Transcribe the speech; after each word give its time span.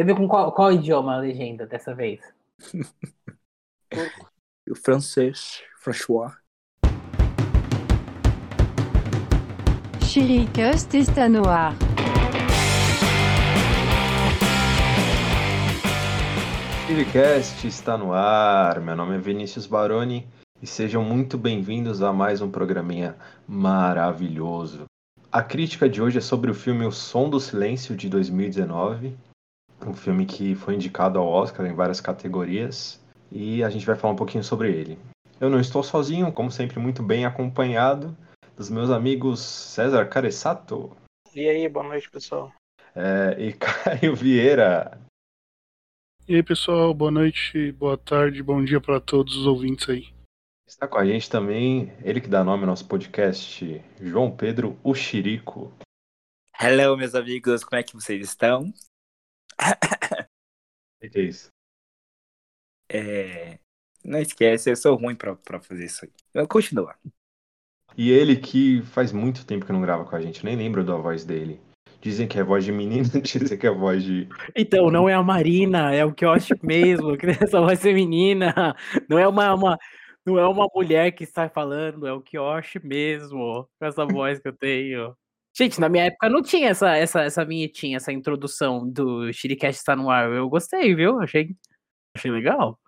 Você 0.00 0.04
viu 0.04 0.16
com 0.16 0.26
qual, 0.26 0.50
qual 0.52 0.72
idioma 0.72 1.14
a 1.14 1.18
legenda 1.18 1.66
dessa 1.66 1.94
vez? 1.94 2.22
o 4.66 4.74
francês, 4.74 5.62
François. 5.76 6.32
Chiricast 10.00 10.96
está 10.96 11.28
no 11.28 11.46
ar. 11.46 11.74
Chiricast 16.86 17.66
está 17.66 17.98
no 17.98 18.14
ar. 18.14 18.80
Meu 18.80 18.96
nome 18.96 19.16
é 19.16 19.18
Vinícius 19.18 19.66
Baroni 19.66 20.26
e 20.62 20.66
sejam 20.66 21.04
muito 21.04 21.36
bem-vindos 21.36 22.02
a 22.02 22.10
mais 22.10 22.40
um 22.40 22.50
programinha 22.50 23.18
maravilhoso. 23.46 24.84
A 25.30 25.42
crítica 25.42 25.90
de 25.90 26.00
hoje 26.00 26.16
é 26.16 26.22
sobre 26.22 26.50
o 26.50 26.54
filme 26.54 26.86
O 26.86 26.90
Som 26.90 27.28
do 27.28 27.38
Silêncio 27.38 27.94
de 27.94 28.08
2019, 28.08 29.14
um 29.86 29.94
filme 29.94 30.26
que 30.26 30.54
foi 30.54 30.74
indicado 30.74 31.18
ao 31.18 31.26
Oscar 31.26 31.66
em 31.66 31.74
várias 31.74 32.00
categorias 32.00 33.00
e 33.30 33.62
a 33.62 33.70
gente 33.70 33.86
vai 33.86 33.96
falar 33.96 34.14
um 34.14 34.16
pouquinho 34.16 34.44
sobre 34.44 34.72
ele. 34.72 34.98
Eu 35.40 35.48
não 35.48 35.60
estou 35.60 35.82
sozinho, 35.82 36.32
como 36.32 36.50
sempre, 36.50 36.78
muito 36.78 37.02
bem 37.02 37.24
acompanhado 37.24 38.16
dos 38.56 38.68
meus 38.68 38.90
amigos 38.90 39.40
César 39.40 40.06
Caressato. 40.06 40.94
E 41.34 41.48
aí, 41.48 41.68
boa 41.68 41.86
noite, 41.86 42.10
pessoal. 42.10 42.52
É, 42.94 43.36
e 43.38 43.52
Caio 43.56 44.14
Vieira. 44.14 45.00
E 46.28 46.34
aí, 46.34 46.42
pessoal, 46.42 46.92
boa 46.92 47.10
noite, 47.10 47.72
boa 47.72 47.96
tarde, 47.96 48.42
bom 48.42 48.62
dia 48.62 48.80
para 48.80 49.00
todos 49.00 49.34
os 49.36 49.46
ouvintes 49.46 49.88
aí. 49.88 50.08
Está 50.66 50.86
com 50.86 50.98
a 50.98 51.04
gente 51.04 51.28
também, 51.28 51.92
ele 52.04 52.20
que 52.20 52.28
dá 52.28 52.44
nome 52.44 52.62
ao 52.62 52.68
nosso 52.68 52.86
podcast, 52.86 53.82
João 54.00 54.30
Pedro 54.30 54.78
Uxirico. 54.84 55.72
Hello, 56.60 56.96
meus 56.96 57.14
amigos, 57.14 57.64
como 57.64 57.80
é 57.80 57.82
que 57.82 57.94
vocês 57.94 58.22
estão? 58.22 58.72
É 61.02 61.20
isso? 61.20 61.50
É... 62.90 63.58
Não 64.04 64.18
esquece, 64.18 64.70
eu 64.70 64.76
sou 64.76 64.96
ruim 64.96 65.14
pra, 65.14 65.34
pra 65.34 65.60
fazer 65.60 65.86
isso 65.86 66.04
aí. 66.04 66.10
Eu 66.34 66.46
continuo. 66.46 66.90
E 67.96 68.10
ele 68.10 68.36
que 68.36 68.82
faz 68.82 69.12
muito 69.12 69.46
tempo 69.46 69.64
que 69.64 69.72
não 69.72 69.80
grava 69.80 70.04
com 70.04 70.16
a 70.16 70.20
gente, 70.20 70.44
nem 70.44 70.56
lembro 70.56 70.84
da 70.84 70.96
voz 70.96 71.24
dele. 71.24 71.60
Dizem 72.00 72.26
que 72.26 72.38
é 72.38 72.42
voz 72.42 72.64
de 72.64 72.72
menina, 72.72 73.08
dizem 73.20 73.58
que 73.58 73.66
é 73.66 73.70
voz 73.70 74.02
de. 74.02 74.28
Então, 74.56 74.90
não 74.90 75.08
é 75.08 75.14
a 75.14 75.22
Marina, 75.22 75.94
é 75.94 76.04
o 76.04 76.14
que 76.14 76.24
eu 76.24 76.30
acho 76.30 76.54
mesmo, 76.62 77.16
que 77.16 77.26
essa 77.26 77.60
voz 77.60 77.80
feminina. 77.80 78.74
Não 79.08 79.18
é 79.18 79.28
uma, 79.28 79.54
uma, 79.54 79.78
não 80.24 80.38
é 80.38 80.46
uma 80.48 80.66
mulher 80.74 81.12
que 81.12 81.24
está 81.24 81.48
falando, 81.48 82.06
é 82.06 82.12
o 82.12 82.50
acho 82.50 82.80
mesmo, 82.86 83.68
com 83.78 83.86
essa 83.86 84.06
voz 84.06 84.38
que 84.38 84.48
eu 84.48 84.56
tenho. 84.56 85.14
Gente, 85.56 85.80
na 85.80 85.88
minha 85.88 86.04
época 86.04 86.28
não 86.28 86.42
tinha 86.42 86.68
essa, 86.68 86.96
essa, 86.96 87.22
essa 87.22 87.44
vinhetinha, 87.44 87.96
essa 87.96 88.12
introdução 88.12 88.88
do 88.88 89.32
Shiricast 89.32 89.78
está 89.78 89.96
no 89.96 90.08
ar. 90.08 90.30
Eu 90.30 90.48
gostei, 90.48 90.94
viu? 90.94 91.20
Achei, 91.20 91.56
achei 92.16 92.30
legal. 92.30 92.78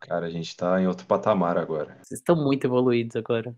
Cara, 0.00 0.26
a 0.26 0.30
gente 0.30 0.54
tá 0.56 0.80
em 0.80 0.86
outro 0.86 1.06
patamar 1.06 1.56
agora. 1.56 1.96
Vocês 2.02 2.20
estão 2.20 2.36
muito 2.36 2.66
evoluídos 2.66 3.16
agora. 3.16 3.56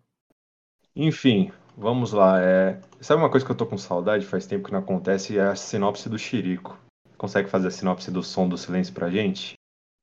Enfim, 0.94 1.52
vamos 1.76 2.12
lá. 2.12 2.40
É... 2.40 2.80
Sabe 3.00 3.20
uma 3.20 3.30
coisa 3.30 3.44
que 3.44 3.52
eu 3.52 3.56
tô 3.56 3.66
com 3.66 3.76
saudade, 3.76 4.24
faz 4.24 4.46
tempo 4.46 4.66
que 4.66 4.72
não 4.72 4.80
acontece, 4.80 5.38
é 5.38 5.42
a 5.42 5.56
sinopse 5.56 6.08
do 6.08 6.18
Chirico. 6.18 6.78
Consegue 7.16 7.50
fazer 7.50 7.68
a 7.68 7.70
sinopse 7.72 8.10
do 8.10 8.22
som 8.22 8.48
do 8.48 8.56
silêncio 8.56 8.94
pra 8.94 9.10
gente? 9.10 9.54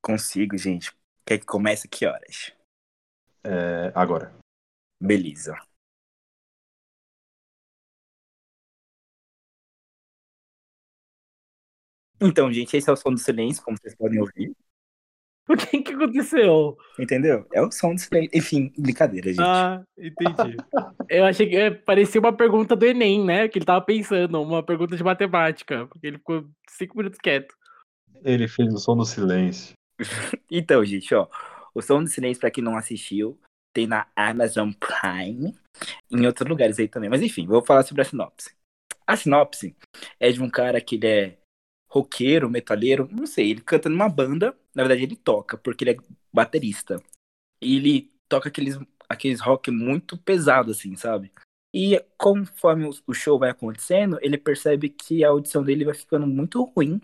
Consigo, 0.02 0.56
gente. 0.58 0.92
Quer 1.26 1.38
que 1.38 1.46
comece 1.46 1.88
que 1.88 2.06
horas? 2.06 2.52
É... 3.42 3.90
Agora. 3.94 4.34
Beleza. 5.00 5.56
Então, 12.20 12.52
gente, 12.52 12.76
esse 12.76 12.88
é 12.88 12.92
o 12.92 12.96
som 12.96 13.12
do 13.12 13.18
silêncio, 13.18 13.62
como 13.62 13.76
vocês 13.76 13.94
podem 13.94 14.20
ouvir. 14.20 14.52
O 15.48 15.56
que 15.56 15.80
que 15.80 15.92
aconteceu? 15.92 16.76
Entendeu? 16.98 17.46
É 17.52 17.62
o 17.62 17.70
som 17.70 17.94
do 17.94 18.00
silêncio. 18.00 18.30
Enfim, 18.34 18.72
brincadeira, 18.76 19.28
gente. 19.28 19.40
Ah, 19.40 19.80
entendi. 19.96 20.56
eu 21.08 21.24
achei 21.24 21.48
que 21.48 21.56
é, 21.56 21.70
parecia 21.70 22.20
uma 22.20 22.32
pergunta 22.32 22.74
do 22.74 22.84
Enem, 22.84 23.24
né? 23.24 23.48
Que 23.48 23.58
ele 23.58 23.64
tava 23.64 23.84
pensando, 23.84 24.42
uma 24.42 24.62
pergunta 24.62 24.96
de 24.96 25.04
matemática, 25.04 25.86
porque 25.86 26.06
ele 26.08 26.18
ficou 26.18 26.48
cinco 26.68 26.96
minutos 26.96 27.20
quieto. 27.20 27.54
Ele 28.24 28.48
fez 28.48 28.74
o 28.74 28.78
som 28.78 28.96
do 28.96 29.04
silêncio. 29.04 29.74
então, 30.50 30.84
gente, 30.84 31.14
ó. 31.14 31.28
O 31.72 31.80
som 31.80 32.02
do 32.02 32.08
silêncio, 32.08 32.40
pra 32.40 32.50
quem 32.50 32.64
não 32.64 32.76
assistiu, 32.76 33.38
tem 33.72 33.86
na 33.86 34.06
Amazon 34.16 34.70
Prime, 34.72 35.54
em 36.10 36.26
outros 36.26 36.48
lugares 36.48 36.78
aí 36.78 36.88
também. 36.88 37.10
Mas 37.10 37.22
enfim, 37.22 37.46
vou 37.46 37.62
falar 37.62 37.84
sobre 37.84 38.02
a 38.02 38.04
sinopse. 38.04 38.56
A 39.06 39.16
sinopse 39.16 39.76
é 40.18 40.32
de 40.32 40.42
um 40.42 40.50
cara 40.50 40.80
que 40.80 40.96
ele 40.96 41.06
é 41.06 41.38
roqueiro, 41.88 42.50
metaleiro, 42.50 43.08
não 43.10 43.26
sei, 43.26 43.50
ele 43.50 43.60
canta 43.60 43.88
numa 43.88 44.08
banda, 44.08 44.56
na 44.74 44.82
verdade 44.82 45.04
ele 45.04 45.16
toca, 45.16 45.56
porque 45.56 45.84
ele 45.84 45.92
é 45.92 45.96
baterista. 46.32 47.02
E 47.60 47.76
ele 47.76 48.12
toca 48.28 48.48
aqueles, 48.48 48.78
aqueles 49.08 49.40
rock 49.40 49.70
muito 49.70 50.18
pesado, 50.18 50.72
assim, 50.72 50.96
sabe? 50.96 51.32
E 51.74 52.02
conforme 52.16 52.88
o 53.06 53.14
show 53.14 53.38
vai 53.38 53.50
acontecendo, 53.50 54.18
ele 54.22 54.38
percebe 54.38 54.88
que 54.88 55.24
a 55.24 55.28
audição 55.28 55.62
dele 55.62 55.84
vai 55.84 55.94
ficando 55.94 56.26
muito 56.26 56.62
ruim. 56.64 57.00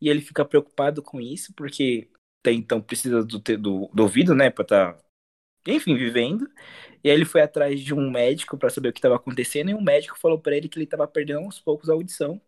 E 0.00 0.08
ele 0.08 0.20
fica 0.20 0.44
preocupado 0.44 1.02
com 1.02 1.20
isso, 1.20 1.52
porque 1.54 2.08
até 2.40 2.52
então 2.52 2.80
precisa 2.80 3.22
do, 3.24 3.38
do, 3.38 3.90
do 3.92 4.02
ouvido, 4.02 4.34
né, 4.34 4.50
pra 4.50 4.62
estar, 4.62 4.94
tá, 4.94 5.02
enfim, 5.66 5.96
vivendo. 5.96 6.50
E 7.04 7.10
aí 7.10 7.16
ele 7.16 7.24
foi 7.24 7.42
atrás 7.42 7.80
de 7.80 7.94
um 7.94 8.10
médico 8.10 8.56
para 8.58 8.70
saber 8.70 8.88
o 8.88 8.92
que 8.92 8.98
estava 8.98 9.16
acontecendo, 9.16 9.70
e 9.70 9.74
o 9.74 9.82
médico 9.82 10.18
falou 10.18 10.38
para 10.40 10.56
ele 10.56 10.68
que 10.68 10.78
ele 10.78 10.84
estava 10.84 11.06
perdendo 11.06 11.40
aos 11.44 11.60
poucos 11.60 11.90
a 11.90 11.92
audição 11.92 12.40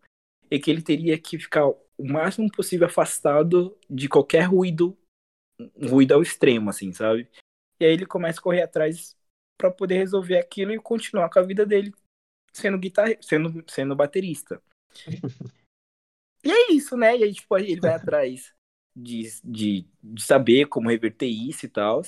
e 0.53 0.59
que 0.59 0.69
ele 0.69 0.83
teria 0.83 1.17
que 1.17 1.39
ficar 1.39 1.67
o 1.67 1.81
máximo 1.97 2.47
possível 2.51 2.85
afastado 2.85 3.75
de 3.89 4.07
qualquer 4.07 4.43
ruído, 4.43 4.95
ruído 5.75 6.13
ao 6.13 6.21
extremo, 6.21 6.69
assim, 6.69 6.93
sabe? 6.93 7.27
E 7.79 7.85
aí 7.85 7.91
ele 7.91 8.05
começa 8.05 8.39
a 8.39 8.43
correr 8.43 8.61
atrás 8.61 9.17
para 9.57 9.71
poder 9.71 9.97
resolver 9.97 10.37
aquilo 10.37 10.71
e 10.71 10.79
continuar 10.79 11.27
com 11.31 11.39
a 11.39 11.41
vida 11.41 11.65
dele 11.65 11.91
sendo 12.53 12.77
guitarra, 12.77 13.17
sendo, 13.19 13.63
sendo 13.67 13.95
baterista. 13.95 14.61
e 16.45 16.51
é 16.51 16.71
isso, 16.71 16.95
né? 16.95 17.17
E 17.17 17.23
aí, 17.23 17.33
tipo, 17.33 17.57
ele 17.57 17.81
vai 17.81 17.95
atrás 17.95 18.53
de, 18.95 19.23
de, 19.43 19.87
de 20.03 20.21
saber 20.21 20.67
como 20.67 20.91
reverter 20.91 21.25
isso 21.25 21.65
e 21.65 21.69
tal. 21.69 22.03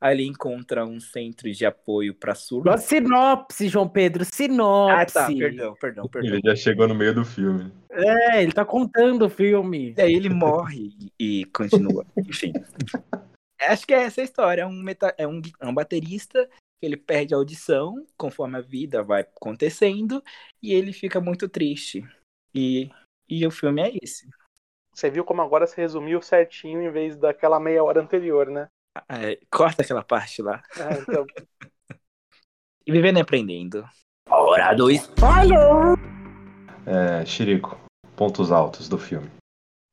Aí 0.00 0.14
ele 0.14 0.26
encontra 0.26 0.84
um 0.84 1.00
centro 1.00 1.50
de 1.50 1.64
apoio 1.64 2.14
para 2.14 2.34
surdos. 2.34 2.72
A 2.72 2.76
sinopse, 2.76 3.68
João 3.68 3.88
Pedro, 3.88 4.24
sinopse. 4.24 5.18
Ah, 5.18 5.22
tá, 5.22 5.26
perdão, 5.26 5.74
perdão, 5.80 6.08
perdão. 6.08 6.34
Ele 6.34 6.40
já 6.44 6.54
chegou 6.54 6.86
no 6.86 6.94
meio 6.94 7.14
do 7.14 7.24
filme. 7.24 7.72
É, 7.90 8.42
ele 8.42 8.52
tá 8.52 8.64
contando 8.64 9.24
o 9.24 9.30
filme. 9.30 9.94
E 9.96 10.00
aí 10.00 10.14
ele 10.14 10.28
morre 10.28 10.92
e 11.18 11.46
continua. 11.46 12.04
Enfim. 12.18 12.52
Acho 13.60 13.86
que 13.86 13.94
é 13.94 14.02
essa 14.02 14.20
a 14.20 14.24
história. 14.24 14.62
É 14.62 14.66
um, 14.66 14.82
meta... 14.82 15.14
é, 15.16 15.26
um, 15.26 15.40
é 15.60 15.66
um 15.66 15.74
baterista 15.74 16.46
que 16.78 16.86
ele 16.86 16.96
perde 16.96 17.32
a 17.32 17.38
audição 17.38 18.06
conforme 18.18 18.58
a 18.58 18.60
vida 18.60 19.02
vai 19.02 19.22
acontecendo 19.22 20.22
e 20.62 20.74
ele 20.74 20.92
fica 20.92 21.20
muito 21.20 21.48
triste. 21.48 22.06
E, 22.54 22.90
e 23.28 23.46
o 23.46 23.50
filme 23.50 23.80
é 23.80 23.92
esse. 24.02 24.28
Você 24.92 25.10
viu 25.10 25.24
como 25.24 25.42
agora 25.42 25.66
se 25.66 25.76
resumiu 25.76 26.20
certinho 26.22 26.82
em 26.82 26.90
vez 26.90 27.16
daquela 27.16 27.58
meia 27.58 27.82
hora 27.82 28.00
anterior, 28.00 28.48
né? 28.48 28.66
É, 29.08 29.38
corta 29.50 29.82
aquela 29.82 30.02
parte 30.02 30.42
lá. 30.42 30.62
Ah, 30.76 30.98
então. 31.00 31.26
e 32.86 32.92
vivendo 32.92 33.18
e 33.18 33.20
aprendendo. 33.20 33.88
Hora 34.28 34.74
do 34.74 34.90
spoiler! 34.90 35.96
É, 36.86 37.24
Chirico, 37.26 37.78
pontos 38.16 38.52
altos 38.52 38.88
do 38.88 38.98
filme. 38.98 39.30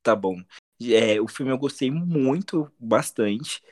Tá 0.02 0.14
bom. 0.14 0.36
É, 0.82 1.20
o 1.20 1.28
filme 1.28 1.52
eu 1.52 1.58
gostei 1.58 1.90
muito, 1.90 2.70
bastante. 2.78 3.62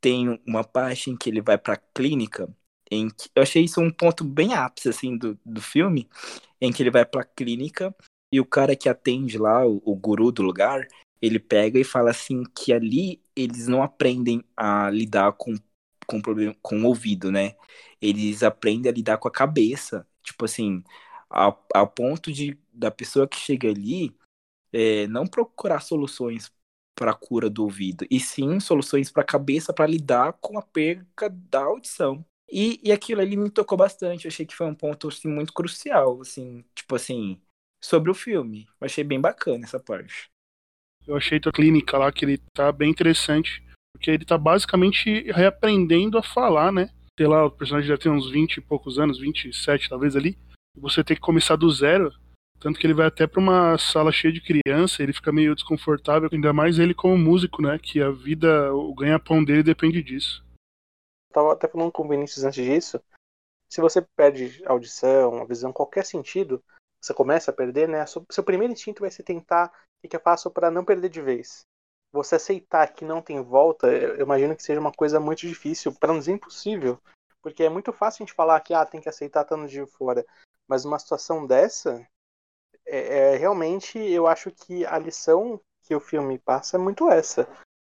Tem 0.00 0.40
uma 0.46 0.64
parte 0.64 1.10
em 1.10 1.16
que 1.16 1.30
ele 1.30 1.40
vai 1.40 1.58
pra 1.58 1.76
clínica. 1.76 2.48
Em 2.90 3.08
que, 3.08 3.30
eu 3.34 3.42
achei 3.42 3.64
isso 3.64 3.80
um 3.80 3.90
ponto 3.90 4.24
bem 4.24 4.54
ápice 4.54 4.88
assim, 4.88 5.16
do, 5.16 5.38
do 5.44 5.60
filme. 5.60 6.08
Em 6.60 6.72
que 6.72 6.82
ele 6.82 6.90
vai 6.90 7.04
pra 7.04 7.24
clínica 7.24 7.94
e 8.32 8.40
o 8.40 8.44
cara 8.46 8.74
que 8.74 8.88
atende 8.88 9.38
lá, 9.38 9.66
o, 9.66 9.80
o 9.84 9.94
guru 9.94 10.32
do 10.32 10.42
lugar, 10.42 10.86
ele 11.20 11.38
pega 11.38 11.78
e 11.78 11.84
fala 11.84 12.10
assim 12.10 12.42
que 12.54 12.72
ali 12.72 13.21
eles 13.36 13.66
não 13.68 13.82
aprendem 13.82 14.44
a 14.56 14.90
lidar 14.90 15.32
com 15.34 15.54
com 16.06 16.20
problema 16.20 16.54
com 16.62 16.82
o 16.82 16.86
ouvido, 16.86 17.30
né? 17.30 17.54
Eles 18.00 18.42
aprendem 18.42 18.90
a 18.90 18.94
lidar 18.94 19.18
com 19.18 19.28
a 19.28 19.30
cabeça, 19.30 20.06
tipo 20.22 20.44
assim, 20.44 20.82
ao, 21.30 21.64
ponto 21.88 22.32
de 22.32 22.58
da 22.72 22.90
pessoa 22.90 23.28
que 23.28 23.36
chega 23.38 23.68
ali 23.70 24.14
é, 24.72 25.06
não 25.08 25.26
procurar 25.26 25.80
soluções 25.80 26.52
para 26.94 27.12
a 27.12 27.14
cura 27.14 27.48
do 27.50 27.64
ouvido, 27.64 28.06
e 28.10 28.20
sim 28.20 28.60
soluções 28.60 29.10
para 29.10 29.22
a 29.22 29.26
cabeça 29.26 29.72
para 29.72 29.86
lidar 29.86 30.34
com 30.34 30.58
a 30.58 30.62
perca 30.62 31.28
da 31.30 31.60
audição. 31.64 32.24
E, 32.50 32.80
e 32.84 32.92
aquilo 32.92 33.20
ali 33.22 33.36
me 33.36 33.50
tocou 33.50 33.78
bastante, 33.78 34.26
eu 34.26 34.30
achei 34.30 34.44
que 34.46 34.54
foi 34.54 34.66
um 34.66 34.74
ponto 34.74 35.08
assim, 35.08 35.28
muito 35.28 35.52
crucial, 35.54 36.20
assim, 36.20 36.64
tipo 36.74 36.94
assim, 36.96 37.40
sobre 37.82 38.10
o 38.10 38.14
filme. 38.14 38.66
Eu 38.80 38.86
achei 38.86 39.04
bem 39.04 39.20
bacana 39.20 39.64
essa 39.64 39.80
parte. 39.80 40.31
Eu 41.06 41.16
achei 41.16 41.40
a 41.44 41.52
clínica 41.52 41.98
lá 41.98 42.10
que 42.12 42.24
ele 42.24 42.38
tá 42.54 42.70
bem 42.70 42.90
interessante, 42.90 43.62
porque 43.92 44.10
ele 44.10 44.24
tá 44.24 44.38
basicamente 44.38 45.30
reaprendendo 45.32 46.18
a 46.18 46.22
falar, 46.22 46.72
né? 46.72 46.90
Sei 47.18 47.26
lá, 47.26 47.46
o 47.46 47.50
personagem 47.50 47.88
já 47.88 47.98
tem 47.98 48.10
uns 48.10 48.30
20 48.30 48.56
e 48.56 48.60
poucos 48.60 48.98
anos, 48.98 49.18
27 49.18 49.88
talvez 49.88 50.16
ali. 50.16 50.38
Você 50.76 51.04
tem 51.04 51.16
que 51.16 51.20
começar 51.20 51.56
do 51.56 51.70
zero 51.70 52.12
Tanto 52.62 52.78
que 52.78 52.86
ele 52.86 52.94
vai 52.94 53.06
até 53.06 53.26
pra 53.26 53.40
uma 53.40 53.76
sala 53.76 54.12
cheia 54.12 54.32
de 54.32 54.40
criança, 54.40 55.02
ele 55.02 55.12
fica 55.12 55.32
meio 55.32 55.52
desconfortável, 55.52 56.28
ainda 56.32 56.52
mais 56.52 56.78
ele 56.78 56.94
como 56.94 57.18
músico, 57.18 57.60
né? 57.60 57.76
Que 57.76 58.00
a 58.00 58.12
vida, 58.12 58.72
o 58.72 58.94
ganha-pão 58.94 59.42
dele 59.42 59.64
depende 59.64 60.00
disso. 60.00 60.44
Tava 61.32 61.54
até 61.54 61.66
falando 61.66 61.90
com 61.90 62.04
o 62.04 62.08
Vinícius 62.08 62.44
antes 62.44 62.64
disso. 62.64 63.02
Se 63.68 63.80
você 63.80 64.00
perde 64.00 64.62
audição, 64.64 65.44
visão, 65.44 65.72
qualquer 65.72 66.06
sentido, 66.06 66.62
você 67.02 67.12
começa 67.12 67.50
a 67.50 67.54
perder, 67.54 67.88
né? 67.88 68.04
Seu 68.06 68.44
primeiro 68.44 68.72
instinto 68.72 69.00
vai 69.00 69.10
ser 69.10 69.24
tentar 69.24 69.72
o 70.02 70.08
que 70.08 70.16
é 70.16 70.20
fácil 70.20 70.50
para 70.50 70.70
não 70.70 70.84
perder 70.84 71.08
de 71.08 71.20
vez. 71.20 71.66
Você 72.12 72.36
aceitar 72.36 72.92
que 72.92 73.04
não 73.04 73.20
tem 73.20 73.42
volta, 73.42 73.88
eu 73.88 74.20
imagino 74.20 74.54
que 74.54 74.62
seja 74.62 74.78
uma 74.78 74.92
coisa 74.92 75.18
muito 75.18 75.40
difícil, 75.40 75.92
para 75.92 76.12
não 76.12 76.20
dizer 76.20 76.32
impossível. 76.32 77.00
Porque 77.42 77.64
é 77.64 77.68
muito 77.68 77.92
fácil 77.92 78.22
a 78.22 78.26
gente 78.26 78.36
falar 78.36 78.60
que 78.60 78.72
ah, 78.72 78.86
tem 78.86 79.00
que 79.00 79.08
aceitar 79.08 79.42
estando 79.42 79.66
de 79.66 79.84
fora. 79.86 80.24
Mas 80.68 80.84
numa 80.84 80.98
situação 80.98 81.44
dessa, 81.44 82.06
é, 82.86 83.34
é, 83.34 83.36
realmente 83.36 83.98
eu 83.98 84.26
acho 84.26 84.50
que 84.52 84.86
a 84.86 84.98
lição 84.98 85.60
que 85.82 85.94
o 85.94 86.00
filme 86.00 86.38
passa 86.38 86.76
é 86.76 86.78
muito 86.78 87.10
essa. 87.10 87.48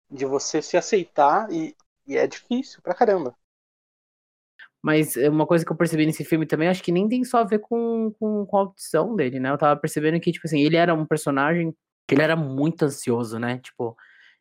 De 0.09 0.25
você 0.25 0.61
se 0.61 0.77
aceitar 0.77 1.51
e, 1.51 1.75
e 2.05 2.15
é 2.15 2.25
difícil 2.25 2.81
pra 2.81 2.93
caramba. 2.93 3.35
Mas 4.83 5.15
é 5.15 5.29
uma 5.29 5.47
coisa 5.47 5.65
que 5.65 5.71
eu 5.71 5.77
percebi 5.77 6.05
nesse 6.05 6.25
filme 6.25 6.45
também, 6.45 6.67
acho 6.67 6.83
que 6.83 6.91
nem 6.91 7.07
tem 7.07 7.23
só 7.23 7.39
a 7.39 7.43
ver 7.45 7.59
com, 7.59 8.13
com, 8.19 8.45
com 8.45 8.57
a 8.57 8.61
audição 8.61 9.15
dele, 9.15 9.39
né? 9.39 9.49
Eu 9.49 9.57
tava 9.57 9.79
percebendo 9.79 10.19
que, 10.19 10.31
tipo 10.31 10.45
assim, 10.45 10.61
ele 10.61 10.75
era 10.75 10.93
um 10.93 11.05
personagem 11.05 11.73
que 12.07 12.15
ele 12.15 12.21
era 12.21 12.35
muito 12.35 12.83
ansioso, 12.83 13.39
né? 13.39 13.59
Tipo, 13.59 13.95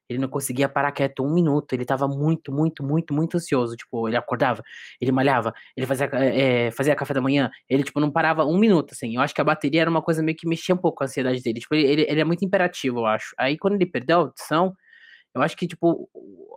ele 0.08 0.18
não 0.18 0.28
conseguia 0.28 0.68
parar 0.68 0.92
quieto 0.92 1.24
um 1.24 1.32
minuto. 1.32 1.72
Ele 1.72 1.84
tava 1.84 2.06
muito, 2.08 2.52
muito, 2.52 2.84
muito, 2.84 3.14
muito 3.14 3.36
ansioso. 3.36 3.76
Tipo, 3.76 4.08
ele 4.08 4.16
acordava, 4.16 4.62
ele 5.00 5.12
malhava, 5.12 5.52
ele 5.76 5.86
fazia, 5.86 6.06
é, 6.12 6.70
fazia 6.70 6.94
café 6.94 7.14
da 7.14 7.20
manhã. 7.20 7.50
Ele, 7.68 7.82
tipo, 7.82 8.00
não 8.00 8.10
parava 8.10 8.44
um 8.44 8.58
minuto, 8.58 8.92
assim. 8.92 9.16
Eu 9.16 9.22
acho 9.22 9.34
que 9.34 9.40
a 9.40 9.44
bateria 9.44 9.82
era 9.82 9.90
uma 9.90 10.02
coisa 10.02 10.22
meio 10.22 10.36
que 10.36 10.48
mexia 10.48 10.74
um 10.74 10.78
pouco 10.78 11.02
a 11.02 11.06
ansiedade 11.06 11.42
dele. 11.42 11.60
Tipo, 11.60 11.74
ele, 11.74 12.02
ele 12.08 12.20
é 12.20 12.24
muito 12.24 12.44
imperativo, 12.44 13.00
eu 13.00 13.06
acho. 13.06 13.34
Aí, 13.38 13.56
quando 13.58 13.74
ele 13.74 13.86
perdeu 13.86 14.18
a 14.18 14.20
audição, 14.22 14.74
eu 15.34 15.42
acho 15.42 15.56
que, 15.56 15.66
tipo, 15.66 16.08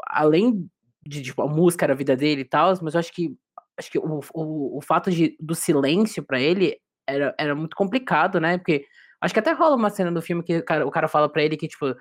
além 0.08 0.68
de, 1.08 1.22
tipo, 1.22 1.42
a 1.42 1.48
música 1.48 1.86
era 1.86 1.94
a 1.94 1.98
vida 1.98 2.16
dele 2.16 2.42
e 2.42 2.46
tal, 2.46 2.74
mas 2.82 2.94
eu 2.96 3.00
acho 3.00 3.14
que, 3.14 3.36
acho 3.78 3.92
que 3.92 4.00
o, 4.00 4.20
o, 4.34 4.78
o 4.78 4.82
fato 4.82 5.12
de, 5.12 5.36
do 5.40 5.56
silêncio 5.56 6.24
para 6.24 6.40
ele 6.40 6.78
era, 7.08 7.36
era 7.38 7.56
muito 7.56 7.76
complicado, 7.76 8.40
né? 8.40 8.58
Porque 8.58 8.86
acho 9.22 9.34
que 9.34 9.40
até 9.40 9.52
rola 9.52 9.76
uma 9.76 9.90
cena 9.90 10.12
do 10.12 10.22
filme 10.22 10.44
que 10.44 10.58
o 10.58 10.64
cara, 10.64 10.86
o 10.86 10.92
cara 10.92 11.08
fala 11.08 11.30
para 11.30 11.44
ele 11.44 11.58
que, 11.58 11.68
tipo, 11.68 11.96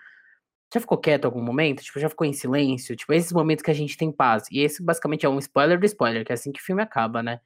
já 0.73 0.81
ficou 0.81 0.99
quieto 0.99 1.25
algum 1.25 1.43
momento? 1.43 1.83
Tipo, 1.83 2.01
já 2.01 2.09
ficou 2.09 2.27
em 2.27 2.33
silêncio? 2.33 2.97
Tipo, 2.97 3.13
esses 3.13 3.33
momentos 3.33 3.63
que 3.63 3.71
a 3.71 3.75
gente 3.75 3.97
tem 3.97 4.11
paz. 4.11 4.45
E 4.51 4.61
esse 4.61 4.83
basicamente 4.83 5.27
é 5.27 5.29
um 5.29 5.39
spoiler 5.39 5.79
do 5.79 5.87
spoiler, 5.87 6.25
que 6.25 6.33
é 6.33 6.35
assim 6.35 6.53
que 6.53 6.61
o 6.61 6.65
filme 6.65 6.83
acaba, 6.83 7.23
né? 7.23 7.41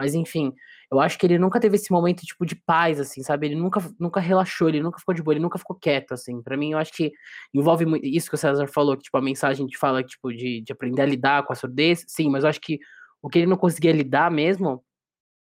Mas 0.00 0.14
enfim, 0.14 0.52
eu 0.92 1.00
acho 1.00 1.18
que 1.18 1.26
ele 1.26 1.38
nunca 1.38 1.58
teve 1.58 1.74
esse 1.74 1.90
momento, 1.90 2.22
tipo, 2.24 2.46
de 2.46 2.54
paz, 2.54 3.00
assim, 3.00 3.20
sabe? 3.22 3.48
Ele 3.48 3.56
nunca, 3.56 3.80
nunca 3.98 4.20
relaxou, 4.20 4.68
ele 4.68 4.80
nunca 4.80 4.98
ficou 5.00 5.12
de 5.12 5.22
boa, 5.22 5.34
ele 5.34 5.42
nunca 5.42 5.58
ficou 5.58 5.76
quieto, 5.76 6.12
assim. 6.12 6.40
para 6.40 6.56
mim, 6.56 6.72
eu 6.72 6.78
acho 6.78 6.92
que 6.92 7.12
envolve 7.52 7.84
muito 7.84 8.06
isso 8.06 8.28
que 8.28 8.36
o 8.36 8.38
César 8.38 8.68
falou, 8.68 8.96
que, 8.96 9.02
tipo, 9.02 9.18
a 9.18 9.22
mensagem 9.22 9.66
de 9.66 9.76
fala, 9.76 10.02
tipo, 10.04 10.32
de, 10.32 10.62
de 10.62 10.72
aprender 10.72 11.02
a 11.02 11.06
lidar 11.06 11.44
com 11.44 11.52
a 11.52 11.56
surdez. 11.56 12.04
Sim, 12.06 12.30
mas 12.30 12.44
eu 12.44 12.50
acho 12.50 12.60
que 12.60 12.78
o 13.22 13.28
que 13.28 13.38
ele 13.38 13.46
não 13.46 13.56
conseguia 13.56 13.92
lidar 13.92 14.30
mesmo, 14.30 14.84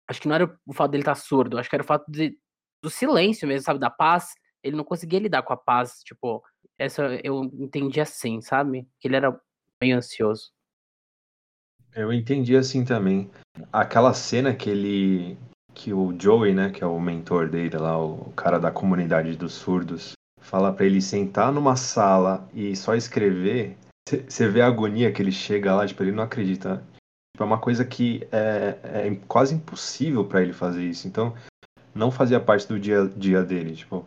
acho 0.07 0.21
que 0.21 0.27
não 0.27 0.35
era 0.35 0.59
o 0.65 0.73
fato 0.73 0.91
dele 0.91 1.01
estar 1.03 1.15
tá 1.15 1.21
surdo, 1.21 1.57
acho 1.57 1.69
que 1.69 1.75
era 1.75 1.83
o 1.83 1.87
fato 1.87 2.09
de, 2.11 2.37
do 2.81 2.89
silêncio 2.89 3.47
mesmo, 3.47 3.63
sabe? 3.63 3.79
Da 3.79 3.89
paz. 3.89 4.33
Ele 4.63 4.75
não 4.75 4.83
conseguia 4.83 5.19
lidar 5.19 5.41
com 5.41 5.53
a 5.53 5.57
paz, 5.57 6.01
tipo, 6.03 6.43
essa 6.77 7.03
eu 7.23 7.43
entendi 7.43 7.99
assim, 7.99 8.41
sabe? 8.41 8.87
Que 8.99 9.07
ele 9.07 9.15
era 9.15 9.39
meio 9.81 9.97
ansioso. 9.97 10.51
Eu 11.95 12.13
entendi 12.13 12.55
assim 12.55 12.85
também. 12.85 13.29
Aquela 13.71 14.13
cena 14.13 14.53
que 14.53 14.69
ele. 14.69 15.37
que 15.73 15.91
o 15.93 16.15
Joey, 16.19 16.53
né, 16.53 16.69
que 16.69 16.83
é 16.83 16.87
o 16.87 16.99
mentor 16.99 17.49
dele 17.49 17.77
lá, 17.77 17.97
o 17.97 18.31
cara 18.33 18.59
da 18.59 18.71
comunidade 18.71 19.35
dos 19.35 19.53
surdos, 19.53 20.13
fala 20.39 20.71
para 20.71 20.85
ele 20.85 21.01
sentar 21.01 21.51
numa 21.51 21.75
sala 21.75 22.47
e 22.53 22.75
só 22.75 22.95
escrever. 22.95 23.77
Você 24.27 24.47
vê 24.47 24.61
a 24.61 24.67
agonia 24.67 25.11
que 25.11 25.21
ele 25.21 25.31
chega 25.31 25.75
lá, 25.75 25.85
tipo, 25.85 26.03
ele 26.03 26.11
não 26.11 26.23
acredita. 26.23 26.83
Tipo, 27.33 27.43
é 27.43 27.45
uma 27.45 27.59
coisa 27.59 27.85
que 27.85 28.27
é, 28.31 28.77
é 28.83 29.15
quase 29.27 29.55
impossível 29.55 30.25
para 30.25 30.41
ele 30.41 30.53
fazer 30.53 30.83
isso. 30.83 31.07
Então, 31.07 31.33
não 31.93 32.11
fazia 32.11 32.39
parte 32.39 32.67
do 32.67 32.79
dia 32.79 33.03
a 33.03 33.07
dia 33.07 33.43
dele. 33.43 33.75
Tipo, 33.75 34.05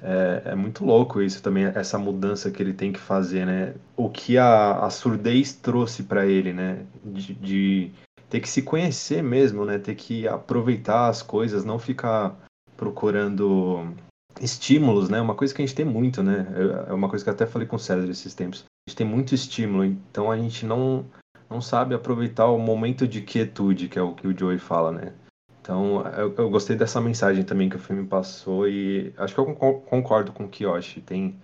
é, 0.00 0.42
é, 0.46 0.54
muito 0.54 0.84
louco 0.84 1.20
isso 1.20 1.42
também, 1.42 1.64
essa 1.64 1.98
mudança 1.98 2.50
que 2.50 2.62
ele 2.62 2.72
tem 2.72 2.92
que 2.92 3.00
fazer, 3.00 3.44
né? 3.44 3.74
O 3.96 4.08
que 4.08 4.38
a, 4.38 4.84
a 4.84 4.90
surdez 4.90 5.52
trouxe 5.54 6.04
para 6.04 6.26
ele, 6.26 6.52
né? 6.52 6.84
De, 7.04 7.34
de, 7.34 7.92
ter 8.28 8.40
que 8.40 8.48
se 8.48 8.62
conhecer 8.62 9.22
mesmo, 9.22 9.64
né? 9.64 9.78
Ter 9.78 9.94
que 9.94 10.28
aproveitar 10.28 11.08
as 11.08 11.22
coisas, 11.22 11.64
não 11.64 11.78
ficar 11.78 12.36
procurando 12.76 13.92
estímulos, 14.40 15.08
né? 15.08 15.20
Uma 15.20 15.34
coisa 15.34 15.52
que 15.52 15.60
a 15.60 15.66
gente 15.66 15.74
tem 15.74 15.84
muito, 15.84 16.22
né? 16.22 16.46
É, 16.86 16.90
é 16.90 16.92
uma 16.92 17.08
coisa 17.08 17.24
que 17.24 17.30
eu 17.30 17.34
até 17.34 17.46
falei 17.46 17.66
com 17.66 17.76
o 17.76 17.80
César 17.80 18.08
esses 18.08 18.34
tempos. 18.34 18.64
A 18.86 18.90
gente 18.90 18.96
tem 18.96 19.06
muito 19.06 19.34
estímulo, 19.34 19.84
então 19.84 20.30
a 20.30 20.36
gente 20.36 20.64
não, 20.64 21.04
não 21.48 21.60
sabe 21.60 21.94
aproveitar 21.94 22.46
o 22.46 22.58
momento 22.58 23.06
de 23.06 23.22
quietude, 23.22 23.88
que 23.88 23.98
é 23.98 24.02
o 24.02 24.14
que 24.14 24.26
o 24.26 24.36
Joey 24.36 24.58
fala, 24.58 24.92
né? 24.92 25.14
Então, 25.60 26.06
eu, 26.12 26.34
eu, 26.34 26.50
gostei 26.50 26.76
dessa 26.76 27.00
mensagem 27.00 27.44
também 27.44 27.68
que 27.68 27.76
o 27.76 27.80
filme 27.80 28.06
passou 28.06 28.66
e 28.66 29.12
acho 29.18 29.34
que 29.34 29.40
eu 29.40 29.54
concordo 29.54 30.32
com 30.32 30.44
o 30.44 30.48
Kiyoshi. 30.48 31.02
Tem, 31.02 31.38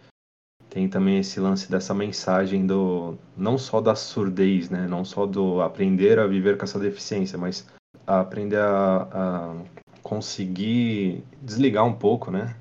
tem 0.70 0.88
também 0.88 1.18
esse 1.18 1.38
lance 1.38 1.70
dessa 1.70 1.92
mensagem 1.92 2.66
do 2.66 3.18
não 3.36 3.58
só 3.58 3.82
da 3.82 3.94
surdez, 3.94 4.70
né? 4.70 4.86
Não 4.88 5.04
só 5.04 5.26
do 5.26 5.60
aprender 5.60 6.18
a 6.18 6.26
viver 6.26 6.56
com 6.56 6.64
essa 6.64 6.78
deficiência, 6.78 7.36
mas 7.36 7.68
a 8.06 8.20
aprender 8.20 8.60
a, 8.60 9.08
a 9.12 9.56
conseguir 10.02 11.22
desligar 11.42 11.84
um 11.84 11.94
pouco, 11.94 12.30
né? 12.30 12.56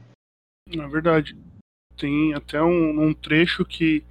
Na 0.67 0.87
verdade, 0.87 1.37
tem 1.95 2.33
até 2.33 2.61
um, 2.61 3.07
um 3.07 3.13
trecho 3.13 3.63
que 3.63 4.03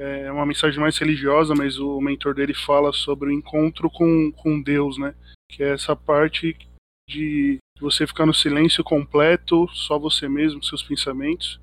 é 0.00 0.32
uma 0.32 0.46
mensagem 0.46 0.80
mais 0.80 0.96
religiosa, 0.96 1.54
mas 1.54 1.78
o 1.78 2.00
mentor 2.00 2.34
dele 2.34 2.54
fala 2.54 2.92
sobre 2.92 3.28
o 3.28 3.32
encontro 3.32 3.90
com, 3.90 4.32
com 4.32 4.62
Deus, 4.62 4.96
né? 4.96 5.14
Que 5.50 5.62
é 5.62 5.74
essa 5.74 5.94
parte 5.94 6.56
de 7.08 7.58
você 7.80 8.06
ficar 8.06 8.24
no 8.24 8.32
silêncio 8.32 8.82
completo, 8.82 9.68
só 9.72 9.98
você 9.98 10.28
mesmo, 10.28 10.62
seus 10.62 10.82
pensamentos. 10.82 11.60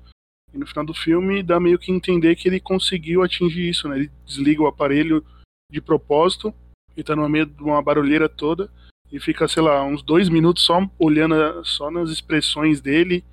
E 0.52 0.58
no 0.58 0.66
final 0.66 0.84
do 0.84 0.94
filme 0.94 1.42
dá 1.42 1.58
meio 1.58 1.78
que 1.78 1.90
entender 1.90 2.36
que 2.36 2.48
ele 2.48 2.60
conseguiu 2.60 3.22
atingir 3.22 3.68
isso, 3.68 3.88
né? 3.88 3.96
Ele 3.96 4.10
desliga 4.24 4.62
o 4.62 4.66
aparelho 4.66 5.24
de 5.70 5.80
propósito 5.80 6.54
e 6.96 7.02
tá 7.02 7.16
no 7.16 7.28
meio 7.28 7.46
de 7.46 7.62
uma 7.62 7.82
barulheira 7.82 8.28
toda 8.28 8.70
e 9.10 9.18
fica, 9.18 9.48
sei 9.48 9.62
lá, 9.62 9.82
uns 9.82 10.02
dois 10.02 10.28
minutos 10.28 10.62
só 10.62 10.80
olhando 10.98 11.64
só 11.64 11.90
nas 11.90 12.10
expressões 12.10 12.80
dele 12.80 13.24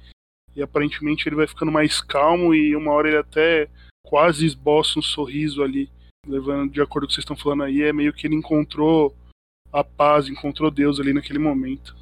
e 0.56 0.62
aparentemente 0.62 1.28
ele 1.28 1.36
vai 1.36 1.48
ficando 1.48 1.72
mais 1.72 2.01
calmo 2.01 2.56
e 2.56 2.75
uma 2.75 2.92
hora 2.92 3.08
ele 3.10 3.18
até 3.18 3.69
quase 4.06 4.46
esboça 4.46 5.00
um 5.00 5.02
sorriso 5.02 5.63
ali, 5.63 5.89
levando 6.25 6.72
de 6.72 6.82
acordo 6.82 7.06
com 7.06 7.06
o 7.06 7.08
que 7.08 7.13
vocês 7.15 7.24
estão 7.24 7.36
falando 7.36 7.63
aí, 7.63 7.82
é 7.82 7.91
meio 7.91 8.13
que 8.13 8.27
ele 8.27 8.36
encontrou 8.36 9.15
a 9.72 9.84
paz, 9.84 10.27
encontrou 10.27 10.72
Deus 10.72 11.00
ali 11.00 11.13
naquele 11.13 11.39
momento. 11.39 11.96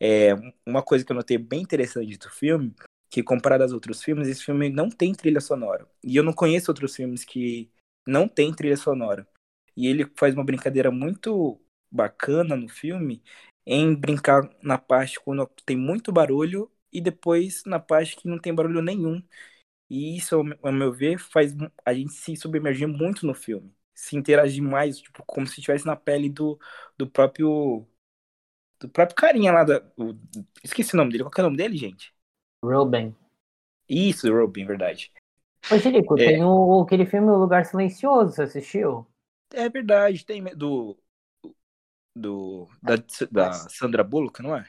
É, 0.00 0.32
uma 0.64 0.82
coisa 0.82 1.04
que 1.04 1.10
eu 1.10 1.16
notei 1.16 1.36
bem 1.36 1.62
interessante 1.62 2.16
do 2.16 2.30
filme, 2.30 2.74
que 3.10 3.22
comparado 3.22 3.62
aos 3.62 3.72
outros 3.72 4.02
filmes, 4.02 4.28
esse 4.28 4.44
filme 4.44 4.70
não 4.70 4.88
tem 4.88 5.12
trilha 5.12 5.40
sonora. 5.40 5.86
E 6.02 6.16
eu 6.16 6.22
não 6.22 6.32
conheço 6.32 6.70
outros 6.70 6.94
filmes 6.94 7.24
que 7.24 7.70
não 8.06 8.28
tem 8.28 8.54
trilha 8.54 8.76
sonora. 8.76 9.26
E 9.76 9.86
ele 9.86 10.10
faz 10.16 10.34
uma 10.34 10.44
brincadeira 10.44 10.90
muito 10.90 11.60
bacana 11.90 12.56
no 12.56 12.68
filme 12.68 13.22
em 13.66 13.94
brincar 13.94 14.48
na 14.62 14.78
parte 14.78 15.20
quando 15.20 15.46
tem 15.64 15.76
muito 15.76 16.10
barulho 16.10 16.70
e 16.92 17.00
depois 17.00 17.62
na 17.66 17.78
parte 17.78 18.16
que 18.16 18.26
não 18.26 18.38
tem 18.38 18.54
barulho 18.54 18.80
nenhum. 18.80 19.22
E 19.90 20.16
isso, 20.16 20.36
ao 20.62 20.72
meu 20.72 20.92
ver, 20.92 21.18
faz 21.18 21.54
a 21.84 21.94
gente 21.94 22.12
se 22.12 22.36
submergir 22.36 22.86
muito 22.86 23.26
no 23.26 23.34
filme. 23.34 23.74
Se 23.94 24.16
interagir 24.16 24.62
mais, 24.62 25.00
tipo, 25.00 25.22
como 25.26 25.46
se 25.46 25.60
estivesse 25.60 25.86
na 25.86 25.96
pele 25.96 26.28
do, 26.28 26.58
do 26.96 27.08
próprio 27.08 27.86
do 28.78 28.88
próprio 28.88 29.16
carinha 29.16 29.52
lá 29.52 29.64
da. 29.64 29.82
O, 29.96 30.14
esqueci 30.62 30.94
o 30.94 30.96
nome 30.96 31.10
dele. 31.12 31.24
Qual 31.24 31.32
é 31.36 31.40
o 31.40 31.44
nome 31.44 31.56
dele, 31.56 31.76
gente? 31.76 32.14
Ruben. 32.62 33.16
Isso, 33.88 34.30
Ruben, 34.30 34.66
verdade. 34.66 35.10
Ô, 35.70 35.78
Filipe, 35.78 36.08
é. 36.14 36.16
tem 36.16 36.44
o, 36.44 36.82
aquele 36.82 37.06
filme 37.06 37.30
O 37.30 37.36
Lugar 37.36 37.64
Silencioso, 37.64 38.32
você 38.32 38.42
assistiu? 38.42 39.06
É 39.52 39.68
verdade, 39.68 40.24
tem 40.24 40.44
do. 40.56 40.96
Do. 42.14 42.68
Da, 42.82 42.94
da 43.30 43.52
Sandra 43.52 44.04
Bullock, 44.04 44.42
não 44.42 44.54
é? 44.54 44.68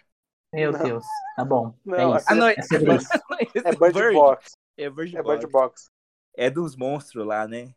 Meu 0.54 0.72
não. 0.72 0.84
Deus, 0.84 1.06
tá 1.36 1.46
bom. 1.46 1.76
Não, 1.86 2.16
é 2.16 2.18
isso. 2.18 2.26
Ah, 2.30 2.36
não, 2.36 2.48
é, 2.48 2.54
é, 2.54 2.56
é, 3.70 3.76
Bird, 3.76 3.94
Bird 3.94 4.14
Box. 4.14 4.59
É 4.80 4.90
Bird, 4.90 5.18
é 5.18 5.22
Bird 5.22 5.46
Box. 5.48 5.52
Box. 5.52 5.92
É 6.34 6.50
dos 6.50 6.78
monstros 6.78 7.28
lá, 7.28 7.46
né? 7.46 7.74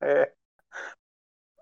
É. 0.00 0.32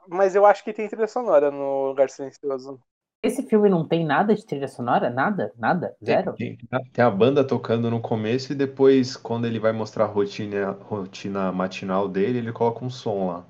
Mas 0.08 0.34
eu 0.34 0.46
acho 0.46 0.64
que 0.64 0.72
tem 0.72 0.88
trilha 0.88 1.06
sonora 1.06 1.50
no 1.50 1.88
Lugar 1.88 2.08
Silencioso. 2.08 2.80
Esse 3.22 3.42
filme 3.42 3.68
não 3.68 3.86
tem 3.86 4.04
nada 4.04 4.34
de 4.34 4.46
trilha 4.46 4.68
sonora? 4.68 5.10
Nada? 5.10 5.52
Nada? 5.56 5.94
Zero? 6.02 6.34
Tem, 6.34 6.56
tem, 6.56 6.90
tem, 6.90 7.04
a 7.04 7.10
banda 7.10 7.46
tocando 7.46 7.90
no 7.90 8.00
começo 8.00 8.52
e 8.52 8.56
depois, 8.56 9.14
quando 9.14 9.46
ele 9.46 9.58
vai 9.58 9.72
mostrar 9.72 10.04
a 10.04 10.08
rotina, 10.08 10.72
rotina 10.72 11.52
matinal 11.52 12.08
dele, 12.08 12.38
ele 12.38 12.52
coloca 12.52 12.82
um 12.82 12.90
som 12.90 13.26
lá. 13.28 13.46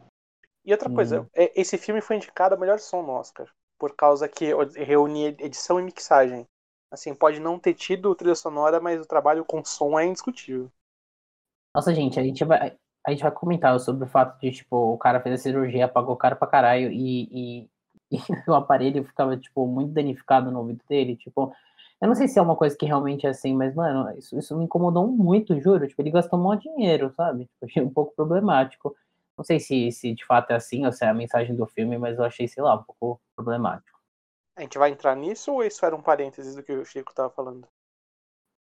E 0.64 0.72
outra 0.72 0.88
hum. 0.88 0.94
coisa, 0.94 1.28
é, 1.34 1.52
esse 1.60 1.78
filme 1.78 2.00
foi 2.00 2.16
indicado 2.16 2.56
a 2.56 2.58
melhor 2.58 2.80
som 2.80 3.02
no 3.02 3.12
Oscar. 3.12 3.48
Por 3.78 3.94
causa 3.94 4.28
que 4.28 4.46
reúne 4.76 5.26
edição 5.38 5.78
e 5.78 5.84
mixagem. 5.84 6.46
Assim, 6.94 7.14
pode 7.14 7.40
não 7.40 7.58
ter 7.58 7.74
tido 7.74 8.14
trilha 8.14 8.34
sonora, 8.36 8.80
mas 8.80 9.00
o 9.00 9.06
trabalho 9.06 9.44
com 9.44 9.64
som 9.64 9.98
é 9.98 10.06
indiscutível. 10.06 10.70
Nossa, 11.74 11.92
gente, 11.92 12.20
a 12.20 12.22
gente 12.22 12.44
vai, 12.44 12.76
a 13.04 13.10
gente 13.10 13.22
vai 13.22 13.32
comentar 13.32 13.78
sobre 13.80 14.04
o 14.04 14.08
fato 14.08 14.38
de, 14.40 14.52
tipo, 14.52 14.76
o 14.94 14.96
cara 14.98 15.20
fez 15.20 15.34
a 15.34 15.42
cirurgia, 15.42 15.86
apagou 15.86 16.14
o 16.14 16.18
cara 16.18 16.36
pra 16.36 16.46
caralho 16.46 16.90
e, 16.92 17.28
e, 17.32 17.70
e 18.16 18.50
o 18.50 18.54
aparelho 18.54 19.02
ficava, 19.04 19.36
tipo, 19.36 19.66
muito 19.66 19.92
danificado 19.92 20.52
no 20.52 20.60
ouvido 20.60 20.80
dele. 20.88 21.16
Tipo, 21.16 21.52
eu 22.00 22.06
não 22.08 22.14
sei 22.14 22.28
se 22.28 22.38
é 22.38 22.42
uma 22.42 22.54
coisa 22.54 22.76
que 22.76 22.86
realmente 22.86 23.26
é 23.26 23.30
assim, 23.30 23.54
mas, 23.54 23.74
mano, 23.74 24.16
isso, 24.16 24.38
isso 24.38 24.56
me 24.56 24.64
incomodou 24.64 25.08
muito, 25.08 25.60
juro. 25.60 25.86
Tipo, 25.88 26.00
ele 26.02 26.12
gastou 26.12 26.38
um 26.38 26.56
dinheiro, 26.56 27.12
sabe? 27.16 27.46
Tipo, 27.46 27.66
achei 27.66 27.82
um 27.82 27.90
pouco 27.90 28.14
problemático. 28.14 28.94
Não 29.36 29.44
sei 29.44 29.58
se, 29.58 29.90
se 29.90 30.14
de 30.14 30.24
fato 30.24 30.52
é 30.52 30.54
assim 30.54 30.86
ou 30.86 30.92
se 30.92 31.04
é 31.04 31.08
a 31.08 31.14
mensagem 31.14 31.56
do 31.56 31.66
filme, 31.66 31.98
mas 31.98 32.18
eu 32.18 32.24
achei, 32.24 32.46
sei 32.46 32.62
lá, 32.62 32.76
um 32.76 32.84
pouco 32.84 33.20
problemático. 33.34 33.93
A 34.56 34.62
gente 34.62 34.78
vai 34.78 34.90
entrar 34.90 35.16
nisso 35.16 35.52
ou 35.52 35.64
isso 35.64 35.84
era 35.84 35.96
um 35.96 36.02
parênteses 36.02 36.54
do 36.54 36.62
que 36.62 36.72
o 36.72 36.84
Chico 36.84 37.14
tava 37.14 37.30
falando? 37.30 37.66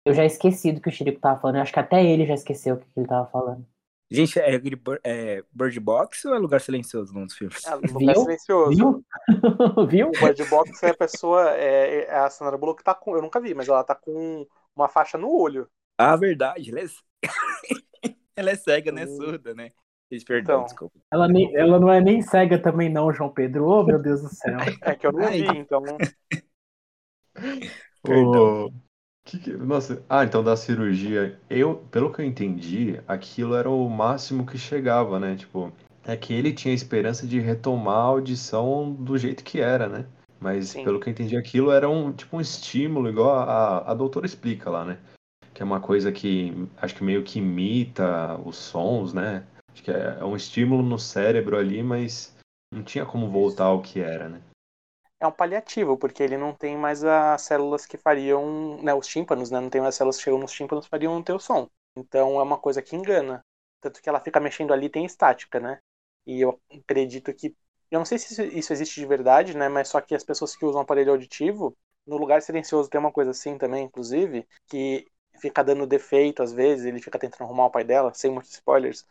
Eu 0.06 0.13
já 0.13 0.25
esqueci 0.25 0.72
do 0.72 0.82
que 0.82 0.89
o 0.89 0.92
Chico 0.92 1.20
tava 1.20 1.39
falando. 1.39 1.58
Eu 1.58 1.62
acho 1.62 1.74
que 1.74 1.80
até 1.80 2.04
ele 2.04 2.25
já 2.25 2.34
esqueceu 2.34 2.75
o 2.75 2.80
que 2.80 2.88
ele 2.96 3.08
tava 3.08 3.27
falando. 3.27 3.65
Gente, 4.10 4.39
é, 4.39 4.56
é 5.04 5.44
Bird 5.51 5.80
Box 5.80 6.25
ou 6.25 6.36
é 6.36 6.38
Lugar 6.38 6.62
Silencioso 6.62 7.13
nos 7.13 7.36
filmes? 7.36 7.65
É, 7.65 7.74
lugar 7.74 8.13
Viu? 8.13 8.22
silencioso. 8.22 8.77
Viu? 8.77 9.06
Viu? 9.89 10.08
O 10.10 10.12
Bird 10.12 10.46
Box 10.46 10.84
é 10.84 10.89
a 10.92 10.98
pessoa, 10.98 11.51
é, 11.56 12.06
é 12.06 12.15
a 12.15 12.30
Sandra 12.30 12.58
Bullock 12.58 12.84
tá 12.84 12.94
com, 12.94 13.15
eu 13.15 13.22
nunca 13.22 13.39
vi, 13.39 13.56
mas 13.56 13.68
ela 13.68 13.84
tá 13.84 13.96
com 13.96 14.46
uma 14.75 14.88
faixa 14.88 15.18
no 15.18 15.32
olho. 15.32 15.68
Ah, 15.98 16.15
verdade, 16.15 16.70
ela 16.70 16.82
é, 16.82 16.86
ela 18.36 18.51
é 18.51 18.56
cega, 18.56 18.92
né? 18.92 19.08
Surda, 19.08 19.56
né? 19.56 19.72
Perdão, 20.10 20.58
então, 20.58 20.64
desculpa. 20.66 21.00
Ela, 21.12 21.28
nem, 21.28 21.56
ela 21.56 21.80
não 21.80 21.92
é 21.92 22.00
nem 22.00 22.22
cega 22.22 22.60
também, 22.60 22.90
não, 22.90 23.12
João 23.12 23.30
Pedro. 23.30 23.66
Oh, 23.66 23.84
meu 23.84 24.00
Deus 24.00 24.22
do 24.22 24.30
céu. 24.30 24.58
É 24.82 24.96
que 24.96 25.08
eu 25.08 25.12
não 25.12 25.28
vi, 25.30 25.46
então. 25.58 25.84
Perdão. 28.04 28.74
Que 29.26 29.40
que... 29.40 29.52
Nossa, 29.52 30.04
ah, 30.08 30.24
então 30.24 30.44
da 30.44 30.56
cirurgia, 30.56 31.40
eu, 31.50 31.78
pelo 31.90 32.14
que 32.14 32.22
eu 32.22 32.26
entendi, 32.26 33.02
aquilo 33.08 33.56
era 33.56 33.70
o 33.70 33.90
máximo 33.90 34.46
que 34.46 34.58
chegava, 34.58 35.20
né? 35.20 35.36
Tipo, 35.36 35.74
é 36.06 36.16
que 36.16 36.32
ele 36.34 36.54
tinha 36.54 36.74
esperança 36.74 37.26
de 37.26 37.40
retomar 37.40 37.98
a 37.98 38.04
audição 38.04 38.94
do 38.94 39.18
jeito 39.18 39.44
que 39.44 39.60
era, 39.60 39.90
né? 39.90 40.06
Mas 40.40 40.70
Sim. 40.70 40.84
pelo 40.84 41.00
que 41.00 41.10
eu 41.10 41.12
entendi, 41.12 41.36
aquilo 41.36 41.72
era 41.72 41.90
um 41.90 42.14
tipo 42.14 42.38
um 42.38 42.42
estímulo, 42.42 43.10
igual 43.10 43.32
a, 43.32 43.92
a 43.92 43.94
doutora 43.96 44.28
explica 44.28 44.70
lá, 44.70 44.86
né? 44.86 45.00
Que 45.56 45.64
é 45.64 45.66
uma 45.66 45.80
coisa 45.80 46.12
que 46.12 46.54
acho 46.80 46.94
que 46.94 47.04
meio 47.04 47.24
que 47.24 47.40
imita 47.40 48.40
os 48.46 48.58
sons, 48.58 49.12
né? 49.12 49.44
Acho 49.75 49.84
que 49.84 49.91
é, 49.91 50.17
é 50.22 50.24
um 50.24 50.38
estímulo 50.38 50.82
no 50.82 50.98
cérebro 50.98 51.58
ali, 51.58 51.84
mas 51.84 52.34
não 52.74 52.82
tinha 52.82 53.05
como 53.05 53.29
voltar 53.29 53.65
ao 53.65 53.82
que 53.82 54.00
era, 54.00 54.29
né? 54.29 54.41
é 55.20 55.27
um 55.27 55.32
paliativo, 55.32 55.98
porque 55.98 56.24
ele 56.24 56.38
não 56.38 56.53
tem 56.53 56.77
mais 56.77 57.03
as 57.03 57.41
células 57.41 57.86
que 57.86 57.98
fariam, 57.98 58.82
né, 58.82 58.94
os 58.94 59.08
tímpanos, 59.08 59.51
né, 59.51 59.60
não 59.60 59.70
tem 59.70 59.82
mais 59.82 59.96
as 59.96 59.98
células 59.98 60.17
que 60.17 60.24
chegam 60.24 60.39
nos 60.39 60.51
tímpanos 60.51 60.88
fariam 60.88 61.22
ter 61.22 61.34
o 61.34 61.39
som. 61.39 61.70
Então 61.98 62.39
é 62.39 62.44
uma 62.44 62.58
coisa 62.58 62.82
que 62.82 62.96
engana. 62.96 63.41
Tanto 63.82 64.01
que 64.01 64.10
ela 64.10 64.20
fica 64.20 64.39
mexendo 64.39 64.74
ali 64.74 64.89
tem 64.89 65.05
estática, 65.05 65.60
né? 65.60 65.79
E 66.25 66.41
eu 66.41 66.60
acredito 66.72 67.34
que 67.34 67.55
eu 67.91 68.00
não 68.00 68.05
sei 68.05 68.17
se 68.17 68.41
isso 68.58 68.74
existe 68.74 69.00
de 69.00 69.05
verdade, 69.05 69.55
né, 69.55 69.70
mas 69.70 69.89
só 69.89 70.01
que 70.01 70.15
as 70.15 70.24
pessoas 70.24 70.55
que 70.55 70.65
usam 70.65 70.82
aparelho 70.82 71.12
auditivo, 71.12 71.75
no 72.05 72.17
lugar 72.17 72.41
silencioso 72.41 72.89
tem 72.89 73.00
uma 73.00 73.12
coisa 73.12 73.32
assim 73.32 73.58
também, 73.58 73.86
inclusive, 73.86 74.48
que 74.67 75.05
fica 75.39 75.63
dando 75.63 75.86
defeito 75.86 76.41
às 76.41 76.51
vezes, 76.51 76.86
ele 76.86 77.01
fica 77.01 77.20
tentando 77.20 77.44
arrumar 77.44 77.67
o 77.67 77.72
pai 77.72 77.84
dela, 77.84 78.13
sem 78.13 78.32
muitos 78.32 78.51
spoilers. 78.51 79.05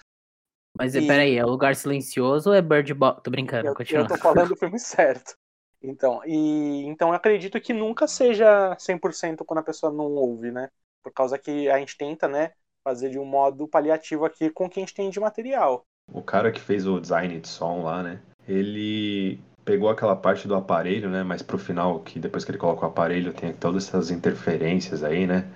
Mas 0.77 0.95
e... 0.95 1.07
peraí, 1.07 1.37
é 1.37 1.45
lugar 1.45 1.77
silencioso 1.77 2.51
ou 2.51 2.55
é 2.55 2.61
Bird 2.61 2.93
Box? 2.95 3.23
Tô 3.23 3.31
brincando, 3.31 3.69
eu, 3.69 3.75
continua. 3.75 4.03
Eu 4.03 4.09
tô 4.09 4.17
falando 4.17 4.53
o 4.53 4.57
filme 4.57 4.79
certo. 4.79 5.37
Então, 5.83 6.23
e 6.25 6.85
então 6.87 7.09
eu 7.09 7.15
acredito 7.15 7.61
que 7.61 7.73
nunca 7.73 8.07
seja 8.07 8.75
100% 8.77 9.45
quando 9.45 9.59
a 9.59 9.63
pessoa 9.63 9.93
não 9.93 10.07
ouve, 10.07 10.51
né? 10.51 10.71
Por 11.03 11.13
causa 11.13 11.39
que 11.39 11.69
a 11.69 11.79
gente 11.79 11.97
tenta, 11.97 12.27
né, 12.27 12.53
fazer 12.83 13.11
de 13.11 13.19
um 13.19 13.25
modo 13.25 13.69
paliativo 13.69 14.25
aqui 14.25 14.49
com 14.49 14.65
o 14.65 14.71
que 14.71 14.81
a 14.81 14.83
gente 14.83 14.95
tem 14.95 15.11
de 15.11 15.21
material. 15.21 15.85
O 16.13 16.23
cara 16.23 16.51
que 16.51 16.61
fez 16.61 16.87
o 16.87 16.99
design 16.99 17.39
de 17.39 17.49
som 17.49 17.83
lá, 17.83 18.03
né? 18.03 18.21
Ele 18.49 19.41
pegou 19.65 19.89
aquela 19.89 20.17
parte 20.17 20.49
do 20.49 20.55
aparelho, 20.55 21.09
né? 21.11 21.23
Mas 21.23 21.43
pro 21.43 21.59
final, 21.59 22.01
que 22.01 22.19
depois 22.19 22.45
que 22.45 22.51
ele 22.51 22.59
coloca 22.59 22.85
o 22.85 22.89
aparelho, 22.89 23.33
tem 23.33 23.53
todas 23.53 23.89
essas 23.89 24.11
interferências 24.11 25.03
aí, 25.03 25.27
né? 25.27 25.51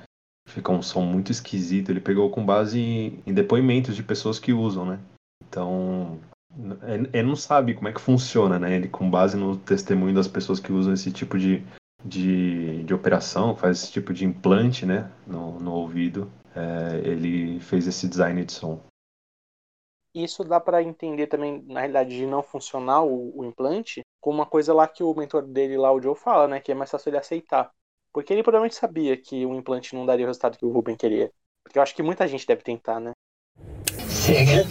Fica 0.49 0.73
um 0.73 0.83
som 0.83 1.03
muito 1.03 1.31
esquisito. 1.31 1.91
Ele 1.91 2.01
pegou 2.01 2.31
com 2.31 2.45
base 2.45 2.81
em 3.27 3.35
depoimentos 3.35 3.95
de 3.95 4.03
pessoas 4.03 4.39
que 4.39 4.53
usam, 4.53 4.85
né? 4.85 4.99
Então, 5.47 6.19
ele 7.13 7.23
não 7.23 7.37
sabe 7.37 7.75
como 7.75 7.89
é 7.89 7.93
que 7.93 8.01
funciona, 8.01 8.59
né? 8.59 8.75
Ele, 8.75 8.89
com 8.89 9.09
base 9.11 9.37
no 9.37 9.57
testemunho 9.57 10.15
das 10.15 10.27
pessoas 10.27 10.59
que 10.59 10.73
usam 10.73 10.95
esse 10.95 11.13
tipo 11.13 11.39
de, 11.39 11.63
de, 12.05 12.83
de 12.83 12.95
operação, 12.95 13.55
faz 13.55 13.83
esse 13.83 13.93
tipo 13.93 14.13
de 14.13 14.25
implante, 14.25 14.85
né? 14.85 15.11
No, 15.27 15.61
no 15.61 15.73
ouvido, 15.73 16.31
é, 16.55 16.99
ele 17.07 17.61
fez 17.61 17.87
esse 17.87 18.09
design 18.09 18.45
de 18.45 18.53
som. 18.53 18.81
Isso 20.15 20.43
dá 20.43 20.59
para 20.59 20.83
entender 20.83 21.27
também, 21.27 21.63
na 21.67 21.81
realidade, 21.81 22.17
de 22.17 22.27
não 22.27 22.43
funcionar 22.43 23.03
o, 23.03 23.39
o, 23.39 23.45
implante, 23.45 24.01
com 24.21 24.31
uma 24.31 24.47
coisa 24.47 24.73
lá 24.73 24.89
que 24.89 25.03
o 25.03 25.15
mentor 25.15 25.43
dele 25.43 25.77
lá, 25.77 25.93
o 25.93 26.01
Joe, 26.01 26.17
fala, 26.17 26.49
né? 26.49 26.61
Que 26.61 26.73
é 26.73 26.75
mais 26.75 26.91
fácil 26.91 27.11
ele 27.11 27.19
aceitar. 27.19 27.73
Porque 28.13 28.33
ele 28.33 28.43
provavelmente 28.43 28.75
sabia 28.75 29.17
que 29.17 29.45
o 29.45 29.55
implante 29.55 29.95
não 29.95 30.07
daria 30.07 30.25
o 30.25 30.29
resultado 30.29 30.59
que 30.59 30.65
o 30.65 30.71
Ruben 30.71 30.97
queria. 30.97 31.31
Porque 31.63 31.79
eu 31.79 31.83
acho 31.83 31.95
que 31.95 32.03
muita 32.03 32.27
gente 32.27 32.47
deve 32.47 32.63
tentar, 32.63 32.99
né? 32.99 33.13
Chega. 34.09 34.65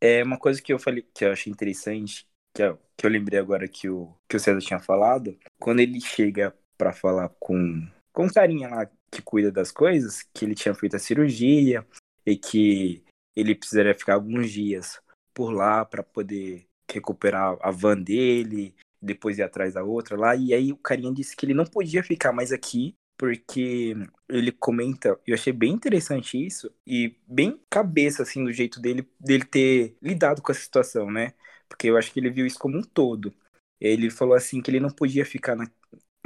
É 0.00 0.22
uma 0.22 0.38
coisa 0.38 0.60
que 0.60 0.72
eu 0.72 0.78
falei 0.78 1.06
que 1.14 1.24
eu 1.24 1.32
achei 1.32 1.52
interessante, 1.52 2.26
que 2.54 2.62
eu, 2.62 2.78
que 2.96 3.06
eu 3.06 3.10
lembrei 3.10 3.38
agora 3.38 3.68
que 3.68 3.88
o, 3.88 4.14
que 4.28 4.36
o 4.36 4.40
César 4.40 4.60
tinha 4.60 4.80
falado, 4.80 5.38
quando 5.58 5.80
ele 5.80 6.00
chega 6.00 6.54
para 6.76 6.92
falar 6.92 7.28
com, 7.38 7.88
com 8.12 8.26
o 8.26 8.32
carinha 8.32 8.68
lá 8.68 8.90
que 9.10 9.22
cuida 9.22 9.52
das 9.52 9.70
coisas, 9.70 10.22
que 10.34 10.44
ele 10.44 10.54
tinha 10.54 10.74
feito 10.74 10.96
a 10.96 10.98
cirurgia 10.98 11.86
e 12.26 12.36
que 12.36 13.04
ele 13.36 13.54
precisaria 13.54 13.94
ficar 13.94 14.14
alguns 14.14 14.50
dias 14.50 15.00
por 15.32 15.50
lá 15.52 15.84
para 15.84 16.02
poder 16.02 16.66
recuperar 16.92 17.56
a 17.60 17.70
van 17.70 18.00
dele, 18.00 18.74
depois 19.00 19.38
ir 19.38 19.42
atrás 19.42 19.74
da 19.74 19.84
outra 19.84 20.16
lá. 20.16 20.34
E 20.36 20.54
aí 20.54 20.72
o 20.72 20.76
carinha 20.76 21.12
disse 21.12 21.36
que 21.36 21.46
ele 21.46 21.54
não 21.54 21.64
podia 21.64 22.02
ficar 22.02 22.32
mais 22.32 22.52
aqui 22.52 22.94
porque 23.16 23.94
ele 24.28 24.50
comenta, 24.52 25.18
eu 25.26 25.34
achei 25.34 25.52
bem 25.52 25.72
interessante 25.72 26.44
isso 26.44 26.70
e 26.86 27.16
bem 27.26 27.60
cabeça 27.70 28.22
assim 28.22 28.44
do 28.44 28.52
jeito 28.52 28.80
dele 28.80 29.08
dele 29.20 29.44
ter 29.44 29.96
lidado 30.02 30.42
com 30.42 30.50
a 30.52 30.54
situação, 30.54 31.10
né? 31.10 31.32
Porque 31.68 31.88
eu 31.88 31.96
acho 31.96 32.12
que 32.12 32.20
ele 32.20 32.30
viu 32.30 32.46
isso 32.46 32.58
como 32.58 32.78
um 32.78 32.82
todo. 32.82 33.32
Ele 33.80 34.10
falou 34.10 34.34
assim 34.34 34.60
que 34.60 34.70
ele 34.70 34.80
não 34.80 34.90
podia 34.90 35.24
ficar 35.24 35.54
na, 35.56 35.70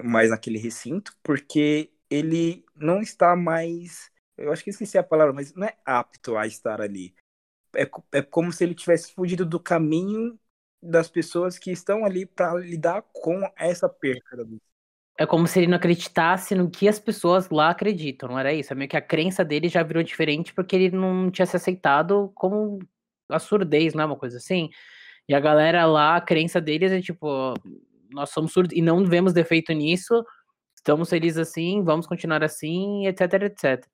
mais 0.03 0.31
naquele 0.31 0.59
recinto 0.59 1.17
porque 1.23 1.91
ele 2.11 2.65
não 2.75 3.01
está 3.03 3.37
mais, 3.37 4.11
eu 4.37 4.53
acho 4.53 4.65
que 4.65 4.71
esqueci 4.71 4.97
a 4.99 5.03
palavra, 5.03 5.33
mas 5.33 5.55
não 5.55 5.67
é 5.67 5.77
apto 5.85 6.37
a 6.37 6.47
estar 6.47 6.81
ali. 6.81 7.15
É, 7.75 7.89
é 8.13 8.23
como 8.23 8.53
se 8.53 8.65
ele 8.65 8.75
tivesse 8.75 9.13
fugido 9.13 9.45
do 9.45 9.61
caminho 9.61 10.39
das 10.83 11.09
pessoas 11.09 11.59
que 11.59 11.71
estão 11.71 12.05
ali 12.05 12.25
para 12.25 12.55
lidar 12.55 13.03
com 13.13 13.41
essa 13.57 13.89
perca 13.89 14.37
da 14.37 14.45
é 15.21 15.27
como 15.27 15.49
se 15.49 15.59
ele 15.59 15.67
não 15.67 15.77
acreditasse 15.77 16.55
no 16.55 16.71
que 16.71 16.89
as 16.89 17.01
pessoas 17.01 17.51
lá 17.51 17.71
acreditam, 17.71 18.29
não 18.29 18.39
era 18.39 18.53
isso? 18.53 18.73
É 18.73 18.77
meio 18.77 18.89
que 18.89 18.97
a 18.97 19.03
crença 19.03 19.45
dele 19.45 19.69
já 19.69 19.83
virou 19.83 20.01
diferente 20.01 20.55
porque 20.55 20.77
ele 20.77 20.97
não 20.97 21.29
tinha 21.29 21.45
se 21.45 21.57
aceitado 21.57 22.31
como 22.37 22.79
a 23.29 23.41
surdez, 23.41 23.95
não 23.95 24.05
é 24.05 24.07
uma 24.07 24.17
coisa 24.17 24.37
assim? 24.37 24.71
E 25.29 25.35
a 25.35 25.41
galera 25.41 25.85
lá, 25.87 26.17
a 26.17 26.21
crença 26.21 26.61
deles 26.61 26.93
é 26.93 27.01
tipo, 27.01 27.53
nós 28.13 28.31
somos 28.31 28.53
surdos 28.53 28.77
e 28.77 28.81
não 28.81 29.05
vemos 29.05 29.33
defeito 29.33 29.73
nisso, 29.73 30.25
estamos 30.77 31.11
felizes 31.11 31.39
assim, 31.39 31.83
vamos 31.83 32.07
continuar 32.07 32.45
assim, 32.45 33.07
etc, 33.09 33.43
etc. 33.43 33.85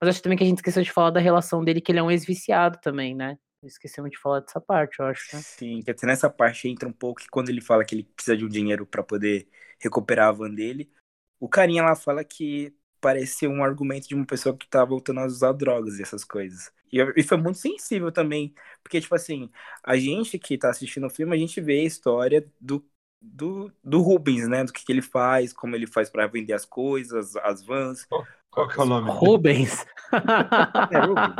Mas 0.00 0.08
acho 0.10 0.22
também 0.22 0.38
que 0.38 0.44
a 0.44 0.46
gente 0.46 0.58
esqueceu 0.58 0.82
de 0.82 0.90
falar 0.90 1.10
da 1.10 1.20
relação 1.20 1.62
dele, 1.62 1.82
que 1.82 1.92
ele 1.92 1.98
é 1.98 2.02
um 2.02 2.10
ex-viciado 2.10 2.78
também, 2.80 3.14
né? 3.14 3.36
Esquecemos 3.62 4.10
de 4.10 4.18
falar 4.18 4.40
dessa 4.40 4.60
parte, 4.60 4.98
eu 4.98 5.06
acho. 5.06 5.36
Né? 5.36 5.42
Sim, 5.42 5.82
quer 5.82 5.94
dizer, 5.94 6.06
nessa 6.06 6.30
parte 6.30 6.68
entra 6.68 6.88
um 6.88 6.92
pouco 6.92 7.20
que 7.20 7.28
quando 7.28 7.50
ele 7.50 7.60
fala 7.60 7.84
que 7.84 7.94
ele 7.94 8.04
precisa 8.04 8.36
de 8.36 8.44
um 8.44 8.48
dinheiro 8.48 8.86
para 8.86 9.02
poder 9.02 9.48
recuperar 9.78 10.28
a 10.28 10.32
van 10.32 10.50
dele, 10.50 10.90
o 11.38 11.48
carinha 11.48 11.82
lá 11.82 11.94
fala 11.94 12.24
que 12.24 12.74
parece 13.00 13.38
ser 13.38 13.48
um 13.48 13.64
argumento 13.64 14.08
de 14.08 14.14
uma 14.14 14.26
pessoa 14.26 14.56
que 14.56 14.68
tá 14.68 14.84
voltando 14.84 15.20
a 15.20 15.26
usar 15.26 15.52
drogas 15.52 15.98
e 15.98 16.02
essas 16.02 16.24
coisas. 16.24 16.70
E, 16.92 16.98
e 17.16 17.22
foi 17.22 17.38
muito 17.38 17.58
sensível 17.58 18.10
também, 18.12 18.54
porque, 18.82 19.00
tipo 19.00 19.14
assim, 19.14 19.50
a 19.82 19.96
gente 19.96 20.38
que 20.38 20.58
tá 20.58 20.70
assistindo 20.70 21.06
o 21.06 21.10
filme, 21.10 21.34
a 21.34 21.38
gente 21.38 21.60
vê 21.60 21.80
a 21.80 21.84
história 21.84 22.46
do, 22.60 22.84
do, 23.20 23.72
do 23.82 24.00
Rubens, 24.00 24.48
né? 24.48 24.64
Do 24.64 24.72
que, 24.72 24.84
que 24.84 24.92
ele 24.92 25.02
faz, 25.02 25.52
como 25.52 25.74
ele 25.76 25.86
faz 25.86 26.10
para 26.10 26.26
vender 26.26 26.52
as 26.52 26.64
coisas, 26.64 27.36
as 27.36 27.64
vans. 27.64 28.06
Qual 28.50 28.66
que 28.66 28.80
é 28.80 28.82
o 28.82 28.86
nome? 28.86 29.10
Rubens. 29.10 29.86
É, 30.90 30.98
Rubens. 31.06 31.34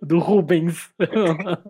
Do 0.02 0.18
Rubens. 0.18 0.90
Rubens! 0.98 1.68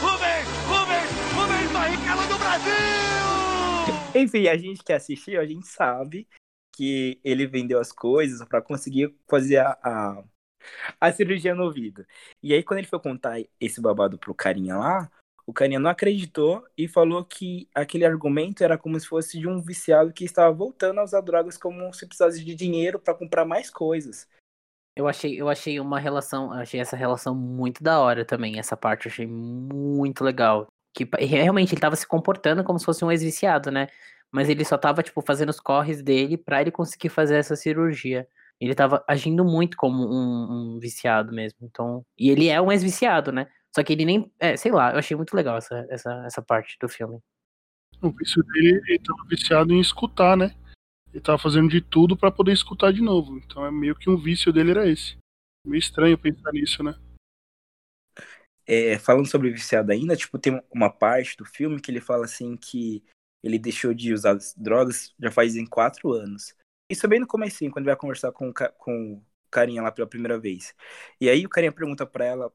Rubens! 0.00 0.46
Rubens! 0.66 1.08
Rubens 1.34 1.72
Barrichello 1.72 2.26
do 2.28 2.38
Brasil! 2.38 2.80
Enfim, 4.14 4.48
a 4.48 4.56
gente 4.56 4.82
que 4.82 4.92
assistiu, 4.92 5.38
a 5.38 5.44
gente 5.44 5.66
sabe 5.66 6.26
que 6.74 7.20
ele 7.22 7.46
vendeu 7.46 7.78
as 7.78 7.92
coisas 7.92 8.42
para 8.48 8.62
conseguir 8.62 9.14
fazer 9.28 9.58
a, 9.58 9.78
a, 9.84 10.24
a, 10.98 11.12
cirurgia 11.12 11.54
no 11.54 11.64
ouvido. 11.64 12.06
E 12.42 12.54
aí, 12.54 12.62
quando 12.62 12.78
ele 12.78 12.88
foi 12.88 13.00
contar 13.00 13.38
esse 13.60 13.82
babado 13.82 14.18
pro 14.18 14.34
carinha 14.34 14.78
lá, 14.78 15.10
o 15.50 15.52
carinha 15.52 15.80
não 15.80 15.90
acreditou 15.90 16.64
e 16.78 16.86
falou 16.86 17.24
que 17.24 17.68
aquele 17.74 18.04
argumento 18.04 18.62
era 18.62 18.78
como 18.78 18.98
se 18.98 19.06
fosse 19.06 19.38
de 19.38 19.48
um 19.48 19.60
viciado 19.60 20.12
que 20.12 20.24
estava 20.24 20.54
voltando 20.54 21.00
a 21.00 21.04
usar 21.04 21.20
drogas 21.20 21.58
como 21.58 21.92
se 21.92 22.06
precisasse 22.06 22.44
de 22.44 22.54
dinheiro 22.54 23.00
para 23.00 23.14
comprar 23.14 23.44
mais 23.44 23.68
coisas. 23.68 24.28
Eu 24.96 25.08
achei, 25.08 25.40
eu 25.40 25.48
achei 25.48 25.80
uma 25.80 25.98
relação, 25.98 26.52
achei 26.52 26.80
essa 26.80 26.96
relação 26.96 27.34
muito 27.34 27.82
da 27.82 27.98
hora 27.98 28.24
também, 28.24 28.58
essa 28.58 28.76
parte 28.76 29.08
achei 29.08 29.26
muito 29.26 30.22
legal. 30.22 30.68
Que 30.94 31.08
realmente 31.24 31.74
ele 31.74 31.80
tava 31.80 31.96
se 31.96 32.06
comportando 32.06 32.62
como 32.62 32.78
se 32.78 32.84
fosse 32.84 33.04
um 33.04 33.10
ex-viciado, 33.10 33.70
né? 33.70 33.88
Mas 34.30 34.48
ele 34.48 34.64
só 34.64 34.78
tava, 34.78 35.02
tipo, 35.02 35.20
fazendo 35.20 35.50
os 35.50 35.58
corres 35.58 36.02
dele 36.02 36.36
para 36.36 36.60
ele 36.60 36.70
conseguir 36.70 37.08
fazer 37.08 37.36
essa 37.36 37.56
cirurgia. 37.56 38.28
Ele 38.60 38.74
tava 38.74 39.02
agindo 39.08 39.44
muito 39.44 39.76
como 39.76 40.04
um, 40.04 40.76
um 40.76 40.78
viciado 40.78 41.32
mesmo. 41.32 41.58
Então, 41.62 42.04
e 42.16 42.30
ele 42.30 42.48
é 42.48 42.60
um 42.60 42.70
ex-viciado, 42.70 43.32
né? 43.32 43.48
Só 43.74 43.82
que 43.82 43.92
ele 43.92 44.04
nem. 44.04 44.32
É, 44.38 44.56
sei 44.56 44.72
lá, 44.72 44.92
eu 44.92 44.98
achei 44.98 45.16
muito 45.16 45.34
legal 45.34 45.56
essa, 45.56 45.86
essa, 45.90 46.24
essa 46.26 46.42
parte 46.42 46.76
do 46.80 46.88
filme. 46.88 47.18
O 48.02 48.10
vício 48.10 48.42
dele, 48.42 48.80
ele 48.86 48.98
tava 48.98 49.24
viciado 49.28 49.72
em 49.72 49.80
escutar, 49.80 50.36
né? 50.36 50.54
Ele 51.12 51.20
tava 51.20 51.38
fazendo 51.38 51.68
de 51.68 51.80
tudo 51.80 52.16
para 52.16 52.30
poder 52.30 52.52
escutar 52.52 52.92
de 52.92 53.02
novo. 53.02 53.36
Então 53.38 53.64
é 53.64 53.70
meio 53.70 53.94
que 53.94 54.08
um 54.08 54.16
vício 54.16 54.52
dele 54.52 54.70
era 54.70 54.88
esse. 54.88 55.16
Meio 55.66 55.78
estranho 55.78 56.16
pensar 56.16 56.52
nisso, 56.52 56.82
né? 56.82 56.94
É, 58.66 58.98
falando 58.98 59.26
sobre 59.26 59.50
viciado 59.50 59.90
ainda, 59.90 60.16
tipo, 60.16 60.38
tem 60.38 60.62
uma 60.72 60.88
parte 60.88 61.36
do 61.36 61.44
filme 61.44 61.80
que 61.80 61.90
ele 61.90 62.00
fala 62.00 62.24
assim 62.24 62.56
que 62.56 63.02
ele 63.42 63.58
deixou 63.58 63.92
de 63.92 64.12
usar 64.12 64.38
drogas 64.56 65.12
já 65.18 65.30
faz 65.30 65.56
em 65.56 65.66
quatro 65.66 66.12
anos. 66.12 66.54
Isso 66.88 67.04
é 67.04 67.08
bem 67.08 67.20
no 67.20 67.26
começo, 67.26 67.58
quando 67.70 67.78
ele 67.78 67.86
vai 67.86 67.96
conversar 67.96 68.32
com, 68.32 68.52
com 68.52 69.14
o 69.14 69.24
carinha 69.50 69.82
lá 69.82 69.90
pela 69.90 70.08
primeira 70.08 70.38
vez. 70.38 70.74
E 71.20 71.28
aí 71.28 71.44
o 71.44 71.48
carinha 71.48 71.72
pergunta 71.72 72.06
para 72.06 72.24
ela, 72.24 72.52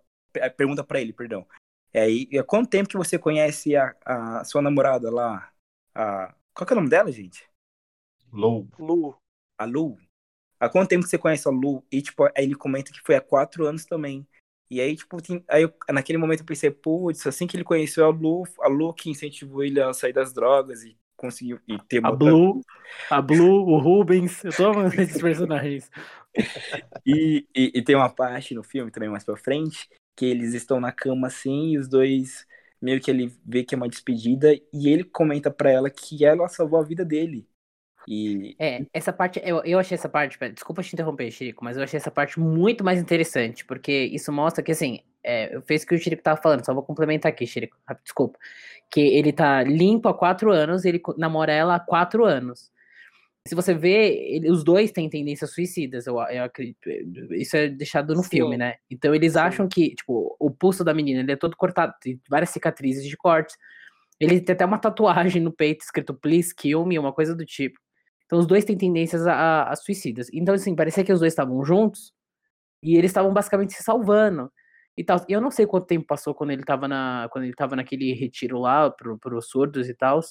pergunta 0.55 0.83
para 0.83 1.01
ele, 1.01 1.13
perdão. 1.13 1.45
E 1.93 1.97
aí, 1.97 2.29
há 2.37 2.43
quanto 2.43 2.69
tempo 2.69 2.89
que 2.89 2.97
você 2.97 3.17
conhece 3.17 3.75
a, 3.75 3.95
a 4.05 4.43
sua 4.43 4.61
namorada 4.61 5.09
lá? 5.09 5.49
A, 5.93 6.35
qual 6.53 6.67
que 6.67 6.73
é 6.73 6.75
o 6.75 6.77
nome 6.77 6.89
dela, 6.89 7.09
gente? 7.11 7.47
Lou. 8.31 8.67
Lu. 8.77 9.15
A 9.57 9.63
Lu. 9.63 9.97
Há 10.59 10.67
quanto 10.67 10.89
tempo 10.89 11.03
que 11.03 11.09
você 11.09 11.17
conhece 11.17 11.47
a 11.47 11.51
Lu? 11.51 11.85
E, 11.89 12.01
tipo, 12.01 12.25
aí 12.25 12.43
ele 12.43 12.55
comenta 12.55 12.91
que 12.91 12.99
foi 12.99 13.15
há 13.15 13.21
quatro 13.21 13.65
anos 13.65 13.85
também. 13.85 14.27
E 14.69 14.81
aí, 14.81 14.95
tipo, 14.95 15.21
tem, 15.21 15.43
aí 15.47 15.63
eu, 15.63 15.73
naquele 15.89 16.17
momento 16.17 16.41
eu 16.41 16.45
pensei, 16.45 16.69
putz, 16.69 17.25
assim 17.27 17.47
que 17.47 17.55
ele 17.55 17.63
conheceu 17.63 18.05
a 18.05 18.09
Lu, 18.09 18.43
a 18.59 18.67
Lu 18.67 18.93
que 18.93 19.09
incentivou 19.09 19.63
ele 19.63 19.79
a 19.79 19.93
sair 19.93 20.11
das 20.11 20.33
drogas 20.33 20.83
e 20.83 20.97
conseguiu 21.15 21.61
e 21.67 21.79
ter. 21.79 22.05
A 22.05 22.11
Blue, 22.11 22.61
a 23.09 23.21
Blue, 23.21 23.69
o 23.69 23.77
Rubens, 23.79 24.43
eu 24.43 24.51
tô 24.51 24.67
amando 24.67 24.93
esses 24.99 25.21
personagens. 25.21 25.89
e, 27.05 27.47
e, 27.55 27.71
e, 27.75 27.81
tem 27.81 27.95
uma 27.95 28.09
parte 28.09 28.53
no 28.53 28.63
filme 28.63 28.91
também 28.91 29.07
mais 29.07 29.23
pra 29.23 29.37
frente 29.37 29.87
que 30.15 30.25
eles 30.25 30.53
estão 30.53 30.79
na 30.79 30.91
cama 30.91 31.27
assim 31.27 31.72
e 31.72 31.77
os 31.77 31.88
dois 31.88 32.45
meio 32.81 33.01
que 33.01 33.10
ele 33.10 33.34
vê 33.45 33.63
que 33.63 33.74
é 33.74 33.77
uma 33.77 33.89
despedida 33.89 34.53
e 34.72 34.89
ele 34.89 35.03
comenta 35.03 35.50
para 35.50 35.72
ela 35.72 35.89
que 35.89 36.24
ela 36.24 36.48
salvou 36.48 36.79
a 36.79 36.84
vida 36.84 37.03
dele. 37.03 37.48
E... 38.07 38.55
É, 38.60 38.86
essa 38.93 39.12
parte, 39.12 39.41
eu, 39.43 39.63
eu 39.63 39.79
achei 39.79 39.95
essa 39.95 40.07
parte, 40.07 40.38
desculpa 40.53 40.84
te 40.84 40.93
interromper, 40.93 41.31
Chico, 41.31 41.63
mas 41.63 41.75
eu 41.75 41.84
achei 41.84 41.98
essa 41.98 42.12
parte 42.12 42.39
muito 42.39 42.84
mais 42.84 43.00
interessante, 43.00 43.65
porque 43.65 43.91
isso 43.91 44.31
mostra 44.31 44.63
que, 44.63 44.72
assim, 44.72 45.00
é, 45.24 45.60
fez 45.65 45.84
o 45.84 45.88
que 45.88 45.95
o 45.95 45.98
Chico 45.98 46.22
tava 46.22 46.39
falando, 46.39 46.63
só 46.63 46.74
vou 46.74 46.84
complementar 46.84 47.31
aqui, 47.31 47.48
Chico, 47.48 47.75
desculpa, 48.03 48.38
que 48.91 49.01
ele 49.01 49.34
tá 49.34 49.63
limpo 49.63 50.07
há 50.07 50.13
quatro 50.13 50.51
anos, 50.51 50.86
ele 50.86 51.01
namora 51.17 51.51
ela 51.51 51.75
há 51.75 51.79
quatro 51.79 52.24
anos 52.25 52.72
se 53.47 53.53
você 53.53 53.73
vê, 53.75 54.35
ele, 54.35 54.49
os 54.49 54.63
dois 54.63 54.91
têm 54.91 55.07
tendências 55.07 55.53
suicidas, 55.53 56.07
eu, 56.07 56.15
eu 56.15 56.43
acredito. 56.43 56.89
Isso 57.31 57.55
é 57.55 57.69
deixado 57.69 58.15
no 58.15 58.23
Sim. 58.23 58.29
filme, 58.29 58.57
né? 58.57 58.75
Então 58.89 59.13
eles 59.13 59.33
Sim. 59.33 59.39
acham 59.39 59.67
que, 59.67 59.93
tipo, 59.95 60.35
o 60.39 60.49
pulso 60.49 60.83
da 60.83 60.93
menina 60.93 61.19
ele 61.19 61.31
é 61.31 61.35
todo 61.35 61.55
cortado, 61.55 61.93
tem 62.01 62.19
várias 62.27 62.49
cicatrizes 62.49 63.05
de 63.05 63.15
cortes. 63.15 63.55
Ele 64.19 64.41
tem 64.41 64.53
até 64.53 64.65
uma 64.65 64.79
tatuagem 64.79 65.41
no 65.41 65.51
peito 65.51 65.81
escrito 65.81 66.13
Please 66.13 66.55
Kill 66.55 66.85
Me, 66.85 66.97
uma 66.97 67.13
coisa 67.13 67.35
do 67.35 67.45
tipo. 67.45 67.77
Então 68.25 68.39
os 68.39 68.47
dois 68.47 68.65
têm 68.65 68.77
tendências 68.77 69.27
a, 69.27 69.69
a, 69.69 69.75
suicidas. 69.75 70.27
Então, 70.33 70.55
assim, 70.55 70.75
parecia 70.75 71.03
que 71.03 71.13
os 71.13 71.19
dois 71.19 71.33
estavam 71.33 71.63
juntos 71.63 72.11
e 72.81 72.98
eles 72.98 73.11
estavam 73.11 73.33
basicamente 73.33 73.74
se 73.74 73.83
salvando. 73.83 74.51
E 74.98 75.03
tal. 75.03 75.24
Eu 75.29 75.41
não 75.41 75.51
sei 75.51 75.67
quanto 75.67 75.87
tempo 75.87 76.07
passou 76.07 76.33
quando 76.33 76.51
ele 76.51 76.61
estava 76.61 76.87
na, 76.87 77.27
quando 77.31 77.43
ele 77.43 77.53
tava 77.53 77.75
naquele 77.75 78.13
retiro 78.13 78.57
lá 78.59 78.89
pro, 78.89 79.20
pros 79.20 79.50
surdos 79.50 79.89
e 79.89 79.93
tal. 79.93 80.22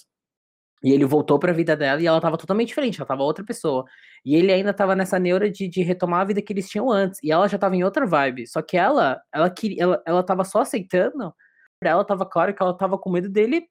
E 0.85 0.93
ele 0.93 1.07
voltou 1.07 1.39
para 1.39 1.51
a 1.51 1.55
vida 1.55 1.75
dela 1.75 2.03
e 2.03 2.07
ela 2.07 2.21
tava 2.21 2.37
totalmente 2.37 2.69
diferente, 2.69 3.01
ela 3.01 3.07
tava 3.07 3.23
outra 3.23 3.43
pessoa. 3.43 3.87
E 4.23 4.37
ele 4.37 4.53
ainda 4.53 4.75
tava 4.75 4.95
nessa 4.95 5.19
neura 5.19 5.51
de, 5.51 5.67
de 5.67 5.83
retomar 5.83 6.21
a 6.21 6.25
vida 6.25 6.43
que 6.43 6.53
eles 6.53 6.69
tinham 6.69 6.91
antes. 6.91 7.19
E 7.23 7.33
ela 7.33 7.49
já 7.49 7.57
tava 7.57 7.75
em 7.75 7.83
outra 7.83 8.07
vibe. 8.07 8.47
Só 8.47 8.61
que 8.61 8.77
ela, 8.77 9.19
ela 9.33 9.49
queria, 9.49 9.83
ela, 9.83 10.03
ela 10.07 10.23
tava 10.23 10.45
só 10.45 10.61
aceitando. 10.61 11.35
Pra 11.81 11.91
ela 11.91 12.05
tava 12.05 12.27
claro 12.27 12.55
que 12.55 12.63
ela 12.63 12.77
tava 12.77 12.99
com 12.99 13.11
medo 13.11 13.31
dele 13.31 13.67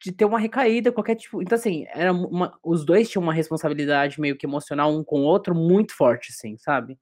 de 0.00 0.12
ter 0.12 0.24
uma 0.24 0.38
recaída, 0.38 0.92
qualquer 0.92 1.16
tipo. 1.16 1.42
Então, 1.42 1.56
assim, 1.56 1.84
era 1.88 2.12
uma, 2.12 2.56
os 2.62 2.84
dois 2.84 3.10
tinham 3.10 3.24
uma 3.24 3.32
responsabilidade 3.34 4.20
meio 4.20 4.36
que 4.36 4.46
emocional 4.46 4.92
um 4.92 5.02
com 5.02 5.22
o 5.22 5.24
outro 5.24 5.52
muito 5.54 5.96
forte, 5.96 6.30
assim, 6.30 6.56
sabe? 6.58 6.96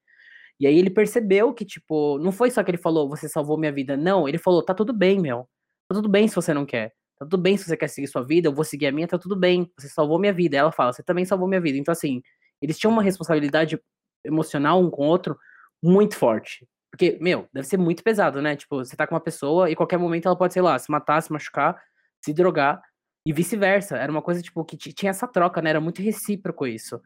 E 0.58 0.66
aí 0.66 0.78
ele 0.78 0.90
percebeu 0.90 1.52
que, 1.52 1.64
tipo, 1.66 2.18
não 2.18 2.32
foi 2.32 2.50
só 2.50 2.62
que 2.64 2.70
ele 2.70 2.78
falou, 2.78 3.08
você 3.10 3.28
salvou 3.28 3.58
minha 3.58 3.72
vida. 3.72 3.96
Não, 3.96 4.26
ele 4.28 4.38
falou, 4.38 4.64
tá 4.64 4.72
tudo 4.72 4.92
bem, 4.94 5.20
meu. 5.20 5.48
Tá 5.88 5.96
tudo 5.96 6.08
bem 6.08 6.28
se 6.28 6.34
você 6.34 6.54
não 6.54 6.64
quer. 6.64 6.94
Tá 7.18 7.24
tudo 7.26 7.38
bem 7.38 7.56
se 7.56 7.64
você 7.64 7.76
quer 7.76 7.88
seguir 7.88 8.08
sua 8.08 8.22
vida, 8.22 8.48
eu 8.48 8.54
vou 8.54 8.64
seguir 8.64 8.86
a 8.86 8.92
minha, 8.92 9.06
tá 9.06 9.18
tudo 9.18 9.36
bem. 9.36 9.70
Você 9.78 9.88
salvou 9.88 10.18
minha 10.18 10.32
vida. 10.32 10.56
Ela 10.56 10.72
fala, 10.72 10.92
você 10.92 11.02
também 11.02 11.24
salvou 11.24 11.48
minha 11.48 11.60
vida. 11.60 11.78
Então, 11.78 11.92
assim, 11.92 12.22
eles 12.60 12.78
tinham 12.78 12.92
uma 12.92 13.02
responsabilidade 13.02 13.78
emocional 14.24 14.82
um 14.82 14.90
com 14.90 15.02
o 15.02 15.06
outro 15.06 15.36
muito 15.82 16.16
forte. 16.16 16.66
Porque, 16.90 17.18
meu, 17.20 17.48
deve 17.52 17.66
ser 17.66 17.76
muito 17.76 18.02
pesado, 18.02 18.40
né? 18.40 18.56
Tipo, 18.56 18.78
você 18.84 18.96
tá 18.96 19.06
com 19.06 19.14
uma 19.14 19.20
pessoa 19.20 19.70
e 19.70 19.76
qualquer 19.76 19.98
momento 19.98 20.26
ela 20.26 20.36
pode, 20.36 20.52
sei 20.52 20.62
lá, 20.62 20.78
se 20.78 20.90
matar, 20.90 21.20
se 21.22 21.32
machucar, 21.32 21.80
se 22.24 22.32
drogar 22.32 22.80
e 23.26 23.32
vice-versa. 23.32 23.96
Era 23.96 24.10
uma 24.10 24.22
coisa, 24.22 24.40
tipo, 24.42 24.64
que 24.64 24.76
tinha 24.76 25.10
essa 25.10 25.26
troca, 25.26 25.60
né? 25.60 25.70
Era 25.70 25.80
muito 25.80 26.02
recíproco 26.02 26.66
isso. 26.66 27.00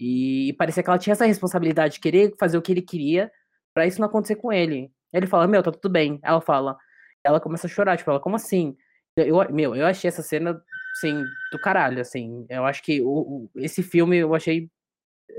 E 0.00 0.54
parecia 0.58 0.82
que 0.82 0.90
ela 0.90 0.98
tinha 0.98 1.12
essa 1.12 1.26
responsabilidade 1.26 1.94
de 1.94 2.00
querer 2.00 2.34
fazer 2.38 2.58
o 2.58 2.62
que 2.62 2.72
ele 2.72 2.82
queria 2.82 3.30
para 3.74 3.86
isso 3.86 4.00
não 4.00 4.08
acontecer 4.08 4.36
com 4.36 4.52
ele. 4.52 4.90
Ele 5.12 5.26
fala, 5.26 5.46
meu, 5.46 5.62
tá 5.62 5.70
tudo 5.70 5.90
bem. 5.90 6.18
Ela 6.22 6.40
fala, 6.40 6.76
ela 7.24 7.40
começa 7.40 7.66
a 7.66 7.70
chorar, 7.70 7.96
tipo, 7.96 8.10
ela, 8.10 8.20
como 8.20 8.36
assim? 8.36 8.76
Eu, 9.16 9.36
meu, 9.50 9.74
eu 9.74 9.86
achei 9.86 10.08
essa 10.08 10.22
cena, 10.22 10.62
assim, 10.92 11.24
do 11.50 11.58
caralho, 11.58 12.00
assim. 12.00 12.46
Eu 12.50 12.64
acho 12.66 12.82
que 12.82 13.00
o, 13.00 13.08
o, 13.08 13.50
esse 13.56 13.82
filme 13.82 14.18
eu 14.18 14.34
achei 14.34 14.70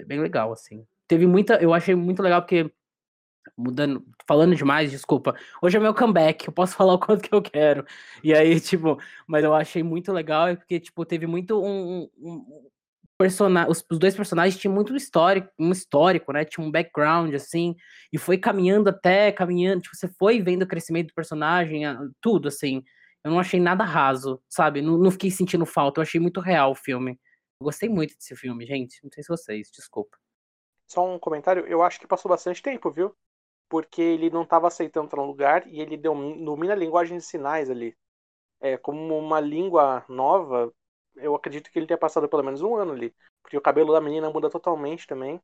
bem 0.08 0.20
legal, 0.20 0.52
assim. 0.52 0.86
Teve 1.08 1.28
muita. 1.28 1.56
Eu 1.62 1.74
achei 1.74 1.96
muito 1.96 2.22
legal 2.22 2.42
porque. 2.42 2.72
Mudando, 3.58 4.06
falando 4.28 4.56
demais, 4.56 4.92
desculpa. 4.92 5.34
Hoje 5.62 5.78
é 5.78 5.80
meu 5.80 5.94
comeback, 5.94 6.48
eu 6.48 6.54
posso 6.54 6.76
falar 6.76 6.94
o 6.94 7.00
quanto 7.00 7.24
que 7.24 7.34
eu 7.34 7.42
quero. 7.42 7.86
E 8.24 8.34
aí, 8.34 8.60
tipo, 8.60 9.00
mas 9.26 9.44
eu 9.44 9.54
achei 9.54 9.82
muito 9.84 10.12
legal 10.12 10.56
porque, 10.58 10.80
tipo, 10.80 11.06
teve 11.06 11.26
muito 11.26 11.63
um, 11.63 12.10
um, 12.20 12.68
personagem, 13.18 13.72
os, 13.72 13.84
os, 13.90 13.98
dois 13.98 14.16
personagens 14.16 14.60
tinham 14.60 14.74
muito 14.74 14.96
histórico, 14.96 15.50
um 15.58 15.72
histórico, 15.72 16.34
né? 16.34 16.46
Tinha 16.46 16.66
um 16.66 16.70
background, 16.70 17.34
assim, 17.34 17.76
e 18.12 18.18
foi 18.18 18.38
caminhando 18.38 18.90
até, 18.90 19.32
caminhando, 19.32 19.82
tipo, 19.82 19.96
você 19.96 20.08
foi 20.08 20.42
vendo 20.42 20.63
o 20.63 20.68
crescimento 20.68 21.08
do 21.08 21.13
personagem, 21.13 21.84
tudo, 22.22 22.48
assim. 22.50 22.84
Eu 23.23 23.32
não 23.32 23.39
achei 23.39 23.60
nada 23.60 23.84
raso, 23.84 24.41
sabe? 24.47 24.82
Não, 24.82 24.97
não 24.97 25.12
fiquei 25.12 25.30
sentindo 25.32 25.65
falta. 25.65 25.99
Eu 25.99 26.03
achei 26.03 26.19
muito 26.19 26.39
real 26.39 26.71
o 26.71 26.75
filme. 26.75 27.19
Eu 27.60 27.65
gostei 27.65 27.89
muito 27.89 28.15
desse 28.15 28.36
filme, 28.36 28.65
gente. 28.65 29.03
Não 29.03 29.12
sei 29.12 29.23
se 29.23 29.30
vocês, 29.30 29.69
desculpa. 29.71 30.17
Só 30.88 31.06
um 31.06 31.19
comentário. 31.19 31.65
Eu 31.65 31.82
acho 31.82 31.99
que 31.99 32.08
passou 32.08 32.30
bastante 32.30 32.62
tempo, 32.62 32.91
viu? 32.91 33.15
Porque 33.69 34.01
ele 34.01 34.30
não 34.30 34.43
estava 34.43 34.67
aceitando 34.67 35.08
estar 35.08 35.17
no 35.17 35.25
lugar 35.25 35.67
e 35.67 35.82
ele 35.82 35.97
domina 35.97 36.73
a 36.73 36.77
linguagem 36.77 37.17
de 37.17 37.23
sinais 37.23 37.69
ali. 37.69 37.95
É, 38.62 38.77
como 38.77 39.17
uma 39.17 39.39
língua 39.39 40.06
nova, 40.08 40.73
eu 41.15 41.36
acredito 41.36 41.69
que 41.69 41.77
ele 41.77 41.86
tenha 41.86 41.97
passado 41.97 42.30
pelo 42.30 42.43
menos 42.43 42.62
um 42.62 42.75
ano 42.75 42.93
ali. 42.93 43.13
Porque 43.41 43.58
o 43.58 43.62
cabelo 43.62 43.93
da 43.93 44.01
menina 44.01 44.30
muda 44.30 44.49
totalmente 44.49 45.06
também. 45.06 45.41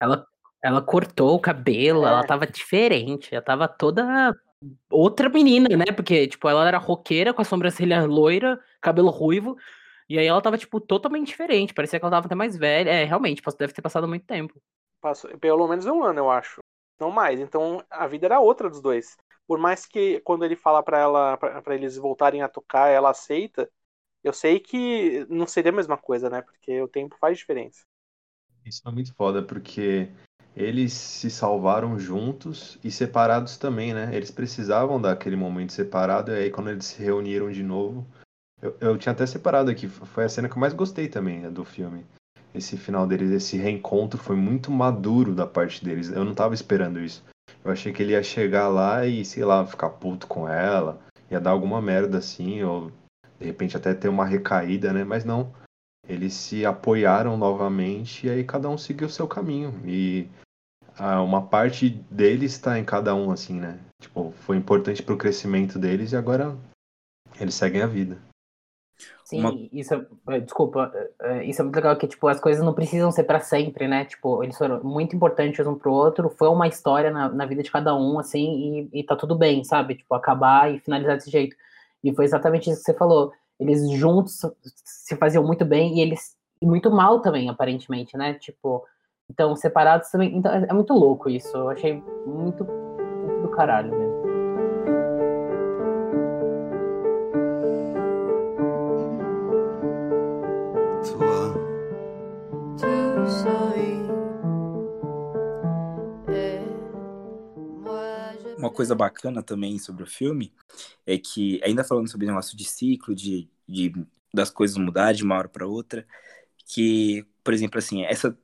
Ela, 0.00 0.26
ela 0.62 0.82
cortou 0.82 1.34
o 1.34 1.40
cabelo, 1.40 2.04
é. 2.04 2.08
ela 2.08 2.26
tava 2.26 2.46
diferente, 2.46 3.34
ela 3.34 3.44
tava 3.44 3.66
toda 3.66 4.32
outra 4.90 5.28
menina, 5.28 5.68
né? 5.76 5.86
Porque, 5.94 6.26
tipo, 6.26 6.48
ela 6.48 6.66
era 6.66 6.78
roqueira 6.78 7.32
com 7.32 7.42
a 7.42 7.44
sobrancelha 7.44 8.04
loira, 8.04 8.60
cabelo 8.80 9.10
ruivo. 9.10 9.56
E 10.08 10.18
aí 10.18 10.26
ela 10.26 10.40
tava, 10.40 10.58
tipo, 10.58 10.80
totalmente 10.80 11.28
diferente. 11.28 11.74
Parecia 11.74 11.98
que 11.98 12.04
ela 12.04 12.12
tava 12.12 12.26
até 12.26 12.34
mais 12.34 12.56
velha. 12.56 12.90
É, 12.90 13.04
realmente, 13.04 13.42
deve 13.58 13.72
ter 13.72 13.82
passado 13.82 14.06
muito 14.06 14.26
tempo. 14.26 14.60
Passou, 15.00 15.36
pelo 15.38 15.68
menos 15.68 15.86
um 15.86 16.02
ano, 16.02 16.20
eu 16.20 16.30
acho. 16.30 16.60
Não 16.98 17.10
mais. 17.10 17.40
Então 17.40 17.84
a 17.90 18.06
vida 18.06 18.26
era 18.26 18.40
outra 18.40 18.70
dos 18.70 18.80
dois. 18.80 19.16
Por 19.46 19.58
mais 19.58 19.84
que 19.84 20.20
quando 20.20 20.44
ele 20.44 20.56
fala 20.56 20.82
para 20.82 20.98
ela, 20.98 21.36
para 21.36 21.74
eles 21.74 21.96
voltarem 21.96 22.42
a 22.42 22.48
tocar, 22.48 22.88
ela 22.88 23.10
aceita. 23.10 23.70
Eu 24.22 24.32
sei 24.32 24.58
que 24.58 25.26
não 25.28 25.46
seria 25.46 25.70
a 25.70 25.74
mesma 25.74 25.98
coisa, 25.98 26.30
né? 26.30 26.40
Porque 26.40 26.80
o 26.80 26.88
tempo 26.88 27.16
faz 27.20 27.36
diferença. 27.36 27.84
Isso 28.64 28.80
é 28.86 28.90
muito 28.90 29.14
foda, 29.14 29.42
porque 29.42 30.08
eles 30.56 30.92
se 30.92 31.30
salvaram 31.30 31.98
juntos 31.98 32.78
e 32.82 32.90
separados 32.90 33.56
também, 33.56 33.92
né? 33.92 34.10
Eles 34.14 34.30
precisavam 34.30 35.00
daquele 35.00 35.36
momento 35.36 35.72
separado, 35.72 36.30
e 36.32 36.34
aí 36.34 36.50
quando 36.50 36.70
eles 36.70 36.86
se 36.86 37.02
reuniram 37.02 37.50
de 37.50 37.62
novo. 37.62 38.06
Eu, 38.62 38.76
eu 38.80 38.98
tinha 38.98 39.12
até 39.12 39.26
separado 39.26 39.70
aqui, 39.70 39.88
foi 39.88 40.24
a 40.24 40.28
cena 40.28 40.48
que 40.48 40.54
eu 40.54 40.60
mais 40.60 40.72
gostei 40.72 41.08
também 41.08 41.40
né, 41.40 41.50
do 41.50 41.64
filme. 41.64 42.06
Esse 42.54 42.76
final 42.76 43.06
deles, 43.06 43.30
esse 43.30 43.56
reencontro 43.56 44.18
foi 44.18 44.36
muito 44.36 44.70
maduro 44.70 45.34
da 45.34 45.46
parte 45.46 45.84
deles. 45.84 46.08
Eu 46.10 46.24
não 46.24 46.34
tava 46.34 46.54
esperando 46.54 47.00
isso. 47.00 47.24
Eu 47.64 47.72
achei 47.72 47.92
que 47.92 48.02
ele 48.02 48.12
ia 48.12 48.22
chegar 48.22 48.68
lá 48.68 49.04
e, 49.06 49.24
sei 49.24 49.44
lá, 49.44 49.66
ficar 49.66 49.90
puto 49.90 50.26
com 50.26 50.48
ela 50.48 51.00
ia 51.30 51.40
dar 51.40 51.50
alguma 51.50 51.80
merda 51.80 52.18
assim, 52.18 52.62
ou 52.62 52.90
de 53.38 53.46
repente 53.46 53.76
até 53.76 53.94
ter 53.94 54.08
uma 54.08 54.24
recaída, 54.24 54.92
né? 54.92 55.04
Mas 55.04 55.24
não. 55.24 55.52
Eles 56.08 56.34
se 56.34 56.66
apoiaram 56.66 57.36
novamente 57.36 58.26
e 58.26 58.30
aí 58.30 58.44
cada 58.44 58.68
um 58.68 58.76
seguiu 58.76 59.06
o 59.06 59.10
seu 59.10 59.26
caminho. 59.26 59.72
E 59.86 60.28
ah, 60.98 61.22
uma 61.22 61.42
parte 61.42 61.90
deles 62.10 62.52
está 62.52 62.78
em 62.78 62.84
cada 62.84 63.14
um, 63.14 63.30
assim, 63.30 63.58
né? 63.58 63.78
Tipo, 64.00 64.32
foi 64.40 64.56
importante 64.56 65.02
pro 65.02 65.16
crescimento 65.16 65.78
deles 65.78 66.12
e 66.12 66.16
agora 66.16 66.56
eles 67.40 67.54
seguem 67.54 67.82
a 67.82 67.86
vida. 67.86 68.18
Sim, 69.24 69.40
Uma- 69.40 69.52
isso 69.72 69.94
é, 70.28 70.40
desculpa, 70.40 70.92
é, 70.94 71.38
é, 71.38 71.44
isso 71.44 71.60
é 71.60 71.64
muito 71.64 71.76
legal 71.76 71.96
que 71.96 72.06
tipo 72.06 72.28
as 72.28 72.38
coisas 72.38 72.62
não 72.62 72.74
precisam 72.74 73.10
ser 73.10 73.24
pra 73.24 73.40
sempre, 73.40 73.88
né? 73.88 74.04
Tipo, 74.04 74.42
eles 74.44 74.56
foram 74.56 74.84
muito 74.84 75.16
importantes 75.16 75.66
um 75.66 75.74
pro 75.74 75.92
outro, 75.92 76.28
foi 76.28 76.48
uma 76.48 76.68
história 76.68 77.10
na, 77.10 77.28
na 77.30 77.46
vida 77.46 77.62
de 77.62 77.70
cada 77.70 77.96
um 77.96 78.18
assim 78.18 78.88
e, 78.92 79.00
e 79.00 79.04
tá 79.04 79.16
tudo 79.16 79.34
bem, 79.34 79.64
sabe? 79.64 79.94
Tipo, 79.96 80.14
acabar 80.14 80.72
e 80.72 80.78
finalizar 80.78 81.16
desse 81.16 81.30
jeito. 81.30 81.56
E 82.02 82.14
foi 82.14 82.26
exatamente 82.26 82.68
isso 82.70 82.80
que 82.80 82.84
você 82.84 82.94
falou. 82.94 83.32
Eles 83.58 83.90
juntos 83.92 84.40
se 84.84 85.16
faziam 85.16 85.44
muito 85.44 85.64
bem 85.64 85.98
e 85.98 86.00
eles 86.00 86.36
e 86.60 86.66
muito 86.66 86.90
mal 86.90 87.20
também, 87.20 87.48
aparentemente, 87.48 88.16
né? 88.16 88.34
Tipo, 88.34 88.84
então 89.30 89.54
separados 89.54 90.10
também, 90.10 90.36
então 90.36 90.52
é 90.52 90.66
é 90.68 90.72
muito 90.72 90.92
louco 90.94 91.28
isso. 91.28 91.56
Eu 91.56 91.68
achei 91.68 92.02
muito, 92.26 92.64
muito 92.64 93.42
do 93.42 93.48
caralho 93.50 93.90
mesmo. 93.90 94.13
Uma 108.64 108.72
coisa 108.72 108.94
bacana 108.94 109.42
também 109.42 109.78
sobre 109.78 110.02
o 110.04 110.06
filme 110.06 110.50
é 111.04 111.18
que, 111.18 111.60
ainda 111.62 111.84
falando 111.84 112.10
sobre 112.10 112.24
o 112.24 112.30
negócio 112.30 112.56
de 112.56 112.64
ciclo, 112.64 113.14
de, 113.14 113.46
de 113.68 113.92
das 114.32 114.48
coisas 114.48 114.78
mudar 114.78 115.12
de 115.12 115.22
uma 115.22 115.36
hora 115.36 115.50
para 115.50 115.66
outra, 115.66 116.06
que, 116.64 117.26
por 117.44 117.52
exemplo, 117.52 117.78
assim, 117.78 118.04
essa, 118.04 118.34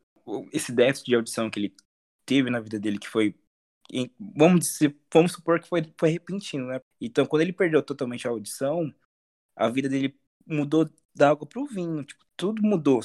esse 0.53 0.73
déficit 0.73 1.07
de 1.07 1.15
audição 1.15 1.51
que 1.51 1.59
ele 1.59 1.75
teve 2.27 2.51
na 2.51 2.61
vida 2.61 2.79
dele, 2.79 2.99
que 2.99 3.09
foi, 3.09 3.35
vamos 4.37 4.61
dizer, 4.61 4.95
vamos 5.11 5.33
supor 5.33 5.59
que 5.59 5.67
foi, 5.67 5.91
foi 5.99 6.11
repentino, 6.11 6.67
né? 6.67 6.83
Então, 7.01 7.25
quando 7.25 7.41
ele 7.41 7.53
perdeu 7.55 7.83
totalmente 7.83 8.29
a 8.29 8.31
audição, 8.31 8.95
a 9.57 9.71
vida 9.71 9.89
dele 9.89 10.15
mudou 10.47 10.87
da 11.15 11.31
água 11.31 11.47
pro 11.47 11.65
vinho, 11.65 12.05
tipo, 12.05 12.23
tudo 12.37 12.61
mudou. 12.63 13.01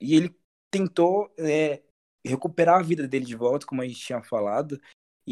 E 0.00 0.14
ele 0.14 0.36
tentou 0.70 1.34
é, 1.36 1.82
recuperar 2.24 2.78
a 2.78 2.82
vida 2.82 3.08
dele 3.08 3.24
de 3.24 3.34
volta, 3.34 3.66
como 3.66 3.82
a 3.82 3.88
gente 3.88 3.98
tinha 3.98 4.22
falado, 4.22 4.80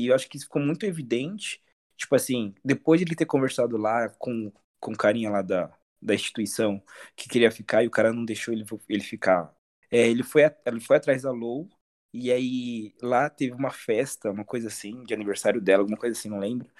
e 0.05 0.09
eu 0.09 0.15
acho 0.15 0.29
que 0.29 0.37
isso 0.37 0.47
ficou 0.47 0.63
muito 0.63 0.85
evidente, 0.87 1.63
tipo 1.97 2.15
assim, 2.15 2.55
depois 2.65 3.01
de 3.01 3.07
ele 3.07 3.17
ter 3.17 3.27
conversado 3.27 3.77
lá 3.77 4.09
com, 4.11 4.53
com 4.81 4.93
o 4.93 4.97
carinha 4.97 5.31
lá 5.31 5.43
da, 5.43 5.73
da 6.01 6.15
instituição 6.15 6.83
que 7.17 7.29
queria 7.29 7.51
ficar 7.51 7.83
e 7.85 7.87
o 7.89 7.91
cara 7.91 8.13
não 8.13 8.25
deixou 8.25 8.55
ele, 8.55 8.65
ele 8.89 9.03
ficar. 9.03 9.55
É, 9.91 10.07
ele, 10.09 10.23
foi, 10.23 10.43
ele 10.67 10.81
foi 10.81 10.97
atrás 10.97 11.23
da 11.23 11.31
Lou 11.33 11.69
e 12.13 12.31
aí 12.33 12.95
lá 13.03 13.29
teve 13.31 13.53
uma 13.55 13.71
festa, 13.71 14.31
uma 14.31 14.45
coisa 14.45 14.69
assim, 14.69 15.03
de 15.05 15.15
aniversário 15.15 15.61
dela, 15.61 15.83
alguma 15.83 15.99
coisa 15.99 16.19
assim, 16.19 16.29
não 16.29 16.39
lembro. 16.39 16.71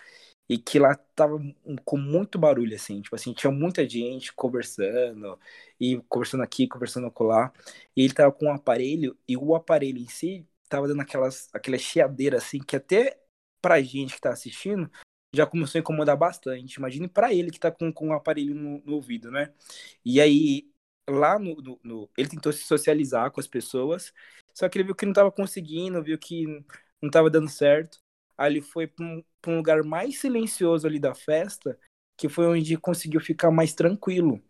E 0.49 0.57
que 0.59 0.79
lá 0.79 0.95
tava 1.15 1.39
com 1.85 1.99
muito 1.99 2.39
barulho, 2.39 2.75
assim, 2.75 3.03
tipo 3.03 3.15
assim, 3.15 3.35
tinha 3.35 3.51
muita 3.53 3.87
gente 3.89 4.33
conversando, 4.33 5.39
e 5.79 6.01
conversando 6.09 6.43
aqui, 6.43 6.67
conversando 6.67 7.07
acolá. 7.07 7.53
E 7.97 8.03
ele 8.05 8.15
tava 8.15 8.33
com 8.33 8.47
um 8.47 8.53
aparelho, 8.53 9.17
e 9.29 9.37
o 9.37 9.55
aparelho 9.55 9.99
em 9.99 10.09
si 10.09 10.48
tava 10.69 10.89
dando 10.89 11.03
aquelas, 11.03 11.49
aquela 11.53 11.79
chiadeira, 11.79 12.39
assim, 12.39 12.59
que 12.61 12.77
até 12.77 13.19
pra 13.61 13.81
gente 13.83 14.15
que 14.15 14.21
tá 14.21 14.31
assistindo, 14.33 14.91
já 15.35 15.47
começou 15.47 15.79
a 15.79 15.81
incomodar 15.81 16.17
bastante. 16.17 16.77
Imagine 16.77 17.09
pra 17.09 17.33
ele 17.35 17.51
que 17.51 17.59
tá 17.61 17.71
com, 17.71 17.93
com 17.93 18.09
um 18.09 18.13
aparelho 18.15 18.55
no, 18.55 18.81
no 18.85 18.95
ouvido, 18.95 19.31
né? 19.31 19.53
E 20.05 20.21
aí, 20.21 20.71
lá 21.09 21.39
no, 21.39 21.57
no- 21.57 21.81
no- 21.83 22.11
Ele 22.17 22.29
tentou 22.29 22.53
se 22.53 22.65
socializar 22.65 23.31
com 23.31 23.41
as 23.41 23.47
pessoas, 23.47 24.13
só 24.55 24.69
que 24.69 24.79
ele 24.79 24.85
viu 24.85 24.95
que 24.95 25.07
não 25.07 25.13
tava 25.13 25.31
conseguindo, 25.33 26.03
viu 26.03 26.19
que 26.19 26.47
não 27.03 27.11
tava 27.11 27.31
dando 27.31 27.49
certo. 27.49 27.99
Aí 28.37 28.53
ele 28.53 28.61
foi 28.63 28.87
pra 28.87 29.05
um, 29.05 29.23
pra 29.41 29.51
um 29.53 29.57
lugar 29.57 29.83
mais 29.85 30.19
silencioso 30.21 30.87
ali 30.87 30.99
da 30.99 31.15
festa, 31.15 31.79
que 32.17 32.29
foi 32.29 32.47
onde 32.47 32.77
conseguiu 32.79 33.21
ficar 33.21 33.51
mais 33.51 33.75
tranquilo. 33.75 34.43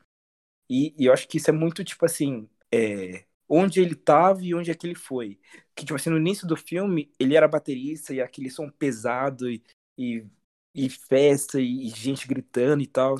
E, 0.70 0.94
e 0.98 1.06
eu 1.06 1.12
acho 1.12 1.28
que 1.28 1.38
isso 1.38 1.50
é 1.50 1.52
muito, 1.52 1.84
tipo 1.84 2.04
assim, 2.04 2.48
é, 2.72 3.24
onde 3.48 3.80
ele 3.80 3.94
tava 3.94 4.44
e 4.44 4.54
onde 4.54 4.70
é 4.70 4.74
que 4.74 4.86
ele 4.86 4.94
foi. 4.94 5.40
Que, 5.74 5.84
tipo 5.84 5.94
assim, 5.94 6.10
no 6.10 6.18
início 6.18 6.46
do 6.46 6.56
filme, 6.56 7.10
ele 7.18 7.36
era 7.36 7.48
baterista 7.48 8.12
e 8.12 8.20
aquele 8.20 8.50
som 8.50 8.68
pesado 8.70 9.50
e, 9.50 9.62
e, 9.96 10.26
e 10.74 10.90
festa 10.90 11.60
e, 11.60 11.86
e 11.86 11.88
gente 11.88 12.28
gritando 12.28 12.82
e 12.82 12.86
tal. 12.86 13.16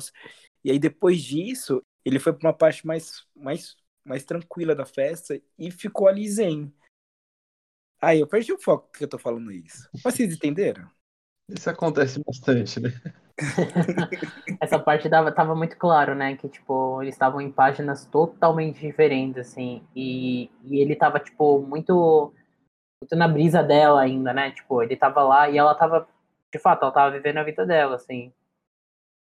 E 0.63 0.71
aí, 0.71 0.77
depois 0.77 1.21
disso, 1.21 1.81
ele 2.05 2.19
foi 2.19 2.33
pra 2.33 2.47
uma 2.47 2.53
parte 2.53 2.85
mais, 2.85 3.25
mais, 3.35 3.75
mais 4.03 4.23
tranquila 4.23 4.75
da 4.75 4.85
festa 4.85 5.41
e 5.57 5.71
ficou 5.71 6.07
ali 6.07 6.29
zen. 6.29 6.73
Aí 8.01 8.19
eu 8.19 8.27
perdi 8.27 8.53
o 8.53 8.59
foco 8.59 8.91
que 8.91 9.03
eu 9.03 9.09
tô 9.09 9.17
falando 9.17 9.51
isso. 9.51 9.89
Mas 10.03 10.15
Vocês 10.15 10.33
entenderam? 10.33 10.89
Isso 11.49 11.69
acontece 11.69 12.21
bastante, 12.23 12.79
né? 12.79 12.89
Essa 14.61 14.77
parte 14.79 15.07
dava, 15.09 15.31
tava 15.31 15.55
muito 15.55 15.77
claro, 15.77 16.15
né? 16.15 16.35
Que, 16.35 16.47
tipo, 16.49 17.01
eles 17.01 17.15
estavam 17.15 17.41
em 17.41 17.51
páginas 17.51 18.05
totalmente 18.05 18.79
diferentes, 18.79 19.37
assim. 19.37 19.83
E, 19.95 20.49
e 20.65 20.79
ele 20.81 20.95
tava, 20.95 21.19
tipo, 21.19 21.59
muito, 21.61 22.33
muito 23.01 23.15
na 23.17 23.27
brisa 23.27 23.63
dela 23.63 24.01
ainda, 24.01 24.33
né? 24.33 24.51
Tipo, 24.51 24.83
ele 24.83 24.95
tava 24.97 25.23
lá 25.23 25.49
e 25.49 25.57
ela 25.57 25.75
tava, 25.75 26.07
de 26.53 26.59
fato, 26.59 26.83
ela 26.83 26.93
tava 26.93 27.11
vivendo 27.11 27.37
a 27.39 27.43
vida 27.43 27.65
dela, 27.65 27.95
assim. 27.97 28.31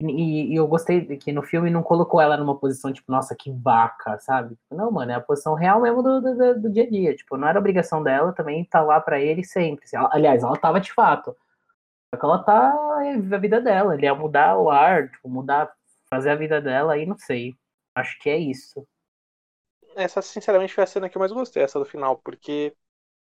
E, 0.01 0.54
e 0.54 0.56
eu 0.56 0.67
gostei 0.67 1.06
que 1.17 1.32
no 1.32 1.41
filme 1.41 1.69
não 1.69 1.82
colocou 1.82 2.19
ela 2.21 2.36
numa 2.38 2.58
posição, 2.60 2.91
tipo, 2.91 3.10
nossa, 3.12 3.34
que 3.36 3.49
vaca, 3.51 4.19
sabe? 4.19 4.56
Tipo, 4.56 4.75
não, 4.75 4.91
mano, 4.91 5.12
é 5.12 5.15
a 5.15 5.21
posição 5.21 5.54
real 5.56 5.82
mesmo 5.82 6.04
do, 6.04 6.21
do, 6.21 6.62
do- 6.62 6.69
dia 6.71 6.84
a 6.84 6.89
dia. 6.89 7.15
Tipo, 7.15 7.38
não 7.38 7.47
era 7.47 7.60
obrigação 7.60 8.04
dela 8.04 8.34
também 8.34 8.62
estar 8.62 8.82
lá 8.82 8.99
pra 8.99 9.19
ele 9.21 9.43
sempre. 9.43 9.86
assim. 9.86 9.95
Aliás, 10.12 10.43
ela 10.43 10.58
tava 10.58 10.80
de 10.82 10.91
fato. 10.93 11.36
Só 12.13 12.20
que 12.20 12.26
ela 12.26 12.44
tá 12.44 12.72
a 12.72 13.38
vida 13.38 13.60
dela. 13.60 13.94
Ele 13.94 14.06
ia 14.06 14.15
mudar 14.15 14.58
o 14.58 14.70
ar, 14.70 15.10
tipo, 15.10 15.30
mudar, 15.30 15.74
fazer 16.10 16.32
a 16.32 16.36
vida 16.36 16.62
dela 16.62 16.94
aí, 16.94 17.06
não 17.06 17.18
sei. 17.18 17.56
Acho 17.96 18.18
que 18.20 18.30
é 18.30 18.38
isso. 18.38 18.86
Essa, 19.96 20.22
sinceramente, 20.22 20.74
foi 20.74 20.84
a 20.84 20.88
cena 20.88 21.10
que 21.10 21.18
eu 21.18 21.20
mais 21.20 21.32
gostei, 21.32 21.63
essa 21.63 21.80
do 21.80 21.86
final, 21.86 22.18
porque 22.18 22.76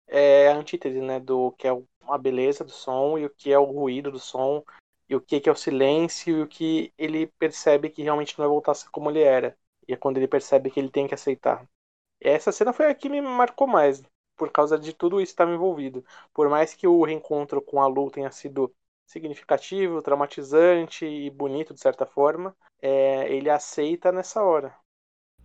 é 0.07 0.49
a 0.49 0.55
antítese, 0.55 0.99
né, 0.99 1.19
do 1.19 1.51
que 1.51 1.67
é 1.67 1.71
a 2.07 2.17
beleza 2.17 2.63
do 2.63 2.71
som 2.71 3.17
e 3.17 3.25
o 3.25 3.29
que 3.29 3.53
é 3.53 3.59
o 3.59 3.63
ruído 3.63 4.11
do 4.11 4.19
som, 4.19 4.63
e 5.07 5.15
o 5.15 5.21
que 5.21 5.47
é 5.47 5.51
o 5.51 5.55
silêncio 5.55 6.37
e 6.37 6.41
o 6.41 6.47
que 6.47 6.93
ele 6.97 7.27
percebe 7.27 7.89
que 7.89 8.01
realmente 8.01 8.37
não 8.37 8.43
vai 8.45 8.49
voltar 8.49 8.71
a 8.71 8.75
ser 8.75 8.89
como 8.89 9.09
ele 9.09 9.21
era. 9.21 9.55
E 9.87 9.93
é 9.93 9.97
quando 9.97 10.17
ele 10.17 10.27
percebe 10.27 10.71
que 10.71 10.79
ele 10.79 10.89
tem 10.89 11.07
que 11.07 11.13
aceitar. 11.13 11.67
Essa 12.19 12.51
cena 12.51 12.73
foi 12.73 12.87
a 12.87 12.95
que 12.95 13.09
me 13.09 13.21
marcou 13.21 13.67
mais, 13.67 14.01
por 14.43 14.51
causa 14.51 14.77
de 14.77 14.91
tudo 14.91 15.21
isso 15.21 15.29
que 15.29 15.33
estava 15.33 15.53
envolvido. 15.53 16.03
Por 16.33 16.49
mais 16.49 16.73
que 16.73 16.85
o 16.85 17.03
reencontro 17.03 17.61
com 17.61 17.81
a 17.81 17.87
Lu 17.87 18.11
tenha 18.11 18.29
sido 18.29 18.73
significativo, 19.05 20.01
traumatizante 20.01 21.05
e 21.05 21.29
bonito 21.29 21.73
de 21.73 21.79
certa 21.79 22.05
forma, 22.05 22.53
é, 22.81 23.33
ele 23.33 23.49
aceita 23.49 24.11
nessa 24.11 24.43
hora. 24.43 24.75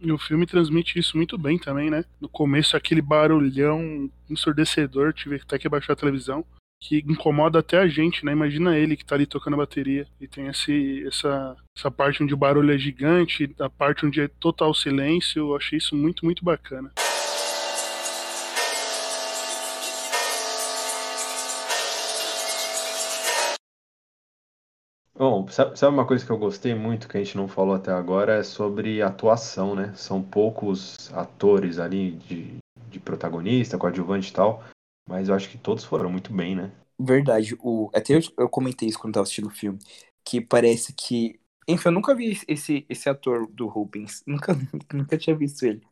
E 0.00 0.10
o 0.10 0.18
filme 0.18 0.46
transmite 0.46 0.98
isso 0.98 1.16
muito 1.16 1.38
bem 1.38 1.58
também, 1.58 1.90
né? 1.90 2.04
No 2.20 2.28
começo, 2.28 2.76
aquele 2.76 3.00
barulhão 3.00 4.10
ensurdecedor, 4.28 5.12
tive 5.12 5.36
até 5.36 5.58
que 5.58 5.68
baixar 5.68 5.92
a 5.92 5.96
televisão, 5.96 6.44
que 6.80 6.98
incomoda 6.98 7.60
até 7.60 7.78
a 7.78 7.86
gente, 7.86 8.24
né? 8.24 8.32
Imagina 8.32 8.76
ele 8.76 8.96
que 8.96 9.04
tá 9.04 9.14
ali 9.14 9.26
tocando 9.26 9.54
a 9.54 9.58
bateria 9.58 10.06
e 10.20 10.26
tem 10.26 10.48
esse, 10.48 11.06
essa, 11.06 11.56
essa 11.76 11.90
parte 11.90 12.22
onde 12.22 12.34
o 12.34 12.36
barulho 12.36 12.72
é 12.72 12.78
gigante, 12.78 13.54
a 13.60 13.70
parte 13.70 14.06
onde 14.06 14.20
é 14.20 14.28
total 14.28 14.74
silêncio. 14.74 15.40
Eu 15.40 15.56
achei 15.56 15.78
isso 15.78 15.94
muito, 15.94 16.24
muito 16.24 16.44
bacana. 16.44 16.92
Bom, 25.18 25.48
sabe, 25.48 25.74
uma 25.92 26.06
coisa 26.06 26.24
que 26.24 26.30
eu 26.30 26.38
gostei 26.38 26.76
muito 26.76 27.08
que 27.08 27.16
a 27.16 27.22
gente 27.22 27.36
não 27.36 27.48
falou 27.48 27.74
até 27.74 27.90
agora 27.90 28.34
é 28.34 28.42
sobre 28.44 29.02
atuação, 29.02 29.74
né? 29.74 29.92
São 29.96 30.22
poucos 30.22 31.12
atores 31.12 31.80
ali 31.80 32.12
de, 32.12 32.56
de 32.88 33.00
protagonista, 33.00 33.76
coadjuvante 33.76 34.30
e 34.30 34.32
tal, 34.32 34.62
mas 35.08 35.28
eu 35.28 35.34
acho 35.34 35.50
que 35.50 35.58
todos 35.58 35.82
foram 35.84 36.08
muito 36.08 36.32
bem, 36.32 36.54
né? 36.54 36.70
Verdade. 37.00 37.56
O, 37.60 37.90
até 37.92 38.14
eu, 38.14 38.20
eu 38.38 38.48
comentei 38.48 38.88
isso 38.88 38.98
quando 38.98 39.14
tava 39.14 39.24
assistindo 39.24 39.48
o 39.48 39.50
filme. 39.50 39.80
Que 40.24 40.40
parece 40.40 40.92
que. 40.92 41.40
Enfim, 41.66 41.88
eu 41.88 41.92
nunca 41.92 42.14
vi 42.14 42.38
esse, 42.46 42.86
esse 42.88 43.08
ator 43.08 43.46
do 43.48 43.66
Rubens. 43.66 44.22
Nunca, 44.26 44.54
nunca 44.94 45.18
tinha 45.18 45.36
visto 45.36 45.64
ele. 45.64 45.82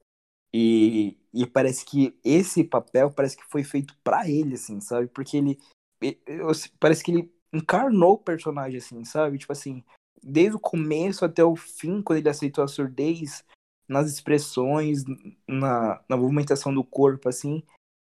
E, 0.54 1.18
e 1.34 1.46
parece 1.46 1.84
que 1.84 2.18
esse 2.24 2.64
papel 2.64 3.10
parece 3.10 3.36
que 3.36 3.44
foi 3.44 3.64
feito 3.64 3.94
pra 4.02 4.28
ele, 4.28 4.54
assim, 4.54 4.80
sabe? 4.80 5.08
Porque 5.08 5.36
ele. 5.36 5.58
e- 6.02 6.18
eu- 6.26 6.50
parece 6.80 7.02
que 7.04 7.10
ele 7.10 7.30
encarnou 7.52 8.14
o 8.14 8.18
personagem, 8.18 8.78
assim, 8.78 9.04
sabe? 9.04 9.38
Tipo 9.38 9.52
assim, 9.52 9.82
desde 10.22 10.56
o 10.56 10.60
começo 10.60 11.24
até 11.24 11.44
o 11.44 11.56
fim, 11.56 12.02
quando 12.02 12.18
ele 12.18 12.28
aceitou 12.28 12.64
a 12.64 12.68
surdez, 12.68 13.44
nas 13.88 14.10
expressões, 14.10 15.04
na, 15.46 16.00
na 16.08 16.16
movimentação 16.16 16.74
do 16.74 16.82
corpo, 16.82 17.28
assim. 17.28 17.62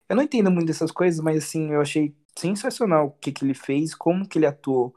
Eu 0.08 0.16
não 0.16 0.24
entendo 0.24 0.52
muito 0.52 0.68
dessas 0.68 0.92
coisas, 0.92 1.20
mas 1.20 1.44
assim, 1.44 1.72
eu 1.72 1.82
achei 1.82 2.16
sensacional 2.38 3.08
o 3.08 3.12
que, 3.12 3.32
que 3.32 3.44
ele 3.44 3.54
fez, 3.54 3.96
como 3.96 4.28
que 4.28 4.38
ele 4.38 4.46
atuou 4.46 4.96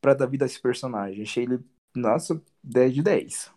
pra 0.00 0.14
dar 0.14 0.26
vida 0.26 0.44
a 0.44 0.46
esse 0.46 0.60
personagem. 0.60 1.22
Achei 1.22 1.44
ele 1.44 1.64
Nossa, 1.94 2.40
10 2.62 2.94
de 2.94 3.02
10. 3.02 3.56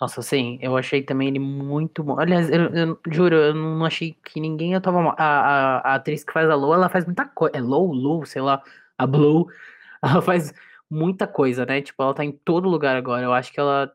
Nossa, 0.00 0.20
sim, 0.20 0.58
eu 0.60 0.76
achei 0.76 1.02
também 1.02 1.28
ele 1.28 1.38
muito 1.38 2.02
bom. 2.02 2.18
Aliás, 2.18 2.50
eu, 2.50 2.74
eu 2.74 3.00
juro, 3.08 3.34
eu 3.36 3.54
não 3.54 3.84
achei 3.84 4.12
que 4.12 4.40
ninguém 4.40 4.74
eu 4.74 4.80
tava 4.80 5.00
mal. 5.00 5.14
A, 5.16 5.24
a, 5.24 5.78
a 5.78 5.94
atriz 5.94 6.24
que 6.24 6.32
faz 6.32 6.48
a 6.50 6.54
Lou, 6.54 6.74
ela 6.74 6.88
faz 6.88 7.04
muita 7.04 7.24
coisa. 7.24 7.56
É 7.56 7.60
Lou, 7.60 7.92
Lou, 7.92 8.26
sei 8.26 8.42
lá, 8.42 8.62
a 8.98 9.06
Blue. 9.06 9.46
Ela 10.02 10.22
faz 10.22 10.52
muita 10.90 11.26
coisa, 11.26 11.66
né? 11.66 11.82
Tipo, 11.82 12.02
ela 12.02 12.14
tá 12.14 12.24
em 12.24 12.32
todo 12.32 12.68
lugar 12.68 12.96
agora. 12.96 13.24
Eu 13.24 13.32
acho 13.32 13.52
que 13.52 13.58
ela. 13.58 13.92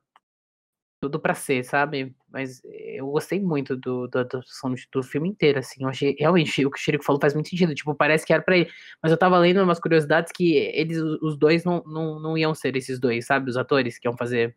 Tudo 1.02 1.20
pra 1.20 1.34
ser, 1.34 1.64
sabe? 1.64 2.16
Mas 2.30 2.62
eu 2.64 3.08
gostei 3.08 3.40
muito 3.40 3.76
do, 3.76 4.08
da 4.08 4.22
atuação 4.22 4.74
do 4.94 5.04
filme 5.04 5.30
inteiro, 5.30 5.60
assim. 5.60 5.84
Eu 5.84 5.90
achei, 5.90 6.16
realmente, 6.20 6.66
o 6.66 6.70
que 6.70 6.78
o 6.78 6.82
Chirico 6.82 7.04
falou 7.04 7.20
faz 7.20 7.34
muito 7.34 7.50
sentido. 7.50 7.74
Tipo, 7.74 7.96
parece 7.96 8.26
que 8.26 8.34
era 8.34 8.44
pra 8.44 8.58
ele. 8.58 8.70
Mas 9.02 9.12
eu 9.12 9.18
tava 9.18 9.38
lendo 9.40 9.64
umas 9.64 9.80
curiosidades 9.80 10.32
que 10.32 10.56
eles, 10.56 10.98
os 11.00 11.38
dois, 11.38 11.64
não, 11.64 11.84
não, 11.86 12.20
não 12.20 12.38
iam 12.38 12.54
ser 12.54 12.76
esses 12.76 13.00
dois, 13.00 13.26
sabe? 13.26 13.50
Os 13.50 13.58
atores 13.58 13.98
que 13.98 14.08
iam 14.08 14.18
fazer 14.18 14.56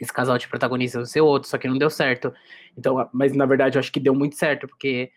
esse 0.00 0.12
casal 0.12 0.38
de 0.38 0.48
protagonistas 0.48 1.10
ser 1.10 1.20
outro, 1.20 1.48
só 1.48 1.58
que 1.58 1.68
não 1.68 1.78
deu 1.78 1.90
certo. 1.90 2.32
Então, 2.76 3.08
mas 3.12 3.34
na 3.34 3.46
verdade 3.46 3.76
eu 3.76 3.80
acho 3.80 3.92
que 3.92 4.00
deu 4.00 4.14
muito 4.14 4.36
certo, 4.36 4.66
porque 4.68 5.10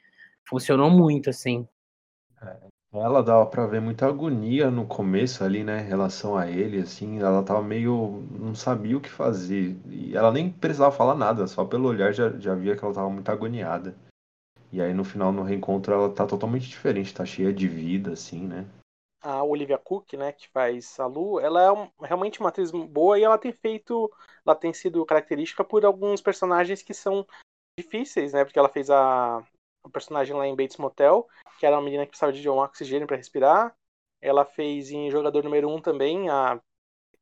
funcionou 0.48 0.90
muito, 0.90 1.30
assim. 1.30 1.68
Ela 2.92 3.22
dava 3.22 3.46
pra 3.46 3.68
ver 3.68 3.80
muita 3.80 4.08
agonia 4.08 4.72
no 4.72 4.86
começo 4.88 5.44
ali, 5.44 5.64
né, 5.64 5.82
em 5.82 5.88
relação 5.88 6.36
a 6.36 6.50
ele, 6.50 6.82
assim, 6.82 7.20
ela 7.20 7.44
tava 7.44 7.62
meio, 7.62 8.24
não 8.32 8.56
sabia 8.56 8.98
o 8.98 9.02
que 9.02 9.10
fazer, 9.10 9.78
e 9.88 10.16
ela 10.18 10.32
nem 10.32 10.52
precisava 10.52 10.92
falar 10.96 11.14
nada, 11.14 11.46
só 11.46 11.64
pelo 11.64 11.88
olhar 11.88 12.12
já, 12.12 12.32
já 12.40 12.56
via 12.56 12.76
que 12.76 12.84
ela 12.84 12.94
tava 12.94 13.10
muito 13.10 13.30
agoniada. 13.30 13.96
E 14.72 14.82
aí 14.82 14.94
no 14.94 15.04
final, 15.04 15.32
no 15.32 15.44
reencontro, 15.44 15.94
ela 15.94 16.10
tá 16.10 16.26
totalmente 16.26 16.68
diferente, 16.68 17.14
tá 17.14 17.26
cheia 17.26 17.54
de 17.54 17.68
vida, 17.68 18.14
assim, 18.14 18.48
né. 18.48 18.66
a 19.22 19.44
Olivia 19.44 19.78
Cook, 19.78 20.14
né, 20.14 20.32
que 20.32 20.48
faz 20.50 21.00
a 21.00 21.06
Lu, 21.06 21.40
ela 21.40 21.62
é 21.62 21.72
um- 21.72 21.90
realmente 22.02 22.40
uma 22.40 22.50
atriz 22.50 22.72
boa 22.72 23.20
e 23.20 23.24
ela 23.24 23.38
tem 23.38 23.52
feito, 23.52 24.12
ela 24.46 24.56
tem 24.56 24.74
sido 24.74 25.06
característica 25.06 25.64
por 25.64 25.86
alguns 25.86 26.22
personagens 26.22 26.82
que 26.82 26.94
são 26.94 27.28
difíceis, 27.78 28.34
né, 28.34 28.46
porque 28.46 28.58
ela 28.58 28.70
fez 28.70 28.90
a, 28.90 29.44
o 29.84 29.90
personagem 29.90 30.36
lá 30.36 30.48
em 30.48 30.56
Bates 30.56 30.78
Motel, 30.78 31.28
que 31.60 31.66
era 31.66 31.76
uma 31.76 31.82
menina 31.82 32.06
que 32.06 32.10
precisava 32.10 32.34
de 32.34 32.50
um 32.50 32.60
oxigênio 32.60 33.08
para 33.08 33.18
respirar. 33.18 33.76
Ela 34.22 34.46
fez 34.46 34.92
em 34.92 35.10
Jogador 35.10 35.44
Número 35.44 35.70
1 35.70 35.82
também, 35.82 36.30
a 36.30 36.60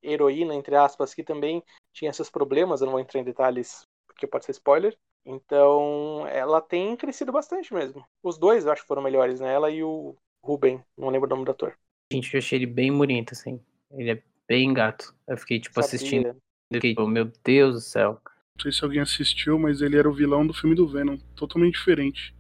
heroína, 0.02 0.56
entre 0.56 0.76
aspas, 0.76 1.14
que 1.14 1.24
também 1.24 1.64
tinha 1.94 2.14
seus 2.14 2.30
problemas, 2.30 2.82
eu 2.82 2.86
não 2.86 2.94
vou 2.94 3.02
entrar 3.02 3.20
em 3.20 3.24
detalhes 3.24 3.86
porque 4.08 4.26
pode 4.26 4.46
ser 4.46 4.52
spoiler. 4.52 4.98
Então, 5.26 6.26
ela 6.28 6.62
tem 6.62 6.96
crescido 6.96 7.32
bastante 7.32 7.74
mesmo. 7.74 8.04
Os 8.24 8.38
dois 8.38 8.66
eu 8.66 8.72
acho 8.72 8.82
que 8.82 8.88
foram 8.88 9.02
melhores, 9.02 9.40
né? 9.40 9.54
Ela 9.54 9.70
e 9.70 9.84
o 9.84 10.16
Ruben, 10.42 10.82
não 10.98 11.10
lembro 11.10 11.28
o 11.28 11.30
nome 11.30 11.44
do 11.44 11.52
ator. 11.52 11.78
Gente, 12.12 12.34
eu 12.34 12.38
achei 12.38 12.58
ele 12.58 12.66
bem 12.66 12.96
bonito, 12.96 13.34
assim. 13.34 13.60
Ele 13.92 14.12
é 14.12 14.24
bem 14.48 14.74
gato. 14.74 15.14
Eu 15.28 15.38
fiquei, 15.38 15.60
tipo, 15.60 15.76
Sabia. 15.76 15.86
assistindo. 15.86 16.28
Eu 16.28 16.36
fiquei, 16.76 16.92
tipo, 16.92 17.06
meu 17.06 17.30
Deus 17.44 17.76
do 17.76 17.82
céu. 17.82 18.22
Não 18.56 18.64
sei 18.64 18.72
se 18.72 18.84
alguém 18.84 19.02
assistiu, 19.02 19.60
mas 19.60 19.82
ele 19.82 19.98
era 19.98 20.10
o 20.10 20.14
vilão 20.14 20.48
do 20.48 20.54
filme 20.54 20.74
do 20.76 20.88
Venom. 20.88 21.18
Totalmente 21.36 21.74
diferente. 21.74 22.34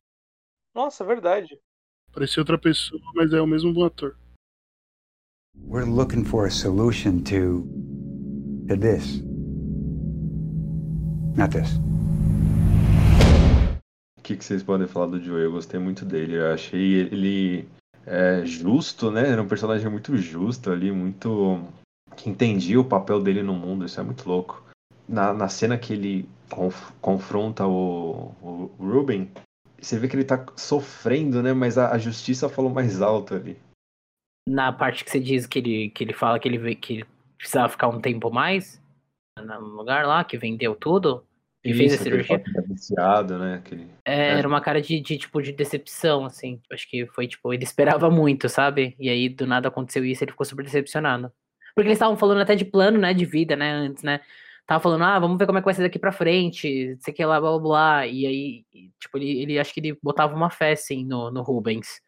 Nossa, 0.77 1.03
verdade. 1.03 1.57
Parecia 2.13 2.39
outra 2.39 2.55
pessoa, 2.55 3.01
mas 3.15 3.33
é 3.33 3.41
o 3.41 3.47
mesmo 3.47 3.73
bom 3.73 3.83
ator. 3.83 4.15
We're 5.67 5.89
looking 5.89 6.23
for 6.23 6.45
a 6.45 6.51
solution 6.51 7.23
to 7.23 7.67
to 8.67 8.77
this. 8.77 9.19
Not 11.35 11.57
this. 11.57 11.79
O 14.19 14.21
que, 14.21 14.37
que 14.37 14.45
vocês 14.45 14.61
podem 14.61 14.85
falar 14.85 15.07
do 15.07 15.19
Joey? 15.19 15.45
Eu 15.45 15.51
gostei 15.51 15.79
muito 15.79 16.05
dele. 16.05 16.35
Eu 16.35 16.53
achei 16.53 16.93
ele 16.93 17.67
é, 18.05 18.45
justo, 18.45 19.09
né? 19.09 19.31
Era 19.31 19.41
um 19.41 19.47
personagem 19.47 19.89
muito 19.89 20.15
justo 20.15 20.69
ali, 20.69 20.91
muito. 20.91 21.59
que 22.15 22.29
entendia 22.29 22.79
o 22.79 22.85
papel 22.85 23.19
dele 23.19 23.41
no 23.41 23.55
mundo. 23.55 23.83
Isso 23.83 23.99
é 23.99 24.03
muito 24.03 24.29
louco. 24.29 24.63
Na, 25.09 25.33
na 25.33 25.49
cena 25.49 25.75
que 25.75 25.93
ele 25.93 26.29
conf- 26.51 26.91
confronta 27.01 27.65
o, 27.65 28.31
o 28.43 28.71
Ruben, 28.79 29.31
você 29.79 29.97
vê 29.99 30.07
que 30.07 30.15
ele 30.15 30.23
tá 30.23 30.45
sofrendo, 30.55 31.41
né? 31.43 31.53
Mas 31.53 31.77
a, 31.77 31.91
a 31.91 31.97
justiça 31.97 32.49
falou 32.49 32.71
mais 32.71 33.01
alto 33.01 33.35
ali. 33.35 33.57
Na 34.47 34.71
parte 34.71 35.03
que 35.03 35.11
você 35.11 35.19
diz 35.19 35.45
que 35.45 35.59
ele, 35.59 35.89
que 35.89 36.03
ele 36.03 36.13
fala 36.13 36.39
que 36.39 36.47
ele, 36.47 36.57
vê- 36.57 36.75
que 36.75 36.93
ele 36.93 37.05
precisava 37.37 37.69
ficar 37.69 37.87
um 37.89 37.99
tempo 37.99 38.31
mais 38.31 38.81
no 39.37 39.59
lugar 39.59 40.05
lá, 40.05 40.23
que 40.23 40.37
vendeu 40.37 40.73
tudo, 40.73 41.23
e 41.63 41.73
fez 41.73 41.93
a 41.93 41.97
cirurgia. 41.97 42.39
tá 42.39 42.61
viciado, 42.61 43.37
né? 43.37 43.55
Aquele... 43.55 43.87
É, 44.05 44.29
É. 44.29 44.39
Era 44.39 44.47
uma 44.47 44.61
cara 44.61 44.81
de, 44.81 44.99
de, 45.01 45.17
tipo, 45.17 45.41
de 45.41 45.51
decepção, 45.51 46.25
assim. 46.25 46.61
Acho 46.71 46.89
que 46.89 47.05
foi, 47.07 47.27
tipo, 47.27 47.53
ele 47.53 47.63
esperava 47.63 48.09
muito, 48.09 48.47
sabe? 48.47 48.95
E 48.99 49.09
aí, 49.09 49.27
do 49.27 49.45
nada, 49.45 49.67
aconteceu 49.67 50.03
isso 50.05 50.23
ele 50.23 50.31
ficou 50.31 50.45
super 50.45 50.63
decepcionado. 50.63 51.31
Porque 51.75 51.89
eles 51.89 51.97
estavam 51.97 52.15
falando 52.17 52.41
até 52.41 52.55
de 52.55 52.65
plano, 52.65 52.97
né, 52.97 53.13
de 53.13 53.25
vida, 53.25 53.55
né, 53.55 53.71
antes, 53.71 54.01
né? 54.01 54.21
Tava 54.67 54.83
falando, 54.83 55.05
ah, 55.05 55.17
vamos 55.17 55.37
ver 55.37 55.45
como 55.45 55.57
é 55.57 55.61
que 55.61 55.65
vai 55.65 55.73
ser 55.73 55.83
daqui 55.83 55.97
pra 55.97 56.11
frente, 56.11 56.97
sei 56.99 57.13
que 57.13 57.25
lá, 57.25 57.39
blá, 57.39 57.51
blá, 57.51 57.59
blá. 57.59 58.07
E 58.07 58.25
aí, 58.27 58.65
tipo, 58.99 59.17
ele, 59.17 59.41
ele, 59.41 59.59
acho 59.59 59.73
que 59.73 59.79
ele 59.79 59.97
botava 60.03 60.35
uma 60.35 60.49
fé, 60.49 60.73
assim, 60.73 61.05
no, 61.05 61.31
no 61.31 61.41
Rubens. 61.41 62.01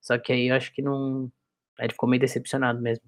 Só 0.00 0.18
que 0.18 0.32
aí, 0.32 0.48
eu 0.48 0.56
acho 0.56 0.72
que 0.72 0.80
não... 0.80 1.30
Aí 1.78 1.84
ele 1.84 1.92
ficou 1.92 2.08
meio 2.08 2.20
decepcionado 2.20 2.80
mesmo. 2.80 3.04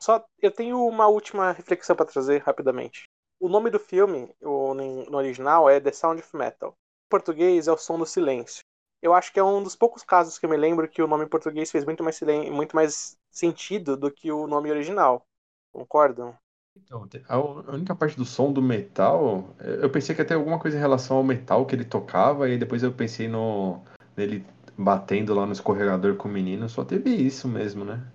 Só 0.00 0.24
eu 0.40 0.52
tenho 0.52 0.78
uma 0.86 1.08
última 1.08 1.50
reflexão 1.50 1.96
para 1.96 2.06
trazer 2.06 2.40
rapidamente. 2.42 3.08
O 3.40 3.48
nome 3.48 3.68
do 3.68 3.80
filme, 3.80 4.32
no 4.40 5.16
original, 5.16 5.68
é 5.68 5.80
The 5.80 5.90
Sound 5.90 6.20
of 6.22 6.36
Metal. 6.36 6.70
Em 6.70 7.08
português 7.08 7.66
é 7.66 7.72
O 7.72 7.76
Som 7.76 7.98
do 7.98 8.06
Silêncio. 8.06 8.62
Eu 9.02 9.12
acho 9.12 9.32
que 9.32 9.40
é 9.40 9.44
um 9.44 9.62
dos 9.62 9.74
poucos 9.74 10.04
casos 10.04 10.38
que 10.38 10.46
eu 10.46 10.50
me 10.50 10.56
lembro 10.56 10.88
que 10.88 11.02
o 11.02 11.08
nome 11.08 11.24
em 11.24 11.28
português 11.28 11.70
fez 11.70 11.84
muito 11.84 12.04
mais, 12.04 12.20
muito 12.50 12.76
mais 12.76 13.18
sentido 13.30 13.96
do 13.96 14.10
que 14.10 14.30
o 14.30 14.46
nome 14.46 14.70
original. 14.70 15.26
Concordam? 15.72 16.36
Então, 16.76 17.06
a 17.28 17.38
única 17.74 17.94
parte 17.94 18.16
do 18.16 18.24
som 18.24 18.52
do 18.52 18.62
metal, 18.62 19.54
eu 19.58 19.90
pensei 19.90 20.14
que 20.14 20.24
ter 20.24 20.34
alguma 20.34 20.58
coisa 20.58 20.76
em 20.76 20.80
relação 20.80 21.16
ao 21.18 21.24
metal 21.24 21.66
que 21.66 21.74
ele 21.74 21.84
tocava, 21.84 22.48
e 22.48 22.56
depois 22.56 22.82
eu 22.82 22.92
pensei 22.92 23.28
no 23.28 23.82
nele 24.16 24.44
batendo 24.76 25.34
lá 25.34 25.46
no 25.46 25.52
escorregador 25.52 26.16
com 26.16 26.28
o 26.28 26.32
menino, 26.32 26.68
só 26.68 26.84
teve 26.84 27.10
isso 27.10 27.46
mesmo, 27.48 27.84
né? 27.84 28.06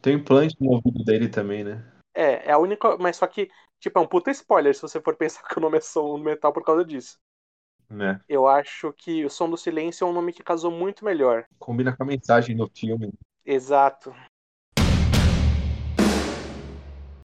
Tem 0.00 0.16
um 0.16 0.18
implante 0.18 0.56
no 0.58 0.72
ouvido 0.72 1.04
dele 1.04 1.28
também, 1.28 1.64
né? 1.64 1.84
É, 2.14 2.48
é 2.48 2.52
a 2.52 2.58
única. 2.58 2.96
Mas 2.98 3.16
só 3.16 3.26
que, 3.26 3.50
tipo, 3.78 3.98
é 3.98 4.02
um 4.02 4.06
puta 4.06 4.30
spoiler 4.30 4.74
se 4.74 4.82
você 4.82 5.00
for 5.00 5.14
pensar 5.16 5.42
que 5.42 5.58
o 5.58 5.60
nome 5.60 5.78
é 5.78 5.80
som 5.80 6.16
do 6.16 6.24
metal 6.24 6.52
por 6.52 6.64
causa 6.64 6.84
disso. 6.84 7.18
Né? 7.94 8.20
Eu 8.28 8.46
acho 8.46 8.92
que 8.92 9.24
o 9.24 9.30
Som 9.30 9.50
do 9.50 9.56
Silêncio 9.56 10.06
é 10.06 10.10
um 10.10 10.12
nome 10.12 10.32
que 10.32 10.42
casou 10.42 10.70
muito 10.70 11.04
melhor. 11.04 11.44
Combina 11.58 11.94
com 11.96 12.02
a 12.02 12.06
mensagem 12.06 12.56
do 12.56 12.68
filme. 12.74 13.12
Exato. 13.44 14.14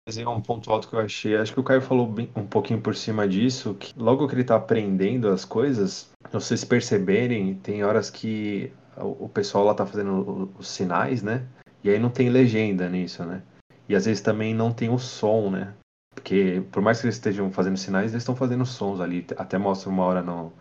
Mas 0.07 0.19
é 0.19 0.27
um 0.27 0.41
ponto 0.41 0.73
alto 0.73 0.89
que 0.89 0.95
eu 0.95 1.01
achei. 1.01 1.37
Acho 1.37 1.53
que 1.53 1.61
o 1.61 1.65
Caio 1.65 1.81
falou 1.81 2.07
bem- 2.07 2.31
um 2.35 2.47
pouquinho 2.47 2.81
por 2.81 2.97
cima 2.97 3.29
disso, 3.29 3.75
que 3.75 3.97
logo 3.97 4.27
que 4.27 4.35
ele 4.35 4.45
tá 4.45 4.57
aprendendo 4.57 5.29
as 5.29 5.45
coisas, 5.45 6.11
vocês 6.33 6.65
perceberem, 6.65 7.55
tem 7.55 7.85
horas 7.85 8.11
que 8.11 8.73
o 8.97 9.29
pessoal 9.29 9.65
lá 9.65 9.75
tá 9.75 9.87
fazendo 9.87 10.53
os 10.59 10.69
sinais, 10.69 11.23
né? 11.23 11.47
E 11.83 11.89
aí 11.91 11.99
não 11.99 12.11
tem 12.11 12.29
legenda 12.29 12.89
nisso, 12.89 13.25
né? 13.25 13.43
E 13.89 13.95
às 13.95 14.05
vezes 14.05 14.21
também 14.21 14.55
não 14.55 14.73
tem 14.73 14.91
o 14.91 14.99
som, 14.99 15.51
né? 15.51 15.75
Porque 16.21 16.63
por 16.71 16.83
mais 16.83 17.01
que 17.01 17.07
eles 17.07 17.17
estejam 17.17 17.51
fazendo 17.51 17.79
sinais, 17.79 18.13
eles 18.13 18.23
estão 18.23 18.37
fazendo 18.37 18.67
sons 18.67 19.01
ali. 19.01 19.27
Até 19.37 19.57
mostra 19.57 19.89
uma 19.89 20.05
hora 20.05 20.23
no, 20.23 20.53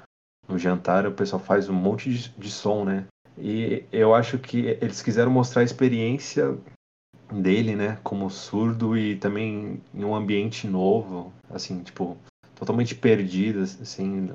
no 0.48 0.58
jantar, 0.58 1.06
o 1.06 1.12
pessoal 1.12 1.42
faz 1.42 1.70
um 1.70 1.74
monte 1.74 2.10
de, 2.10 2.30
de 2.30 2.50
som, 2.50 2.86
né? 2.86 3.06
E 3.38 3.84
eu 3.92 4.16
acho 4.16 4.40
que 4.40 4.78
eles 4.82 5.02
quiseram 5.02 5.32
mostrar 5.32 5.62
a 5.62 5.66
experiência 5.66 6.58
dele, 7.32 7.76
né, 7.76 8.00
como 8.04 8.30
surdo 8.30 8.98
e 8.98 9.16
também 9.18 9.82
em 9.94 10.04
um 10.04 10.16
ambiente 10.16 10.68
novo, 10.68 11.32
assim, 11.50 11.84
tipo, 11.84 12.18
totalmente 12.56 12.96
perdido, 12.96 13.62
assim, 13.62 14.34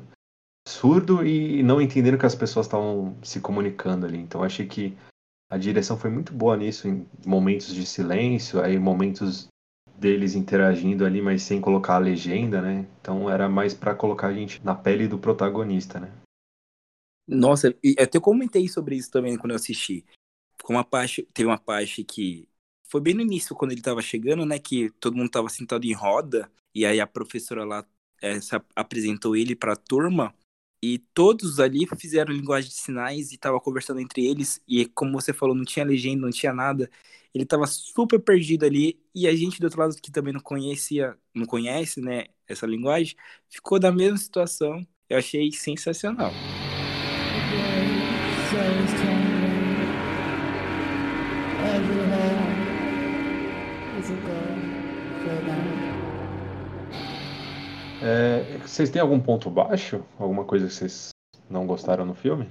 surdo 0.69 1.27
e 1.27 1.63
não 1.63 1.81
entendendo 1.81 2.19
que 2.19 2.25
as 2.27 2.37
pessoas 2.37 2.67
estavam 2.67 3.17
se 3.23 3.41
comunicando 3.41 4.07
ali. 4.07 4.19
Então 4.19 4.45
achei 4.45 4.67
que 4.67 4.97
a 5.51 5.59
direção 5.59 5.99
foi 5.99 6.11
muito 6.11 6.33
boa 6.33 6.57
nisso, 6.57 6.87
em 6.87 7.07
momentos 7.27 7.75
de 7.75 7.85
silêncio, 7.85 8.63
aí 8.63 8.79
momentos 8.79 9.49
deles 9.99 10.35
interagindo 10.35 11.05
ali, 11.05 11.21
mas 11.23 11.43
sem 11.43 11.61
colocar 11.61 11.97
a 11.97 11.99
legenda, 11.99 12.61
né? 12.63 12.87
Então 13.01 13.31
era 13.31 13.49
mais 13.49 13.75
pra 13.75 13.95
colocar 13.95 14.29
a 14.29 14.33
gente 14.35 14.65
na 14.65 14.75
pele 14.75 15.09
do 15.09 15.19
protagonista, 15.19 16.01
né? 16.01 16.11
Nossa, 17.27 17.69
e 17.83 17.95
eu 17.99 18.05
até 18.05 18.21
comentei 18.21 18.69
sobre 18.69 18.97
isso 18.97 19.11
também 19.11 19.37
quando 19.39 19.51
eu 19.53 19.57
assisti. 19.57 20.05
Ficou 20.59 20.77
uma 20.77 20.85
parte, 20.85 21.29
uma 21.41 21.59
parte 21.59 22.05
que 22.05 22.49
foi 22.89 23.01
bem 23.01 23.15
no 23.15 23.23
início, 23.23 23.55
quando 23.57 23.73
ele 23.73 23.83
tava 23.83 24.03
chegando, 24.03 24.47
né? 24.47 24.59
Que 24.59 24.91
todo 25.01 25.17
mundo 25.17 25.31
tava 25.31 25.49
sentado 25.51 25.85
em 25.87 25.93
roda, 25.95 26.51
e 26.75 26.87
aí 26.87 27.01
a 27.01 27.07
professora 27.07 27.65
lá 27.65 27.87
ap- 28.53 28.67
apresentou 28.77 29.37
ele 29.37 29.57
pra 29.57 29.77
turma, 29.77 30.35
e 30.83 30.99
todos 31.15 31.61
ali 31.61 31.87
fizeram 31.99 32.33
linguagem 32.35 32.71
de 32.71 32.77
sinais 32.77 33.33
e 33.33 33.39
tava 33.39 33.61
conversando 33.61 34.01
entre 34.01 34.27
eles, 34.27 34.63
e 34.69 34.87
como 34.87 35.13
você 35.13 35.33
falou, 35.35 35.55
não 35.55 35.65
tinha 35.65 35.85
legenda, 35.85 36.23
não 36.23 36.31
tinha 36.31 36.53
nada. 36.53 36.91
Ele 37.35 37.43
estava 37.43 37.67
super 37.67 38.21
perdido 38.21 38.65
ali 38.65 39.01
e 39.13 39.27
a 39.27 39.35
gente 39.35 39.59
do 39.59 39.65
outro 39.65 39.81
lado 39.81 39.97
que 40.01 40.13
também 40.13 40.33
não 40.33 40.41
conhecia, 40.41 41.17
não 41.35 41.45
conhece, 41.45 42.01
né, 42.01 42.27
essa 42.47 42.65
linguagem, 42.65 43.17
ficou 43.51 43.81
da 43.81 43.91
mesma 43.91 44.17
situação. 44.17 44.87
Eu 45.11 45.19
achei 45.19 45.51
sensacional. 45.51 46.31
É, 58.01 58.59
vocês 58.59 58.91
têm 58.91 59.03
algum 59.03 59.19
ponto 59.19 59.51
baixo? 59.51 60.05
Alguma 60.19 60.45
coisa 60.45 60.69
que 60.69 60.75
vocês 60.75 61.09
não 61.51 61.67
gostaram 61.67 62.05
no 62.05 62.15
filme? 62.15 62.47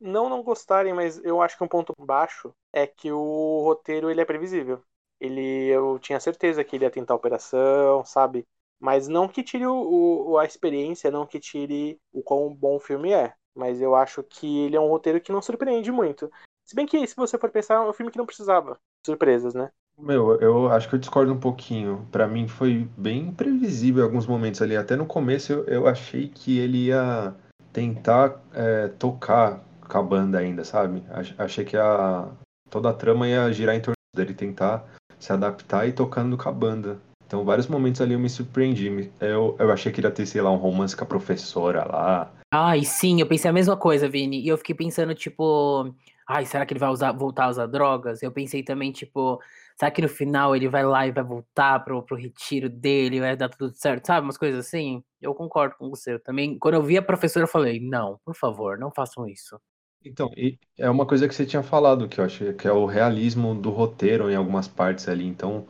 Não 0.00 0.28
não 0.28 0.42
gostarem, 0.42 0.92
mas 0.94 1.18
eu 1.24 1.42
acho 1.42 1.56
que 1.56 1.64
um 1.64 1.68
ponto 1.68 1.92
baixo 1.98 2.54
é 2.72 2.86
que 2.86 3.10
o 3.10 3.60
roteiro 3.64 4.10
ele 4.10 4.20
é 4.20 4.24
previsível. 4.24 4.82
Ele, 5.20 5.40
eu 5.68 5.98
tinha 5.98 6.20
certeza 6.20 6.62
que 6.64 6.76
ele 6.76 6.84
ia 6.84 6.90
tentar 6.90 7.14
a 7.14 7.16
operação, 7.16 8.04
sabe? 8.04 8.46
Mas 8.78 9.08
não 9.08 9.28
que 9.28 9.42
tire 9.42 9.66
o, 9.66 10.30
o- 10.32 10.38
a 10.38 10.44
experiência, 10.44 11.10
não 11.10 11.26
que 11.26 11.40
tire 11.40 12.00
o 12.12 12.22
quão 12.22 12.54
bom 12.54 12.76
o 12.76 12.80
filme 12.80 13.12
é. 13.12 13.34
Mas 13.54 13.80
eu 13.80 13.94
acho 13.94 14.22
que 14.22 14.60
ele 14.64 14.76
é 14.76 14.80
um 14.80 14.88
roteiro 14.88 15.20
que 15.20 15.32
não 15.32 15.40
surpreende 15.42 15.90
muito. 15.92 16.30
Se 16.64 16.74
bem 16.74 16.86
que, 16.86 17.06
se 17.06 17.16
você 17.16 17.38
for 17.38 17.50
pensar, 17.50 17.74
é 17.76 17.80
um 17.80 17.92
filme 17.92 18.10
que 18.12 18.18
não 18.18 18.26
precisava 18.26 18.78
surpresas, 19.04 19.54
né? 19.54 19.70
Meu, 19.96 20.40
eu 20.40 20.68
acho 20.72 20.88
que 20.88 20.94
eu 20.96 20.98
discordo 20.98 21.32
um 21.32 21.38
pouquinho. 21.38 22.06
Pra 22.10 22.26
mim 22.26 22.48
foi 22.48 22.88
bem 22.96 23.32
previsível 23.32 24.02
alguns 24.04 24.26
momentos 24.26 24.60
ali. 24.60 24.76
Até 24.76 24.96
no 24.96 25.06
começo 25.06 25.52
eu, 25.52 25.64
eu 25.66 25.86
achei 25.86 26.28
que 26.28 26.58
ele 26.58 26.86
ia 26.86 27.34
tentar 27.74 28.40
é, 28.54 28.88
tocar 28.98 29.60
com 29.86 29.98
a 29.98 30.02
banda 30.02 30.38
ainda, 30.38 30.64
sabe? 30.64 31.02
Ach- 31.10 31.34
Achei 31.36 31.64
que 31.64 31.76
a, 31.76 32.28
toda 32.70 32.88
a 32.88 32.94
trama 32.94 33.28
ia 33.28 33.52
girar 33.52 33.74
em 33.74 33.80
torno 33.80 33.94
dele 34.16 34.32
tentar 34.32 34.86
se 35.18 35.32
adaptar 35.32 35.86
e 35.86 35.92
tocando 35.92 36.38
com 36.38 36.48
a 36.48 36.52
banda. 36.52 36.98
Então, 37.26 37.44
vários 37.44 37.66
momentos 37.66 38.00
ali 38.00 38.12
eu 38.14 38.18
me 38.18 38.30
surpreendi. 38.30 39.10
Eu, 39.20 39.56
eu 39.58 39.72
achei 39.72 39.90
que 39.90 40.00
ia 40.00 40.10
ter, 40.10 40.24
sei 40.24 40.40
lá, 40.40 40.50
um 40.52 40.56
romance 40.56 40.96
com 40.96 41.04
a 41.04 41.06
professora 41.06 41.84
lá. 41.84 42.30
Ai, 42.52 42.84
sim, 42.84 43.20
eu 43.20 43.26
pensei 43.26 43.50
a 43.50 43.52
mesma 43.54 43.76
coisa, 43.76 44.08
Vini. 44.08 44.40
E 44.40 44.46
eu 44.48 44.56
fiquei 44.56 44.74
pensando, 44.74 45.14
tipo, 45.14 45.92
ai, 46.28 46.46
será 46.46 46.64
que 46.64 46.72
ele 46.72 46.78
vai 46.80 46.90
usar, 46.90 47.10
voltar 47.12 47.46
a 47.46 47.50
usar 47.50 47.66
drogas? 47.66 48.22
Eu 48.22 48.30
pensei 48.30 48.62
também, 48.62 48.92
tipo, 48.92 49.40
será 49.76 49.90
que 49.90 50.02
no 50.02 50.08
final 50.08 50.54
ele 50.54 50.68
vai 50.68 50.84
lá 50.84 51.06
e 51.06 51.12
vai 51.12 51.24
voltar 51.24 51.84
pro, 51.84 52.02
pro 52.02 52.16
retiro 52.16 52.68
dele, 52.68 53.20
vai 53.20 53.36
dar 53.36 53.48
tudo 53.48 53.74
certo, 53.74 54.06
sabe? 54.06 54.26
Umas 54.26 54.38
coisas 54.38 54.66
assim. 54.66 55.02
Eu 55.20 55.34
concordo 55.34 55.76
com 55.76 55.90
você. 55.90 56.14
Eu 56.14 56.20
também, 56.20 56.58
quando 56.58 56.74
eu 56.74 56.82
vi 56.82 56.96
a 56.96 57.02
professora, 57.02 57.44
eu 57.44 57.48
falei, 57.48 57.80
não, 57.80 58.18
por 58.24 58.34
favor, 58.34 58.78
não 58.78 58.90
façam 58.90 59.26
isso. 59.26 59.58
Então, 60.04 60.30
é 60.76 60.90
uma 60.90 61.06
coisa 61.06 61.26
que 61.26 61.34
você 61.34 61.46
tinha 61.46 61.62
falado, 61.62 62.08
que 62.08 62.20
eu 62.20 62.24
achei 62.24 62.52
que 62.52 62.68
é 62.68 62.72
o 62.72 62.84
realismo 62.84 63.54
do 63.54 63.70
roteiro 63.70 64.30
em 64.30 64.36
algumas 64.36 64.68
partes 64.68 65.08
ali. 65.08 65.26
Então, 65.26 65.66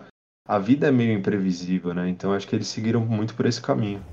a 0.47 0.59
vida 0.59 0.89
é 0.89 0.91
meio 0.91 1.13
imprevisível, 1.17 1.95
né? 1.95 2.09
Então, 2.09 2.33
acho 2.33 2.47
que 2.49 2.57
eles 2.57 2.67
seguiram 2.67 3.01
muito 3.01 3.35
por 3.35 3.47
esse 3.47 3.63
caminho. 3.63 4.05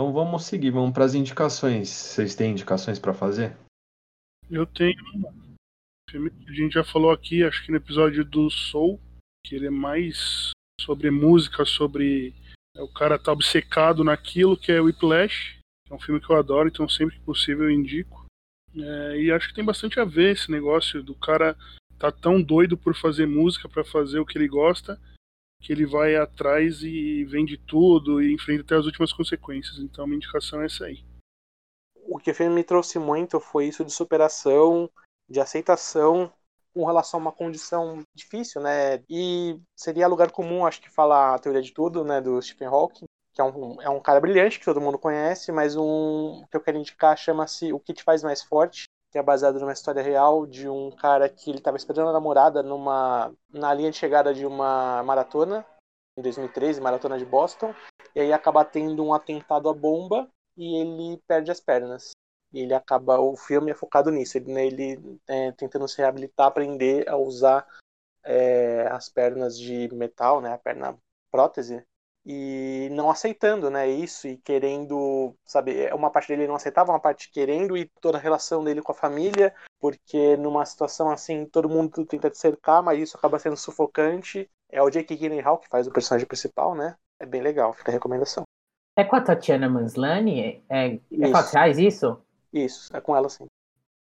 Então, 0.00 0.14
vamos 0.14 0.46
seguir, 0.46 0.70
vamos 0.70 0.94
para 0.94 1.04
as 1.04 1.12
indicações. 1.12 1.90
Vocês 1.90 2.34
têm 2.34 2.52
indicações 2.52 2.98
para 2.98 3.12
fazer? 3.12 3.54
Eu 4.50 4.64
tenho 4.64 4.96
filme 6.10 6.30
que 6.30 6.48
a 6.48 6.54
gente 6.54 6.72
já 6.72 6.82
falou 6.82 7.10
aqui, 7.10 7.44
acho 7.44 7.62
que 7.62 7.70
no 7.70 7.76
episódio 7.76 8.24
do 8.24 8.48
Soul, 8.48 8.98
que 9.44 9.54
ele 9.54 9.66
é 9.66 9.70
mais 9.70 10.52
sobre 10.80 11.10
música, 11.10 11.66
sobre 11.66 12.34
é, 12.74 12.80
o 12.80 12.88
cara 12.88 13.18
tá 13.18 13.30
obcecado 13.30 14.02
naquilo, 14.02 14.56
que 14.56 14.72
é 14.72 14.80
Whiplash, 14.80 15.58
que 15.86 15.92
é 15.92 15.94
um 15.94 16.00
filme 16.00 16.18
que 16.18 16.32
eu 16.32 16.36
adoro, 16.36 16.66
então 16.66 16.88
sempre 16.88 17.16
que 17.16 17.22
possível 17.22 17.64
eu 17.64 17.70
indico. 17.70 18.24
É, 18.74 19.20
e 19.20 19.30
acho 19.30 19.48
que 19.48 19.54
tem 19.54 19.62
bastante 19.62 20.00
a 20.00 20.04
ver 20.06 20.32
esse 20.32 20.50
negócio 20.50 21.02
do 21.02 21.14
cara 21.14 21.54
tá 21.98 22.10
tão 22.10 22.40
doido 22.40 22.74
por 22.74 22.96
fazer 22.96 23.26
música, 23.26 23.68
para 23.68 23.84
fazer 23.84 24.18
o 24.18 24.24
que 24.24 24.38
ele 24.38 24.48
gosta, 24.48 24.98
que 25.60 25.72
ele 25.72 25.86
vai 25.86 26.16
atrás 26.16 26.82
e 26.82 27.24
vende 27.24 27.58
tudo 27.58 28.22
e 28.22 28.32
enfrenta 28.32 28.62
até 28.62 28.76
as 28.76 28.86
últimas 28.86 29.12
consequências. 29.12 29.78
Então 29.78 30.06
minha 30.06 30.16
indicação 30.16 30.62
é 30.62 30.66
essa 30.66 30.86
aí. 30.86 31.04
O 32.08 32.18
que 32.18 32.30
o 32.30 32.34
filme 32.34 32.54
me 32.54 32.64
trouxe 32.64 32.98
muito 32.98 33.38
foi 33.38 33.66
isso 33.66 33.84
de 33.84 33.92
superação, 33.92 34.90
de 35.28 35.38
aceitação 35.38 36.32
com 36.72 36.84
relação 36.84 37.18
a 37.18 37.22
uma 37.22 37.32
condição 37.32 38.02
difícil, 38.14 38.60
né? 38.60 39.02
E 39.08 39.60
seria 39.76 40.08
lugar 40.08 40.30
comum, 40.30 40.64
acho 40.64 40.80
que 40.80 40.90
falar 40.90 41.34
a 41.34 41.38
teoria 41.38 41.62
de 41.62 41.72
tudo, 41.72 42.04
né, 42.04 42.20
do 42.20 42.40
Stephen 42.40 42.68
Hawking, 42.68 43.06
que 43.32 43.40
é 43.40 43.44
um, 43.44 43.82
é 43.82 43.90
um 43.90 44.00
cara 44.00 44.20
brilhante 44.20 44.58
que 44.58 44.64
todo 44.64 44.80
mundo 44.80 44.98
conhece, 44.98 45.52
mas 45.52 45.76
um 45.76 46.44
que 46.50 46.56
eu 46.56 46.60
quero 46.60 46.78
indicar 46.78 47.16
chama-se 47.16 47.72
O 47.72 47.80
que 47.80 47.92
te 47.92 48.02
faz 48.02 48.22
mais 48.22 48.42
forte, 48.42 48.84
que 49.10 49.18
é 49.18 49.22
baseado 49.22 49.58
numa 49.58 49.72
história 49.72 50.02
real 50.02 50.46
de 50.46 50.68
um 50.68 50.90
cara 50.90 51.28
que 51.28 51.50
ele 51.50 51.58
estava 51.58 51.76
esperando 51.76 52.10
a 52.10 52.12
namorada 52.12 52.62
numa 52.62 53.32
na 53.52 53.74
linha 53.74 53.90
de 53.90 53.96
chegada 53.96 54.32
de 54.32 54.46
uma 54.46 55.02
maratona 55.02 55.66
em 56.16 56.22
2013, 56.22 56.80
maratona 56.80 57.18
de 57.18 57.24
Boston, 57.24 57.74
e 58.14 58.20
aí 58.20 58.32
acaba 58.32 58.64
tendo 58.64 59.04
um 59.04 59.14
atentado 59.14 59.68
à 59.68 59.74
bomba 59.74 60.28
e 60.56 60.76
ele 60.76 61.22
perde 61.26 61.50
as 61.50 61.60
pernas. 61.60 62.10
E 62.52 62.60
ele 62.60 62.74
acaba, 62.74 63.20
o 63.20 63.36
filme 63.36 63.70
é 63.70 63.74
focado 63.74 64.10
nisso, 64.10 64.36
ele, 64.36 64.52
né, 64.52 64.66
ele 64.66 65.20
é, 65.28 65.52
tentando 65.52 65.86
se 65.88 65.98
reabilitar, 65.98 66.48
aprender 66.48 67.08
a 67.08 67.16
usar 67.16 67.66
é, 68.24 68.88
as 68.90 69.08
pernas 69.08 69.58
de 69.58 69.88
metal, 69.94 70.40
né, 70.40 70.52
a 70.52 70.58
perna 70.58 70.98
prótese, 71.30 71.84
e 72.24 72.88
não 72.92 73.10
aceitando, 73.10 73.70
né, 73.70 73.88
isso 73.88 74.28
e 74.28 74.36
querendo, 74.36 75.34
sabe, 75.44 75.90
uma 75.92 76.10
parte 76.10 76.28
dele 76.28 76.46
não 76.46 76.54
aceitava, 76.54 76.92
uma 76.92 77.00
parte 77.00 77.30
querendo 77.30 77.76
e 77.76 77.90
toda 78.00 78.18
a 78.18 78.20
relação 78.20 78.62
dele 78.62 78.82
com 78.82 78.92
a 78.92 78.94
família, 78.94 79.54
porque 79.78 80.36
numa 80.36 80.64
situação 80.66 81.10
assim, 81.10 81.46
todo 81.46 81.68
mundo 81.68 82.04
tenta 82.04 82.30
te 82.30 82.38
cercar, 82.38 82.82
mas 82.82 83.00
isso 83.00 83.16
acaba 83.16 83.38
sendo 83.38 83.56
sufocante. 83.56 84.48
É 84.68 84.82
o 84.82 84.90
Jake 84.90 85.16
Gyllenhaal 85.16 85.58
que 85.58 85.68
faz 85.68 85.86
o 85.86 85.92
personagem 85.92 86.26
principal, 86.26 86.74
né? 86.74 86.96
É 87.18 87.26
bem 87.26 87.40
legal, 87.40 87.72
fica 87.72 87.90
a 87.90 87.94
recomendação. 87.94 88.44
É 88.96 89.04
com 89.04 89.16
a 89.16 89.20
Tatiana 89.20 89.68
Manslani? 89.68 90.62
É, 90.68 90.86
é 90.86 91.00
Isso. 91.10 91.52
reais 91.52 91.78
isso? 91.78 92.20
Isso, 92.52 92.94
é 92.94 93.00
com 93.00 93.16
ela 93.16 93.28
sim. 93.28 93.46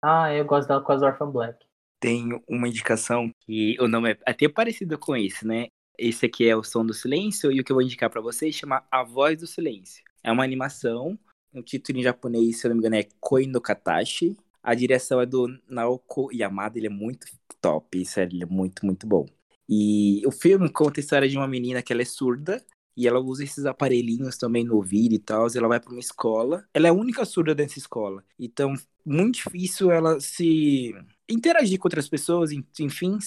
Ah, 0.02 0.34
eu 0.34 0.46
gosto 0.46 0.68
dela 0.68 0.82
com 0.82 0.92
as 0.92 1.02
Orphan 1.02 1.30
Black. 1.30 1.66
Tem 2.00 2.42
uma 2.48 2.68
indicação 2.68 3.30
que 3.42 3.76
o 3.80 3.88
nome 3.88 4.14
é 4.14 4.18
até 4.26 4.48
parecido 4.48 4.98
com 4.98 5.16
esse, 5.16 5.46
né? 5.46 5.68
Esse 6.00 6.26
aqui 6.28 6.48
é 6.48 6.56
o 6.56 6.64
Som 6.64 6.86
do 6.86 6.94
Silêncio 6.94 7.52
e 7.52 7.60
o 7.60 7.64
que 7.64 7.72
eu 7.72 7.76
vou 7.76 7.84
indicar 7.84 8.10
pra 8.10 8.22
vocês 8.22 8.56
chama 8.56 8.84
A 8.90 9.04
Voz 9.04 9.38
do 9.38 9.46
Silêncio. 9.46 10.02
É 10.24 10.32
uma 10.32 10.46
animação, 10.46 11.20
o 11.54 11.62
título 11.62 12.00
em 12.00 12.04
japonês, 12.04 12.58
se 12.60 12.66
eu 12.66 12.70
não 12.70 12.78
me 12.78 12.80
engano, 12.80 12.96
é 12.96 13.06
Koi 13.20 13.46
no 13.46 13.60
Katashi. 13.60 14.38
A 14.64 14.74
direção 14.74 15.20
é 15.20 15.26
do 15.26 15.48
Naoko 15.68 16.32
Yamada, 16.32 16.78
ele 16.78 16.88
é 16.88 16.90
muito 16.90 17.28
top, 17.60 18.06
sério, 18.06 18.34
ele 18.36 18.44
é 18.44 18.48
muito, 18.48 18.86
muito 18.86 19.06
bom. 19.06 19.26
E 19.68 20.22
o 20.26 20.32
filme 20.32 20.70
conta 20.70 21.00
a 21.00 21.04
história 21.04 21.28
de 21.28 21.36
uma 21.38 21.48
menina 21.48 21.82
que 21.82 21.92
ela 21.92 22.02
é 22.02 22.06
surda 22.06 22.64
e 22.96 23.06
ela 23.08 23.20
usa 23.20 23.44
esses 23.44 23.66
aparelhinhos 23.66 24.38
também 24.38 24.64
no 24.64 24.76
ouvido 24.76 25.14
e 25.16 25.20
tal. 25.20 25.48
Ela 25.54 25.68
vai 25.68 25.80
para 25.80 25.92
uma 25.92 26.00
escola. 26.00 26.66
Ela 26.74 26.88
é 26.88 26.90
a 26.90 26.94
única 26.94 27.26
surda 27.26 27.54
dessa 27.54 27.78
escola. 27.78 28.24
Então, 28.40 28.74
muito 29.06 29.36
difícil 29.36 29.92
ela 29.92 30.20
se 30.20 30.94
interagir 31.30 31.78
com 31.78 31.88
outras 31.88 32.08
pessoas, 32.10 32.52
en- 32.52 32.66
enfim. 32.80 33.18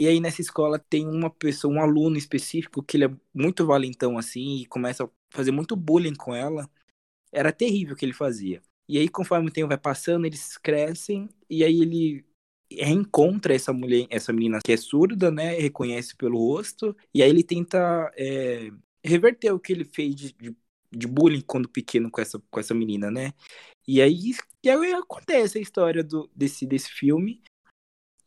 E 0.00 0.08
aí 0.08 0.18
nessa 0.18 0.40
escola 0.40 0.78
tem 0.78 1.06
uma 1.06 1.28
pessoa, 1.28 1.74
um 1.74 1.82
aluno 1.82 2.16
específico 2.16 2.82
que 2.82 2.96
ele 2.96 3.04
é 3.04 3.10
muito 3.34 3.66
valentão 3.66 4.16
assim 4.16 4.62
e 4.62 4.66
começa 4.66 5.04
a 5.04 5.10
fazer 5.28 5.50
muito 5.50 5.76
bullying 5.76 6.14
com 6.14 6.34
ela. 6.34 6.70
Era 7.30 7.52
terrível 7.52 7.94
o 7.94 7.96
que 7.98 8.06
ele 8.06 8.14
fazia. 8.14 8.62
E 8.88 8.96
aí 8.98 9.10
conforme 9.10 9.50
o 9.50 9.52
tempo 9.52 9.68
vai 9.68 9.76
passando, 9.76 10.24
eles 10.24 10.56
crescem 10.56 11.28
e 11.50 11.62
aí 11.62 11.82
ele 11.82 12.24
reencontra 12.72 13.54
essa 13.54 13.74
mulher, 13.74 14.06
essa 14.08 14.32
menina 14.32 14.60
que 14.64 14.72
é 14.72 14.76
surda, 14.78 15.30
né? 15.30 15.58
Reconhece 15.58 16.16
pelo 16.16 16.38
rosto 16.38 16.96
e 17.14 17.22
aí 17.22 17.28
ele 17.28 17.44
tenta 17.44 18.10
é, 18.16 18.70
reverter 19.04 19.52
o 19.52 19.60
que 19.60 19.74
ele 19.74 19.84
fez 19.84 20.14
de, 20.14 20.32
de, 20.32 20.56
de 20.90 21.06
bullying 21.06 21.42
quando 21.42 21.68
pequeno 21.68 22.10
com 22.10 22.22
essa, 22.22 22.42
com 22.50 22.58
essa 22.58 22.72
menina, 22.72 23.10
né? 23.10 23.34
E 23.86 24.00
aí, 24.00 24.32
e 24.64 24.70
aí 24.70 24.92
acontece 24.94 25.58
a 25.58 25.60
história 25.60 26.02
do, 26.02 26.30
desse, 26.34 26.64
desse 26.66 26.90
filme. 26.90 27.42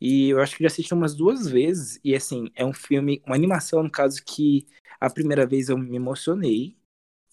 E 0.03 0.31
eu 0.31 0.41
acho 0.41 0.57
que 0.57 0.63
já 0.63 0.67
assisti 0.67 0.93
umas 0.93 1.15
duas 1.15 1.47
vezes. 1.47 1.97
E 2.03 2.13
assim, 2.13 2.51
é 2.55 2.65
um 2.65 2.73
filme, 2.73 3.23
uma 3.25 3.37
animação, 3.37 3.81
no 3.81 3.89
caso, 3.89 4.21
que 4.21 4.67
a 4.99 5.10
primeira 5.10 5.45
vez 5.47 5.69
eu 5.69 5.77
me 5.77 5.95
emocionei. 5.95 6.75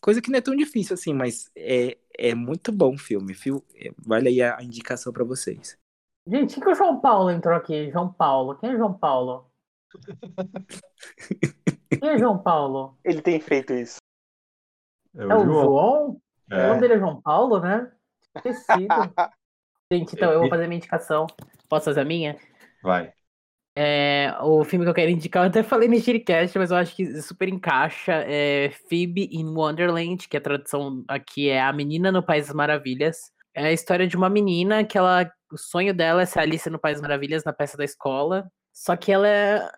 Coisa 0.01 0.23
que 0.23 0.31
não 0.31 0.39
é 0.39 0.41
tão 0.41 0.55
difícil 0.55 0.95
assim, 0.95 1.13
mas 1.13 1.51
é, 1.57 1.99
é 2.17 2.33
muito 2.33 2.71
bom 2.71 2.95
o 2.95 2.99
filme. 2.99 3.35
Fio, 3.35 3.65
é, 3.75 3.91
vale 3.99 4.29
aí 4.29 4.41
a, 4.41 4.63
indicação 4.63 5.13
pra 5.13 5.25
vocês. 5.25 5.77
Gente, 6.25 6.55
que, 6.55 6.61
que 6.61 6.69
o 6.69 6.75
João 6.77 7.01
Paulo 7.01 7.31
entrou 7.31 7.57
aqui? 7.57 7.91
João 7.91 8.13
Paulo. 8.13 8.55
Quem 8.55 8.71
é 8.71 8.77
João 8.77 8.95
Paulo? 8.95 9.51
Quem 11.99 12.09
é 12.09 12.19
João 12.19 12.39
Paulo? 12.39 12.97
Ele 13.03 13.21
tem 13.21 13.41
feito 13.41 13.73
isso. 13.73 13.97
É 15.17 15.23
É 15.23 15.27
o 15.27 15.45
João? 15.45 16.11
O 16.49 16.55
É. 16.55 16.69
nome 16.69 16.81
dele 16.81 16.95
é 16.95 16.99
João 17.01 17.21
Paulo, 17.21 17.59
né? 17.59 17.91
Esquecido. 18.37 18.87
Gente, 19.93 20.15
então 20.15 20.31
eu 20.31 20.39
vou 20.39 20.49
fazer 20.49 20.69
minha 20.69 20.79
indicação. 20.79 21.27
Posso 21.69 21.87
fazer 21.87 22.03
a 22.03 22.05
minha? 22.05 22.39
Vai. 22.83 23.13
É, 23.77 24.35
o 24.43 24.65
filme 24.65 24.85
que 24.85 24.91
eu 24.91 24.95
quero 24.95 25.11
indicar, 25.11 25.45
eu 25.45 25.49
até 25.49 25.63
falei 25.63 25.89
no 25.89 25.99
Shiricast, 25.99 26.59
mas 26.59 26.71
eu 26.71 26.77
acho 26.77 26.95
que 26.95 27.23
super 27.23 27.49
encaixa. 27.49 28.25
É 28.27 28.71
Phoebe 28.89 29.29
in 29.33 29.47
Wonderland, 29.47 30.29
que 30.29 30.37
a 30.37 30.41
tradução 30.41 31.05
aqui 31.09 31.49
é 31.49 31.61
A 31.61 31.73
Menina 31.73 32.11
no 32.11 32.23
País 32.23 32.47
das 32.47 32.55
Maravilhas. 32.55 33.31
É 33.55 33.67
a 33.67 33.73
história 33.73 34.07
de 34.07 34.17
uma 34.17 34.29
menina 34.29 34.85
que 34.85 34.99
ela. 34.99 35.31
O 35.53 35.59
sonho 35.59 35.93
dela 35.93 36.23
é 36.23 36.27
ser 36.27 36.41
Alice 36.41 36.69
no 36.71 36.79
País 36.79 36.97
das 36.97 37.03
Maravilhas 37.03 37.45
na 37.45 37.53
peça 37.53 37.77
da 37.77 37.85
escola. 37.85 38.51
Só 38.73 38.97
que 38.97 39.11
ela 39.11 39.29
é, 39.29 39.69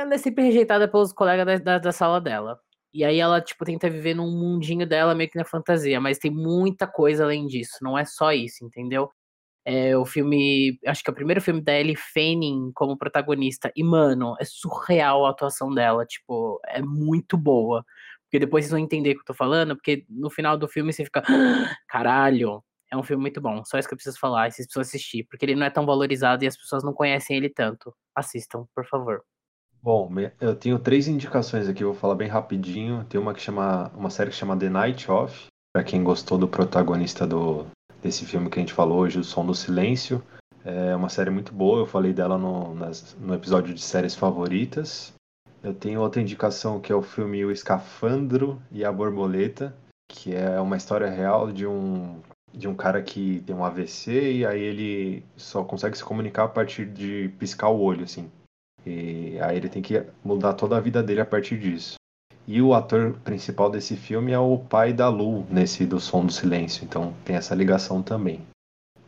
ela 0.00 0.14
é 0.14 0.18
sempre 0.18 0.44
rejeitada 0.44 0.88
pelos 0.88 1.12
colegas 1.12 1.46
da, 1.46 1.56
da, 1.58 1.78
da 1.78 1.92
sala 1.92 2.20
dela. 2.20 2.58
E 2.92 3.04
aí 3.04 3.20
ela, 3.20 3.40
tipo, 3.40 3.64
tenta 3.64 3.88
viver 3.88 4.14
num 4.14 4.30
mundinho 4.30 4.86
dela 4.86 5.14
meio 5.14 5.30
que 5.30 5.38
na 5.38 5.44
fantasia, 5.44 6.00
mas 6.00 6.18
tem 6.18 6.30
muita 6.30 6.86
coisa 6.86 7.24
além 7.24 7.46
disso, 7.46 7.78
não 7.82 7.96
é 7.96 8.04
só 8.04 8.32
isso, 8.32 8.64
entendeu? 8.64 9.10
É 9.64 9.96
o 9.96 10.06
filme, 10.06 10.78
acho 10.86 11.02
que 11.02 11.10
é 11.10 11.12
o 11.12 11.14
primeiro 11.14 11.40
filme 11.40 11.60
da 11.60 11.78
Ellie 11.78 11.96
Fanning 11.96 12.72
como 12.74 12.96
protagonista. 12.96 13.70
E, 13.76 13.84
mano, 13.84 14.34
é 14.40 14.44
surreal 14.44 15.26
a 15.26 15.30
atuação 15.30 15.72
dela, 15.72 16.06
tipo, 16.06 16.60
é 16.66 16.80
muito 16.80 17.36
boa. 17.36 17.84
Porque 18.24 18.38
depois 18.38 18.64
vocês 18.64 18.70
vão 18.70 18.80
entender 18.80 19.10
o 19.10 19.14
que 19.14 19.20
eu 19.20 19.26
tô 19.26 19.34
falando, 19.34 19.74
porque 19.76 20.04
no 20.08 20.30
final 20.30 20.56
do 20.56 20.68
filme 20.68 20.92
você 20.92 21.04
fica, 21.04 21.22
"Ah, 21.26 21.74
caralho, 21.88 22.62
é 22.90 22.96
um 22.96 23.02
filme 23.02 23.20
muito 23.20 23.40
bom. 23.40 23.62
Só 23.64 23.78
isso 23.78 23.88
que 23.88 23.94
eu 23.94 23.98
preciso 23.98 24.18
falar, 24.18 24.48
e 24.48 24.52
vocês 24.52 24.66
precisam 24.66 24.82
assistir, 24.82 25.24
porque 25.30 25.44
ele 25.44 25.54
não 25.54 25.66
é 25.66 25.70
tão 25.70 25.86
valorizado 25.86 26.44
e 26.44 26.46
as 26.46 26.56
pessoas 26.56 26.82
não 26.82 26.92
conhecem 26.92 27.36
ele 27.36 27.48
tanto. 27.48 27.94
Assistam, 28.14 28.66
por 28.74 28.86
favor. 28.86 29.22
Bom, 29.82 30.10
eu 30.40 30.54
tenho 30.54 30.78
três 30.78 31.08
indicações 31.08 31.68
aqui, 31.68 31.82
vou 31.84 31.94
falar 31.94 32.14
bem 32.14 32.28
rapidinho. 32.28 33.04
Tem 33.08 33.18
uma 33.18 33.32
que 33.32 33.40
chama, 33.40 33.90
uma 33.94 34.10
série 34.10 34.30
que 34.30 34.36
chama 34.36 34.58
The 34.58 34.68
Night 34.68 35.10
Of, 35.10 35.46
para 35.72 35.84
quem 35.84 36.04
gostou 36.04 36.36
do 36.36 36.46
protagonista 36.46 37.26
do 37.26 37.66
desse 38.02 38.24
filme 38.24 38.48
que 38.50 38.58
a 38.58 38.62
gente 38.62 38.72
falou 38.72 38.98
hoje, 39.00 39.18
O 39.18 39.24
Som 39.24 39.44
do 39.46 39.54
Silêncio. 39.54 40.22
É 40.64 40.94
uma 40.94 41.08
série 41.08 41.30
muito 41.30 41.52
boa, 41.54 41.80
eu 41.80 41.86
falei 41.86 42.12
dela 42.12 42.36
no, 42.36 42.74
nas- 42.74 43.16
no 43.18 43.34
episódio 43.34 43.72
de 43.74 43.80
séries 43.80 44.14
favoritas. 44.14 45.12
Eu 45.62 45.72
tenho 45.74 46.00
outra 46.00 46.20
indicação 46.20 46.80
que 46.80 46.92
é 46.92 46.94
o 46.94 47.02
filme 47.02 47.44
O 47.44 47.50
Escafandro 47.50 48.60
e 48.70 48.84
a 48.84 48.92
Borboleta, 48.92 49.74
que 50.10 50.34
é 50.34 50.60
uma 50.60 50.76
história 50.76 51.08
real 51.08 51.50
de 51.52 51.66
um 51.66 52.18
de 52.52 52.66
um 52.66 52.74
cara 52.74 53.00
que 53.00 53.44
tem 53.46 53.54
um 53.54 53.64
AVC 53.64 54.32
e 54.38 54.44
aí 54.44 54.60
ele 54.60 55.24
só 55.36 55.62
consegue 55.62 55.96
se 55.96 56.02
comunicar 56.02 56.44
a 56.44 56.48
partir 56.48 56.84
de 56.84 57.28
piscar 57.38 57.68
o 57.68 57.80
olho, 57.80 58.02
assim. 58.02 58.28
E 58.84 59.38
aí 59.40 59.56
ele 59.56 59.68
tem 59.68 59.80
que 59.80 60.04
mudar 60.24 60.54
toda 60.54 60.76
a 60.76 60.80
vida 60.80 61.00
dele 61.00 61.20
a 61.20 61.24
partir 61.26 61.56
disso. 61.60 61.94
E 62.52 62.60
o 62.60 62.74
ator 62.74 63.12
principal 63.22 63.70
desse 63.70 63.94
filme 63.94 64.32
é 64.32 64.38
o 64.40 64.58
pai 64.58 64.92
da 64.92 65.08
Lu, 65.08 65.46
nesse 65.48 65.86
do 65.86 66.00
Som 66.00 66.26
do 66.26 66.32
Silêncio, 66.32 66.84
então 66.84 67.14
tem 67.24 67.36
essa 67.36 67.54
ligação 67.54 68.02
também. 68.02 68.40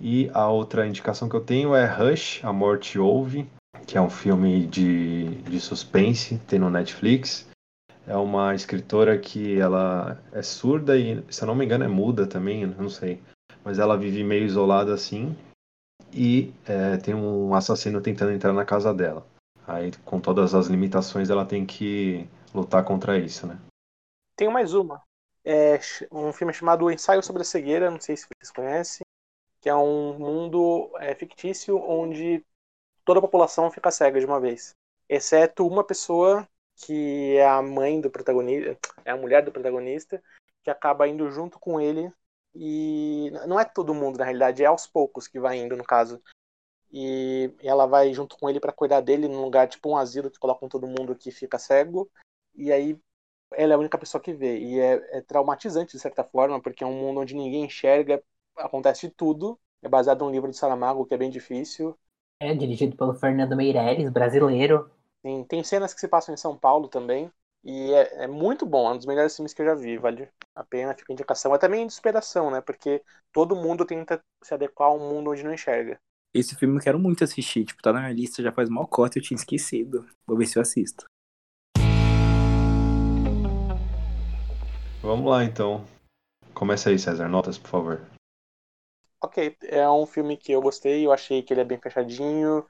E 0.00 0.30
a 0.32 0.48
outra 0.48 0.86
indicação 0.86 1.28
que 1.28 1.34
eu 1.34 1.40
tenho 1.40 1.74
é 1.74 1.84
Rush, 1.84 2.38
A 2.44 2.52
Morte 2.52 3.00
Ouve, 3.00 3.50
que 3.84 3.98
é 3.98 4.00
um 4.00 4.08
filme 4.08 4.64
de, 4.68 5.24
de 5.42 5.58
suspense, 5.58 6.38
tem 6.46 6.60
no 6.60 6.70
Netflix. 6.70 7.48
É 8.06 8.14
uma 8.14 8.54
escritora 8.54 9.18
que 9.18 9.58
ela 9.58 10.22
é 10.30 10.40
surda 10.40 10.96
e, 10.96 11.20
se 11.28 11.42
eu 11.42 11.48
não 11.48 11.56
me 11.56 11.64
engano, 11.64 11.82
é 11.82 11.88
muda 11.88 12.28
também, 12.28 12.64
não 12.64 12.88
sei. 12.88 13.20
Mas 13.64 13.80
ela 13.80 13.98
vive 13.98 14.22
meio 14.22 14.44
isolada 14.44 14.94
assim. 14.94 15.36
E 16.12 16.54
é, 16.64 16.96
tem 16.96 17.12
um 17.12 17.56
assassino 17.56 18.00
tentando 18.00 18.30
entrar 18.30 18.52
na 18.52 18.64
casa 18.64 18.94
dela. 18.94 19.26
Aí, 19.66 19.90
com 20.04 20.20
todas 20.20 20.54
as 20.54 20.68
limitações, 20.68 21.28
ela 21.28 21.44
tem 21.44 21.66
que 21.66 22.28
lutar 22.54 22.84
contra 22.84 23.18
isso, 23.18 23.46
né? 23.46 23.58
Tenho 24.36 24.52
mais 24.52 24.74
uma. 24.74 25.02
É 25.44 25.78
um 26.10 26.32
filme 26.32 26.52
chamado 26.52 26.90
Ensaio 26.90 27.22
sobre 27.22 27.42
a 27.42 27.44
Cegueira, 27.44 27.90
não 27.90 28.00
sei 28.00 28.16
se 28.16 28.26
vocês 28.26 28.50
conhecem, 28.50 29.04
que 29.60 29.68
é 29.68 29.74
um 29.74 30.18
mundo 30.18 30.90
é, 30.98 31.14
fictício 31.14 31.76
onde 31.76 32.44
toda 33.04 33.18
a 33.18 33.22
população 33.22 33.70
fica 33.70 33.90
cega 33.90 34.20
de 34.20 34.26
uma 34.26 34.40
vez, 34.40 34.74
exceto 35.08 35.66
uma 35.66 35.82
pessoa 35.82 36.48
que 36.76 37.36
é 37.36 37.46
a 37.46 37.60
mãe 37.60 38.00
do 38.00 38.10
protagonista, 38.10 38.78
é 39.04 39.10
a 39.10 39.16
mulher 39.16 39.44
do 39.44 39.52
protagonista, 39.52 40.22
que 40.62 40.70
acaba 40.70 41.08
indo 41.08 41.30
junto 41.30 41.58
com 41.58 41.80
ele 41.80 42.12
e 42.54 43.30
não 43.46 43.58
é 43.58 43.64
todo 43.64 43.94
mundo 43.94 44.18
na 44.18 44.24
realidade, 44.24 44.62
é 44.62 44.66
aos 44.66 44.86
poucos 44.86 45.26
que 45.26 45.40
vai 45.40 45.58
indo 45.58 45.76
no 45.76 45.84
caso. 45.84 46.22
E 46.90 47.54
ela 47.60 47.86
vai 47.86 48.12
junto 48.12 48.36
com 48.36 48.50
ele 48.50 48.60
para 48.60 48.72
cuidar 48.72 49.00
dele 49.00 49.26
num 49.26 49.42
lugar 49.42 49.66
tipo 49.66 49.88
um 49.88 49.96
asilo 49.96 50.30
que 50.30 50.38
colocam 50.38 50.68
todo 50.68 50.86
mundo 50.86 51.16
que 51.16 51.30
fica 51.30 51.58
cego. 51.58 52.10
E 52.54 52.72
aí 52.72 52.98
ela 53.54 53.74
é 53.74 53.76
a 53.76 53.78
única 53.78 53.98
pessoa 53.98 54.22
que 54.22 54.32
vê. 54.34 54.58
E 54.58 54.80
é, 54.80 55.18
é 55.18 55.22
traumatizante, 55.22 55.92
de 55.92 56.00
certa 56.00 56.24
forma, 56.24 56.60
porque 56.62 56.84
é 56.84 56.86
um 56.86 56.94
mundo 56.98 57.20
onde 57.20 57.34
ninguém 57.34 57.64
enxerga, 57.64 58.22
acontece 58.56 59.08
de 59.08 59.14
tudo. 59.14 59.60
É 59.82 59.88
baseado 59.88 60.24
num 60.24 60.30
livro 60.30 60.50
de 60.50 60.56
Saramago, 60.56 61.06
que 61.06 61.14
é 61.14 61.18
bem 61.18 61.30
difícil. 61.30 61.98
É 62.38 62.54
dirigido 62.54 62.94
pelo 62.94 63.14
Fernando 63.14 63.56
Meirelles, 63.56 64.10
brasileiro. 64.10 64.90
Tem, 65.22 65.44
tem 65.44 65.64
cenas 65.64 65.94
que 65.94 66.00
se 66.00 66.08
passam 66.08 66.34
em 66.34 66.36
São 66.38 66.56
Paulo 66.56 66.88
também. 66.88 67.30
E 67.64 67.92
é, 67.92 68.24
é 68.24 68.26
muito 68.26 68.66
bom, 68.66 68.88
é 68.90 68.92
um 68.94 68.96
dos 68.96 69.06
melhores 69.06 69.34
filmes 69.36 69.54
que 69.54 69.62
eu 69.62 69.66
já 69.66 69.74
vi. 69.74 69.96
Vale 69.96 70.28
a 70.54 70.64
pena, 70.64 70.94
fica 70.94 71.12
a 71.12 71.14
indicação. 71.14 71.54
É 71.54 71.58
também 71.58 71.86
de 71.86 71.92
superação, 71.92 72.50
né? 72.50 72.60
Porque 72.60 73.02
todo 73.32 73.54
mundo 73.54 73.84
tenta 73.84 74.22
se 74.42 74.52
adequar 74.52 74.88
a 74.88 74.92
um 74.94 74.98
mundo 74.98 75.30
onde 75.30 75.44
não 75.44 75.54
enxerga. 75.54 76.00
Esse 76.34 76.54
filme 76.56 76.76
eu 76.76 76.82
quero 76.82 76.98
muito 76.98 77.24
assistir. 77.24 77.64
Tipo, 77.64 77.82
tá 77.82 77.92
na 77.92 78.00
minha 78.00 78.12
lista 78.12 78.42
já 78.42 78.52
faz 78.52 78.68
mal 78.68 78.86
cota, 78.86 79.18
eu 79.18 79.22
tinha 79.22 79.36
esquecido. 79.36 80.06
Vou 80.26 80.36
ver 80.36 80.46
se 80.46 80.58
eu 80.58 80.62
assisto. 80.62 81.06
Vamos 85.02 85.28
lá, 85.28 85.42
então. 85.42 85.84
Começa 86.54 86.88
aí, 86.88 86.96
César. 86.96 87.28
Notas, 87.28 87.58
por 87.58 87.68
favor. 87.68 88.00
Ok, 89.20 89.56
é 89.64 89.88
um 89.90 90.06
filme 90.06 90.36
que 90.36 90.52
eu 90.52 90.62
gostei, 90.62 91.04
eu 91.04 91.12
achei 91.12 91.42
que 91.42 91.52
ele 91.52 91.60
é 91.60 91.64
bem 91.64 91.78
fechadinho. 91.78 92.64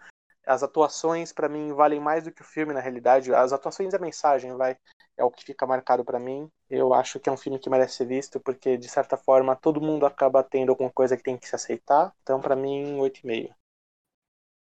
As 0.47 0.63
atuações, 0.63 1.31
pra 1.31 1.49
mim, 1.49 1.73
valem 1.73 2.01
mais 2.01 2.25
do 2.25 2.33
que 2.33 2.41
o 2.41 2.45
filme, 2.45 2.73
na 2.73 2.81
realidade. 2.81 3.35
As 3.35 3.53
atuações 3.53 3.93
e 3.93 3.97
a 3.97 3.99
mensagem, 3.99 4.57
vai, 4.57 4.77
é 5.17 5.23
o 5.23 5.31
que 5.31 5.45
fica 5.45 5.67
marcado 5.67 6.05
pra 6.05 6.19
mim. 6.19 6.51
Eu 6.71 6.95
acho 6.95 7.21
que 7.21 7.29
é 7.29 7.33
um 7.33 7.37
filme 7.37 7.59
que 7.59 7.69
merece 7.69 7.97
ser 7.97 8.07
visto, 8.07 8.41
porque, 8.41 8.79
de 8.79 8.89
certa 8.89 9.17
forma, 9.19 9.55
todo 9.55 9.81
mundo 9.81 10.07
acaba 10.07 10.43
tendo 10.43 10.71
alguma 10.71 10.91
coisa 10.91 11.17
que 11.17 11.23
tem 11.23 11.37
que 11.37 11.47
se 11.47 11.55
aceitar. 11.55 12.15
Então, 12.23 12.41
pra 12.41 12.57
mim, 12.57 12.99
8,5. 12.99 13.55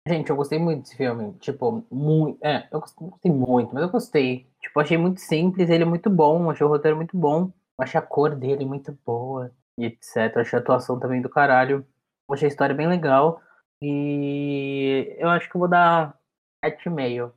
Gente, 0.06 0.30
eu 0.30 0.36
gostei 0.36 0.58
muito 0.58 0.82
desse 0.82 0.96
filme. 0.96 1.32
Tipo, 1.38 1.84
muito. 1.90 2.38
É, 2.44 2.68
eu 2.70 2.80
gostei 2.80 3.08
gostei 3.08 3.32
muito, 3.32 3.74
mas 3.74 3.82
eu 3.82 3.90
gostei. 3.90 4.46
Tipo, 4.60 4.80
achei 4.80 4.98
muito 4.98 5.20
simples, 5.20 5.70
ele 5.70 5.84
é 5.84 5.86
muito 5.86 6.10
bom, 6.10 6.50
achei 6.50 6.66
o 6.66 6.68
roteiro 6.68 6.96
muito 6.96 7.16
bom. 7.16 7.52
Achei 7.82 7.98
a 7.98 8.02
cor 8.02 8.36
dele 8.36 8.64
muito 8.64 8.92
boa, 9.04 9.52
e 9.76 9.84
etc. 9.86 10.36
Achei 10.36 10.58
a 10.58 10.62
atuação 10.62 11.00
também 11.00 11.20
do 11.20 11.28
caralho. 11.28 11.86
Achei 12.30 12.46
a 12.46 12.50
história 12.50 12.74
bem 12.74 12.88
legal. 12.88 13.42
E 13.82 15.16
eu 15.18 15.28
acho 15.28 15.50
que 15.50 15.56
eu 15.56 15.58
vou 15.58 15.68
dar 15.68 16.16
7,5. 16.64 17.32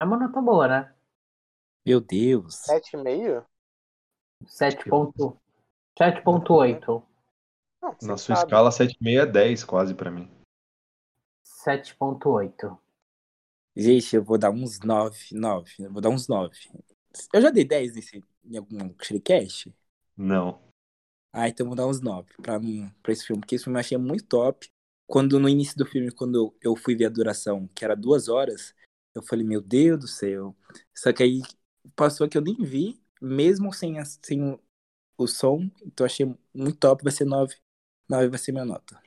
É 0.00 0.04
uma 0.04 0.16
nota 0.16 0.40
boa, 0.40 0.66
né? 0.66 0.94
Meu 1.86 2.00
Deus. 2.00 2.62
7,5? 2.66 3.44
7,8. 4.46 5.36
7,8. 6.00 7.02
Não, 7.82 7.96
Na 8.02 8.16
sua 8.16 8.36
sabe. 8.36 8.46
escala, 8.46 8.70
7,5 8.70 9.20
é 9.20 9.26
10 9.26 9.64
quase 9.64 9.94
pra 9.94 10.10
mim. 10.10 10.30
7,8. 11.44 12.78
Gente, 13.76 14.16
eu 14.16 14.24
vou 14.24 14.38
dar 14.38 14.50
uns 14.50 14.80
9, 14.80 15.18
9. 15.32 15.74
Eu 15.80 15.92
vou 15.92 16.00
dar 16.00 16.08
uns 16.08 16.26
9. 16.26 16.56
Eu 17.32 17.42
já 17.42 17.50
dei 17.50 17.64
10 17.64 17.94
nesse, 17.94 18.24
em 18.44 18.56
algum 18.56 18.94
Shrekcast? 19.00 19.74
Não. 20.16 20.60
Ah, 21.32 21.48
então 21.48 21.64
eu 21.64 21.68
vou 21.68 21.76
dar 21.76 21.86
uns 21.86 22.00
9 22.00 22.30
pra, 22.40 22.58
mim- 22.60 22.90
pra 23.02 23.12
esse 23.12 23.26
filme, 23.26 23.40
porque 23.40 23.56
esse 23.56 23.64
filme 23.64 23.76
eu 23.76 23.80
achei 23.80 23.98
muito 23.98 24.24
top. 24.26 24.68
Quando 25.06 25.38
no 25.38 25.48
início 25.48 25.76
do 25.76 25.84
filme, 25.84 26.10
quando 26.10 26.54
eu, 26.62 26.76
fui 26.76 26.94
ver 26.94 27.06
a 27.06 27.10
duração, 27.10 27.68
que 27.74 27.84
era 27.84 27.94
duas 27.96 28.28
horas, 28.28 28.74
eu 29.14 29.22
falei, 29.22 29.44
meu 29.44 29.60
Deus 29.60 30.00
do 30.00 30.08
céu. 30.08 30.56
Só 30.94 31.12
que 31.12 31.22
aí 31.22 31.42
passou 31.94 32.28
que 32.28 32.38
eu 32.38 32.42
nem 32.42 32.56
vi, 32.56 33.00
mesmo 33.20 33.72
sem, 33.72 33.98
a- 33.98 34.04
sem 34.04 34.42
o, 34.42 34.60
o 35.18 35.26
som, 35.26 35.70
então 35.84 36.04
eu 36.04 36.06
achei 36.06 36.26
muito 36.54 36.78
top, 36.78 37.02
vai 37.02 37.12
ser 37.12 37.24
9. 37.24 37.56
9 38.08 38.28
vai 38.28 38.38
ser 38.38 38.52
minha 38.52 38.64
nota. 38.64 39.00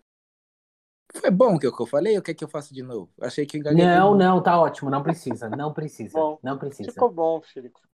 Foi 1.16 1.32
bom 1.32 1.56
o 1.56 1.60
que 1.60 1.66
eu 1.66 1.76
que 1.76 1.86
falei 1.86 2.16
ou 2.18 2.22
quer 2.22 2.34
que 2.34 2.44
eu 2.44 2.50
faça 2.50 2.74
de 2.74 2.84
novo? 2.84 3.10
Achei 3.22 3.46
que 3.46 3.58
eu 3.58 3.62
engaguei. 3.62 3.86
Não, 3.86 4.16
não, 4.16 4.44
tá 4.44 4.60
ótimo. 4.60 4.90
Não 4.90 5.02
precisa. 5.02 5.50
Não 5.50 5.74
precisa. 5.74 6.20
Bom, 6.20 6.40
Não 6.44 6.58
precisa. 6.58 6.92
Ficou 6.92 7.12
bom, 7.12 7.42
Chico. 7.44 7.87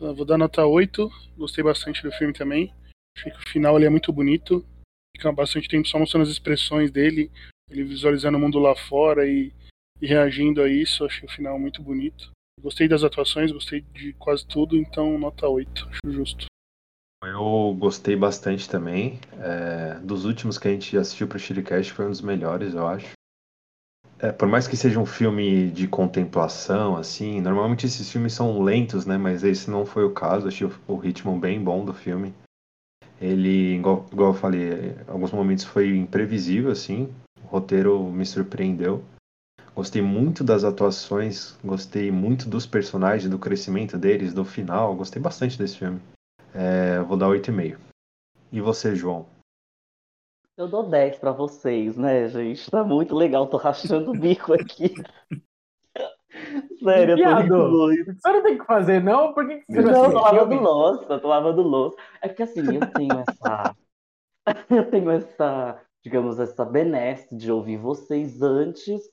Eu 0.00 0.14
vou 0.14 0.24
dar 0.24 0.38
nota 0.38 0.64
8. 0.64 1.10
Gostei 1.36 1.64
bastante 1.64 2.02
do 2.02 2.12
filme 2.12 2.32
também. 2.32 2.72
Achei 3.16 3.32
que 3.32 3.38
o 3.38 3.50
final 3.50 3.76
ele 3.76 3.86
é 3.86 3.90
muito 3.90 4.12
bonito. 4.12 4.64
Fica 5.16 5.32
bastante 5.32 5.68
tempo 5.68 5.88
só 5.88 5.98
mostrando 5.98 6.24
as 6.24 6.28
expressões 6.28 6.90
dele, 6.90 7.30
ele 7.70 7.84
visualizando 7.84 8.36
o 8.36 8.40
mundo 8.40 8.58
lá 8.58 8.76
fora 8.76 9.26
e, 9.26 9.50
e 10.00 10.06
reagindo 10.06 10.60
a 10.60 10.68
isso. 10.68 11.04
Achei 11.04 11.26
o 11.26 11.32
final 11.32 11.58
muito 11.58 11.82
bonito. 11.82 12.30
Gostei 12.60 12.86
das 12.88 13.02
atuações, 13.02 13.52
gostei 13.52 13.80
de 13.94 14.12
quase 14.14 14.46
tudo, 14.46 14.76
então 14.76 15.18
nota 15.18 15.48
8. 15.48 15.88
Acho 15.88 16.12
justo. 16.12 16.46
Eu 17.24 17.74
gostei 17.78 18.14
bastante 18.14 18.68
também. 18.68 19.18
É, 19.40 19.98
dos 20.00 20.24
últimos 20.24 20.58
que 20.58 20.68
a 20.68 20.70
gente 20.70 20.96
assistiu 20.96 21.26
pro 21.26 21.38
Shiricast 21.38 21.92
foi 21.92 22.06
um 22.06 22.10
dos 22.10 22.20
melhores, 22.20 22.74
eu 22.74 22.86
acho. 22.86 23.12
É, 24.18 24.32
por 24.32 24.48
mais 24.48 24.66
que 24.66 24.76
seja 24.76 24.98
um 24.98 25.04
filme 25.04 25.70
de 25.70 25.86
contemplação, 25.86 26.96
assim, 26.96 27.40
normalmente 27.40 27.84
esses 27.84 28.10
filmes 28.10 28.32
são 28.32 28.62
lentos, 28.62 29.04
né? 29.04 29.18
Mas 29.18 29.44
esse 29.44 29.70
não 29.70 29.84
foi 29.84 30.04
o 30.04 30.12
caso. 30.12 30.48
Achei 30.48 30.66
o, 30.66 30.72
o 30.88 30.96
ritmo 30.96 31.38
bem 31.38 31.62
bom 31.62 31.84
do 31.84 31.92
filme. 31.92 32.34
Ele, 33.20 33.76
igual, 33.76 34.06
igual 34.10 34.30
eu 34.30 34.38
falei, 34.38 34.90
em 34.90 35.10
alguns 35.10 35.32
momentos 35.32 35.64
foi 35.64 35.96
imprevisível, 35.96 36.70
assim. 36.70 37.12
O 37.44 37.46
roteiro 37.46 38.02
me 38.10 38.24
surpreendeu. 38.24 39.04
Gostei 39.74 40.00
muito 40.00 40.42
das 40.42 40.64
atuações, 40.64 41.58
gostei 41.62 42.10
muito 42.10 42.48
dos 42.48 42.64
personagens, 42.64 43.28
do 43.28 43.38
crescimento 43.38 43.98
deles, 43.98 44.32
do 44.32 44.44
final. 44.44 44.96
Gostei 44.96 45.20
bastante 45.20 45.58
desse 45.58 45.76
filme. 45.76 46.00
É, 46.54 47.00
vou 47.00 47.18
dar 47.18 47.28
8,5. 47.28 47.76
E 48.50 48.60
você, 48.62 48.96
João? 48.96 49.26
Eu 50.56 50.68
dou 50.68 50.88
10 50.88 51.18
pra 51.18 51.32
vocês, 51.32 51.96
né, 51.96 52.28
gente? 52.28 52.70
Tá 52.70 52.82
muito 52.82 53.14
legal, 53.14 53.46
tô 53.46 53.56
rachando 53.56 54.10
o 54.10 54.18
bico 54.18 54.54
aqui. 54.54 54.94
Sério, 56.82 57.18
eu 57.18 57.48
tô 57.48 57.68
muito. 57.68 58.14
Você 58.14 58.32
não 58.32 58.42
tem 58.42 58.58
que 58.58 58.64
fazer, 58.64 59.02
não? 59.02 59.32
Por 59.32 59.46
que, 59.46 59.56
que 59.58 59.72
você 59.72 59.82
Não, 59.82 59.92
não 59.92 60.04
eu 60.04 60.12
tô 60.12 60.20
lavando 60.20 60.62
louça, 60.62 61.18
tô 61.20 61.28
lavando 61.28 61.62
louça. 61.62 61.96
É 62.22 62.28
que 62.28 62.42
assim, 62.42 62.60
eu 62.74 62.92
tenho 62.92 63.20
essa. 63.20 63.76
eu 64.70 64.90
tenho 64.90 65.10
essa 65.10 65.80
digamos, 66.06 66.38
essa 66.38 66.64
benesse 66.64 67.36
de 67.36 67.50
ouvir 67.50 67.78
vocês 67.78 68.40
antes, 68.40 69.10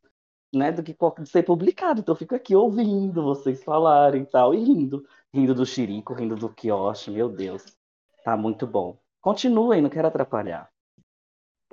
né, 0.53 0.71
do 0.71 0.83
que 0.83 0.95
de 1.19 1.27
ser 1.27 1.41
publicado. 1.41 2.01
Então 2.01 2.13
eu 2.13 2.19
fico 2.19 2.35
aqui 2.35 2.55
ouvindo 2.55 3.23
vocês 3.23 3.63
falarem 3.63 4.21
e 4.21 4.25
tal, 4.27 4.53
e 4.53 4.59
rindo. 4.63 5.03
Rindo 5.33 5.55
do 5.55 5.65
Chirico, 5.65 6.13
rindo 6.13 6.35
do 6.35 6.49
Kioshi, 6.49 7.09
meu 7.09 7.27
Deus. 7.27 7.65
Tá 8.23 8.37
muito 8.37 8.67
bom. 8.67 8.95
Continuem, 9.19 9.81
não 9.81 9.89
quero 9.89 10.07
atrapalhar. 10.07 10.69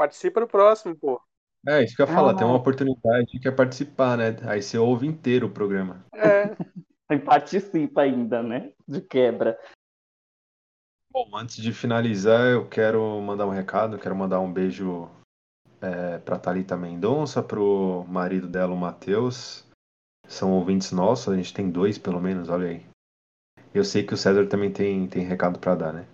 Participa 0.01 0.41
no 0.41 0.49
próximo, 0.49 0.97
pô. 0.97 1.21
É, 1.69 1.85
isso 1.85 1.95
que 1.95 2.01
eu 2.01 2.07
ia 2.07 2.15
falar, 2.15 2.31
Ah. 2.31 2.35
tem 2.35 2.47
uma 2.47 2.57
oportunidade 2.57 3.39
que 3.39 3.47
é 3.47 3.51
participar, 3.51 4.17
né? 4.17 4.35
Aí 4.49 4.63
você 4.63 4.79
ouve 4.79 5.07
inteiro 5.07 5.47
o 5.49 5.51
programa. 5.51 6.07
É, 6.15 6.45
E 7.13 7.19
participa 7.19 8.01
ainda, 8.01 8.43
né? 8.43 8.73
De 8.89 9.03
quebra. 9.03 9.59
Bom, 11.13 11.29
antes 11.37 11.57
de 11.57 11.71
finalizar, 11.71 12.47
eu 12.47 12.67
quero 12.67 13.21
mandar 13.21 13.47
um 13.47 13.51
recado, 13.51 13.99
quero 13.99 14.17
mandar 14.17 14.41
um 14.41 14.51
beijo 14.51 15.11
é, 15.83 16.17
para 16.17 16.39
Thalita 16.39 16.79
Mendonça, 16.79 17.43
pro 17.43 18.07
marido 18.09 18.49
dela, 18.49 18.73
o 18.73 18.79
Matheus. 18.79 19.67
São 20.27 20.53
ouvintes 20.53 20.93
nossos, 20.93 21.29
a 21.29 21.37
gente 21.37 21.53
tem 21.53 21.71
dois 21.71 21.99
pelo 21.99 22.23
menos, 22.23 22.49
olha 22.49 22.69
aí. 22.69 22.87
Eu 23.75 23.85
sei 23.85 24.03
que 24.03 24.15
o 24.15 24.17
César 24.17 24.49
também 24.49 24.73
tem, 24.73 25.07
tem 25.09 25.25
recado 25.27 25.59
para 25.59 25.75
dar, 25.75 25.93
né? 25.93 26.07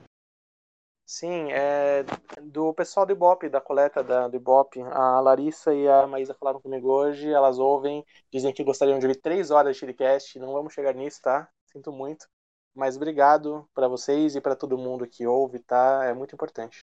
Sim, 1.07 1.53
é 1.53 2.05
do 2.43 2.75
pessoal 2.75 3.07
do 3.07 3.13
Ibope, 3.13 3.49
da 3.49 3.61
coleta 3.61 4.03
da, 4.03 4.29
do 4.29 4.37
Ibope. 4.37 4.83
A 4.83 5.21
Larissa 5.21 5.73
e 5.73 5.89
a 5.89 6.07
Maísa 6.07 6.35
falaram 6.35 6.61
comigo 6.61 6.89
hoje, 6.91 7.31
elas 7.31 7.59
ouvem, 7.59 8.05
dizem 8.31 8.53
que 8.53 8.65
gostariam 8.65 8.99
de 8.99 9.07
ouvir 9.07 9.21
três 9.21 9.51
horas 9.51 9.75
de 9.75 9.81
Chiricast. 9.81 10.39
Não 10.39 10.53
vamos 10.53 10.75
chegar 10.75 10.93
nisso, 10.93 11.23
tá? 11.23 11.49
Sinto 11.67 11.93
muito. 11.93 12.27
Mas 12.75 12.97
obrigado 12.97 13.67
para 13.73 13.89
vocês 13.89 14.37
e 14.37 14.41
para 14.41 14.57
todo 14.57 14.77
mundo 14.77 15.07
que 15.07 15.27
ouve, 15.27 15.61
tá? 15.61 16.05
É 16.05 16.13
muito 16.13 16.35
importante. 16.35 16.81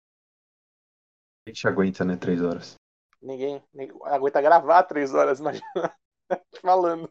A 1.47 1.51
gente 1.51 1.67
aguenta, 1.67 2.05
né? 2.05 2.17
Três 2.17 2.41
horas. 2.41 2.77
Ninguém, 3.21 3.63
ninguém 3.75 3.97
aguenta 4.05 4.41
gravar 4.41 4.85
três 4.85 5.13
horas, 5.13 5.41
imagina. 5.41 5.65
Falando. 6.63 7.11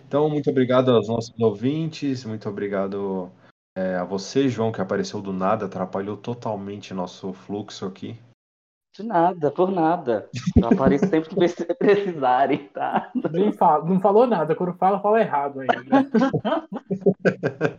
Então, 0.00 0.28
muito 0.28 0.50
obrigado 0.50 0.90
aos 0.90 1.08
nossos 1.08 1.38
ouvintes, 1.40 2.24
muito 2.24 2.48
obrigado 2.48 3.30
é, 3.78 3.94
a 3.96 4.02
você, 4.02 4.48
João, 4.48 4.72
que 4.72 4.80
apareceu 4.80 5.22
do 5.22 5.32
nada, 5.32 5.66
atrapalhou 5.66 6.16
totalmente 6.16 6.92
nosso 6.92 7.32
fluxo 7.32 7.86
aqui. 7.86 8.18
De 8.96 9.04
nada, 9.04 9.52
por 9.52 9.70
nada. 9.70 10.28
Eu 10.56 10.68
apareço 10.72 11.06
sempre 11.06 11.28
que 11.28 11.36
preci- 11.36 11.64
precisarem, 11.74 12.66
tá? 12.74 13.12
Nem 13.30 13.52
fala, 13.52 13.84
não 13.84 14.00
falou 14.00 14.26
nada. 14.26 14.56
Quando 14.56 14.72
fala, 14.74 14.98
fala 14.98 15.20
errado 15.20 15.60
ainda. 15.60 16.08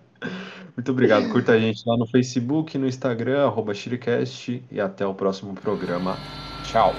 Muito 0.77 0.91
obrigado. 0.91 1.29
Curta 1.33 1.51
a 1.51 1.59
gente 1.59 1.83
lá 1.85 1.97
no 1.97 2.07
Facebook, 2.07 2.77
no 2.77 2.87
Instagram, 2.87 3.45
arroba 3.45 3.73
Shiricast, 3.73 4.63
e 4.71 4.79
até 4.79 5.05
o 5.05 5.13
próximo 5.13 5.53
programa. 5.53 6.15
Tchau. 6.63 6.93